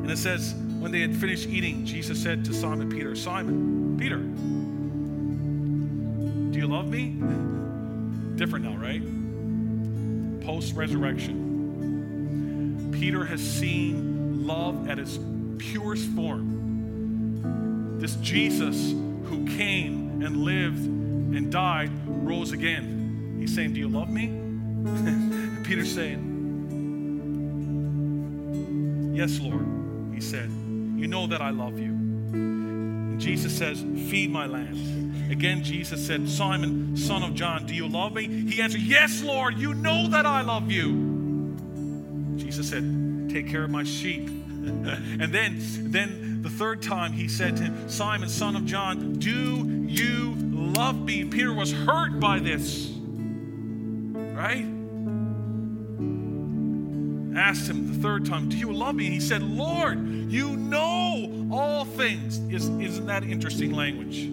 And 0.03 0.11
it 0.11 0.19
says, 0.19 0.55
when 0.83 0.91
they 0.91 1.01
had 1.01 1.15
finished 1.15 1.49
eating, 1.49 1.87
Jesus 1.87 2.21
said 2.21 2.45
to 2.45 2.53
Simon 2.53 2.91
Peter, 2.91 3.15
Simon, 3.15 3.97
Peter, 3.97 4.19
do 6.51 6.59
you 6.59 6.67
love 6.67 6.89
me? 6.89 7.11
Different 8.37 8.65
now, 8.65 8.77
right? 8.77 9.01
Post 10.45 10.75
resurrection. 10.75 12.91
Peter 12.99 13.25
has 13.25 13.41
seen 13.41 14.45
love 14.45 14.89
at 14.89 14.99
its 14.99 15.21
purest 15.59 16.09
form 16.11 18.01
this 18.01 18.17
Jesus 18.17 18.91
who 18.91 19.47
came 19.57 20.21
and 20.21 20.39
lived 20.39 20.85
and 20.85 21.53
died 21.53 21.93
rose 22.09 22.51
again. 22.51 23.37
He's 23.39 23.55
saying, 23.55 23.75
Do 23.75 23.79
you 23.79 23.89
love 23.89 24.11
me? 24.11 24.27
Peter's 25.65 25.95
saying, 25.95 26.31
Yes, 29.15 29.39
Lord. 29.39 29.65
He 30.13 30.21
said, 30.21 30.51
You 31.03 31.09
know 31.09 31.27
that 31.27 31.43
I 31.43 31.51
love 31.51 31.81
you. 31.81 31.91
And 31.91 33.21
Jesus 33.21 33.59
says, 33.59 33.81
Feed 34.09 34.31
my 34.31 34.47
lambs. 34.47 35.33
Again, 35.33 35.65
Jesus 35.65 36.07
said, 36.07 36.29
Simon, 36.29 36.97
son 36.97 37.25
of 37.25 37.35
John, 37.35 37.67
do 37.67 37.75
you 37.75 37.89
love 37.89 38.13
me? 38.13 38.29
He 38.29 38.63
answered, 38.63 38.83
Yes, 38.83 39.21
Lord, 39.21 39.59
you 39.59 39.75
know 39.75 40.07
that 40.07 40.27
I 40.27 40.43
love 40.43 40.71
you. 40.71 41.57
Jesus 42.37 42.69
said, 42.69 43.29
Take 43.29 43.49
care 43.49 43.65
of 43.65 43.71
my 43.71 43.83
sheep. 43.83 44.29
and 44.29 45.35
then, 45.35 45.57
then 45.91 46.41
the 46.41 46.51
third 46.51 46.83
time 46.83 47.13
he 47.13 47.27
said 47.27 47.57
to 47.57 47.65
him, 47.65 47.89
Simon, 47.89 48.29
son 48.29 48.55
of 48.55 48.65
John, 48.65 49.15
do 49.15 49.67
you 49.89 50.37
love 50.37 51.03
me? 51.03 51.25
Peter 51.25 51.53
was 51.53 51.73
hurt 51.73 52.21
by 52.21 52.39
this. 52.39 52.93
Right? 52.95 54.67
Asked 57.37 57.69
him 57.69 57.89
the 57.89 58.03
third 58.03 58.27
time, 58.27 58.49
Do 58.49 58.57
you 58.57 58.73
love 58.73 58.95
me? 58.95 59.09
He 59.09 59.21
said, 59.21 59.43
Lord, 59.43 59.99
you 60.31 60.57
know 60.57 61.49
all 61.51 61.85
things. 61.85 62.39
Is, 62.53 62.69
isn't 62.69 63.07
that 63.07 63.25
interesting 63.25 63.73
language? 63.73 64.29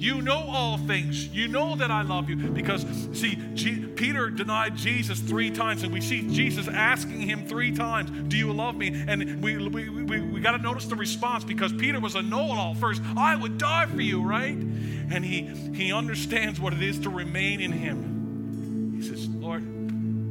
You 0.00 0.22
know 0.22 0.38
all 0.48 0.78
things. 0.78 1.28
You 1.28 1.46
know 1.46 1.76
that 1.76 1.90
I 1.90 2.00
love 2.00 2.30
you. 2.30 2.36
Because, 2.36 2.86
see, 3.12 3.38
G- 3.52 3.84
Peter 3.84 4.30
denied 4.30 4.74
Jesus 4.74 5.20
three 5.20 5.50
times, 5.50 5.82
and 5.82 5.92
we 5.92 6.00
see 6.00 6.26
Jesus 6.26 6.68
asking 6.68 7.20
him 7.20 7.46
three 7.46 7.70
times, 7.70 8.10
Do 8.28 8.38
you 8.38 8.50
love 8.50 8.76
me? 8.76 9.04
And 9.06 9.42
we, 9.42 9.58
we, 9.68 9.90
we, 9.90 10.20
we 10.22 10.40
got 10.40 10.52
to 10.52 10.58
notice 10.58 10.86
the 10.86 10.96
response 10.96 11.44
because 11.44 11.74
Peter 11.74 12.00
was 12.00 12.14
a 12.14 12.22
know 12.22 12.46
it 12.46 12.56
all 12.56 12.74
first. 12.74 13.02
I 13.14 13.36
would 13.36 13.58
die 13.58 13.84
for 13.84 14.00
you, 14.00 14.22
right? 14.22 14.56
And 14.56 15.22
he, 15.22 15.42
he 15.74 15.92
understands 15.92 16.58
what 16.58 16.72
it 16.72 16.82
is 16.82 16.98
to 17.00 17.10
remain 17.10 17.60
in 17.60 17.72
him. 17.72 18.94
He 18.96 19.02
says, 19.02 19.28
Lord, 19.28 19.62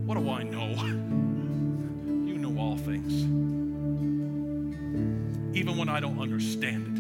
what 0.07 0.17
do 0.17 0.31
I 0.31 0.41
know? 0.41 1.15
Things. 2.85 3.13
Even 5.55 5.77
when 5.77 5.89
I 5.89 5.99
don't 5.99 6.19
understand 6.19 6.87
it 6.87 6.99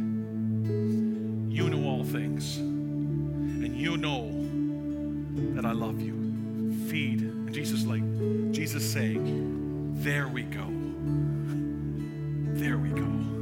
you 1.59 1.69
know 1.69 1.89
all 1.89 2.05
things. 2.05 2.57
And 2.57 3.75
you 3.75 3.97
know 3.97 4.31
that 5.55 5.65
I 5.65 5.73
love 5.73 5.99
you. 5.99 6.13
Feed. 6.87 7.21
And 7.21 7.53
Jesus, 7.53 7.85
like, 7.85 8.01
Jesus 8.53 8.89
saying, 8.89 9.95
There 10.01 10.29
we 10.29 10.43
go. 10.43 10.65
There 12.57 12.77
we 12.77 12.89
go. 12.89 13.38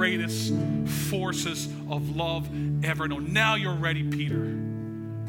Greatest 0.00 0.54
forces 1.10 1.66
of 1.90 2.16
love 2.16 2.48
ever 2.82 3.06
known. 3.06 3.34
Now 3.34 3.56
you're 3.56 3.74
ready, 3.74 4.02
Peter. 4.02 4.56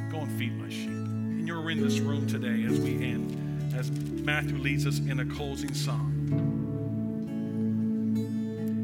Go 0.10 0.20
and 0.20 0.32
feed 0.40 0.58
my 0.58 0.70
sheep 0.70 0.88
And 0.88 1.46
you're 1.46 1.70
in 1.70 1.82
this 1.82 2.00
room 2.00 2.26
today 2.26 2.64
as 2.64 2.80
we 2.80 2.94
end, 3.04 3.74
as 3.76 3.92
Matthew 3.92 4.58
leads 4.58 4.88
us 4.88 5.00
in 5.00 5.20
a 5.20 5.26
closing 5.26 5.74
song, 5.74 6.14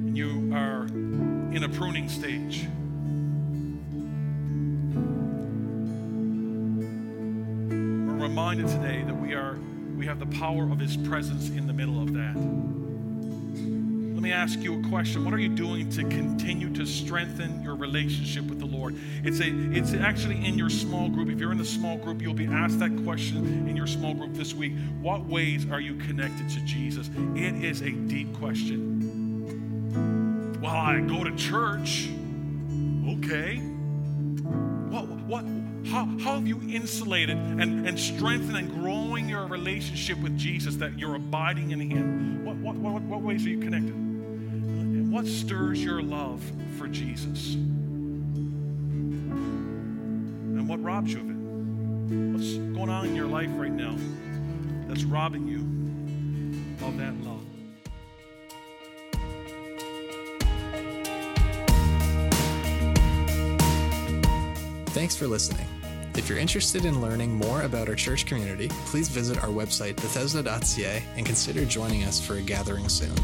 and 0.04 0.18
you 0.18 0.54
are 0.54 0.88
in 1.56 1.64
a 1.64 1.70
pruning 1.70 2.10
stage. 2.10 2.68
We're 8.10 8.28
reminded 8.28 8.68
today 8.68 9.04
that 9.04 9.16
we 9.16 9.36
are 9.36 9.58
we 9.96 10.06
have 10.06 10.20
the 10.20 10.38
power 10.38 10.70
of 10.70 10.80
his 10.80 10.98
presence 10.98 11.50
in 11.50 11.66
the 11.66 11.72
middle 11.72 12.04
of 12.04 12.12
that 12.12 12.77
me 14.28 14.34
ask 14.34 14.60
you 14.60 14.78
a 14.78 14.90
question. 14.90 15.24
What 15.24 15.34
are 15.34 15.40
you 15.40 15.48
doing 15.48 15.90
to 15.92 16.04
continue 16.04 16.70
to 16.74 16.86
strengthen 16.86 17.64
your 17.64 17.76
relationship 17.76 18.44
with 18.46 18.60
the 18.60 18.66
Lord? 18.66 18.96
It's 19.24 19.40
a 19.40 19.48
it's 19.48 19.94
actually 19.94 20.46
in 20.46 20.58
your 20.58 20.70
small 20.70 21.08
group. 21.08 21.30
If 21.30 21.40
you're 21.40 21.54
in 21.54 21.58
the 21.58 21.66
small 21.66 21.98
group, 21.98 22.22
you'll 22.22 22.34
be 22.34 22.48
asked 22.48 22.80
that 22.80 22.92
question 23.04 23.68
in 23.70 23.78
your 23.78 23.88
small 23.88 24.14
group 24.14 24.34
this 24.34 24.54
week. 24.54 24.74
What 25.02 25.26
ways 25.26 25.66
are 25.72 25.80
you 25.80 25.96
connected 25.96 26.50
to 26.50 26.60
Jesus? 26.66 27.10
It 27.36 27.64
is 27.64 27.82
a 27.82 27.92
deep 27.92 28.38
question. 28.38 29.00
Well, 30.62 30.76
I 30.76 31.00
go 31.00 31.24
to 31.24 31.34
church. 31.36 32.10
Okay. 33.08 33.60
What 34.90 35.08
what 35.08 35.46
how, 35.86 36.06
how 36.20 36.34
have 36.34 36.48
you 36.48 36.60
insulated 36.68 37.38
and, 37.38 37.88
and 37.88 37.98
strengthened 37.98 38.58
and 38.58 38.70
growing 38.70 39.30
your 39.30 39.48
relationship 39.48 40.18
with 40.18 40.38
Jesus 40.38 40.76
that 40.76 41.00
you're 41.00 41.16
abiding 41.16 41.72
in 41.72 41.80
Him? 41.80 42.44
What, 42.44 42.58
what, 42.58 42.76
what, 42.76 43.02
what 43.04 43.22
ways 43.22 43.46
are 43.46 43.50
you 43.50 43.60
connected? 43.60 44.07
What 45.18 45.26
stirs 45.26 45.84
your 45.84 46.00
love 46.04 46.44
for 46.78 46.88
Jesus? 46.88 47.56
And 50.46 50.70
what 50.70 50.80
robs 50.84 51.12
you 51.12 51.22
of 51.22 51.30
it? 51.32 51.34
What's 52.34 52.54
going 52.54 52.92
on 52.92 53.08
in 53.08 53.16
your 53.16 53.26
life 53.26 53.50
right 53.56 53.72
now 53.72 53.96
that's 54.88 55.06
robbing 55.06 55.48
you 55.48 55.62
of 56.86 57.00
that 57.00 57.16
love? 57.24 57.42
Thanks 64.90 65.16
for 65.16 65.26
listening. 65.26 65.66
If 66.16 66.30
you're 66.30 66.38
interested 66.38 66.86
in 66.86 67.02
learning 67.02 67.34
more 67.34 67.64
about 67.64 67.90
our 67.90 67.96
church 67.96 68.28
community, 68.28 68.68
please 68.86 69.10
visit 69.10 69.44
our 69.44 69.50
website, 69.50 69.96
Bethesda.ca, 69.96 71.02
and 71.16 71.26
consider 71.26 71.66
joining 71.66 72.04
us 72.04 72.24
for 72.24 72.36
a 72.36 72.42
gathering 72.44 72.88
soon. 72.88 73.16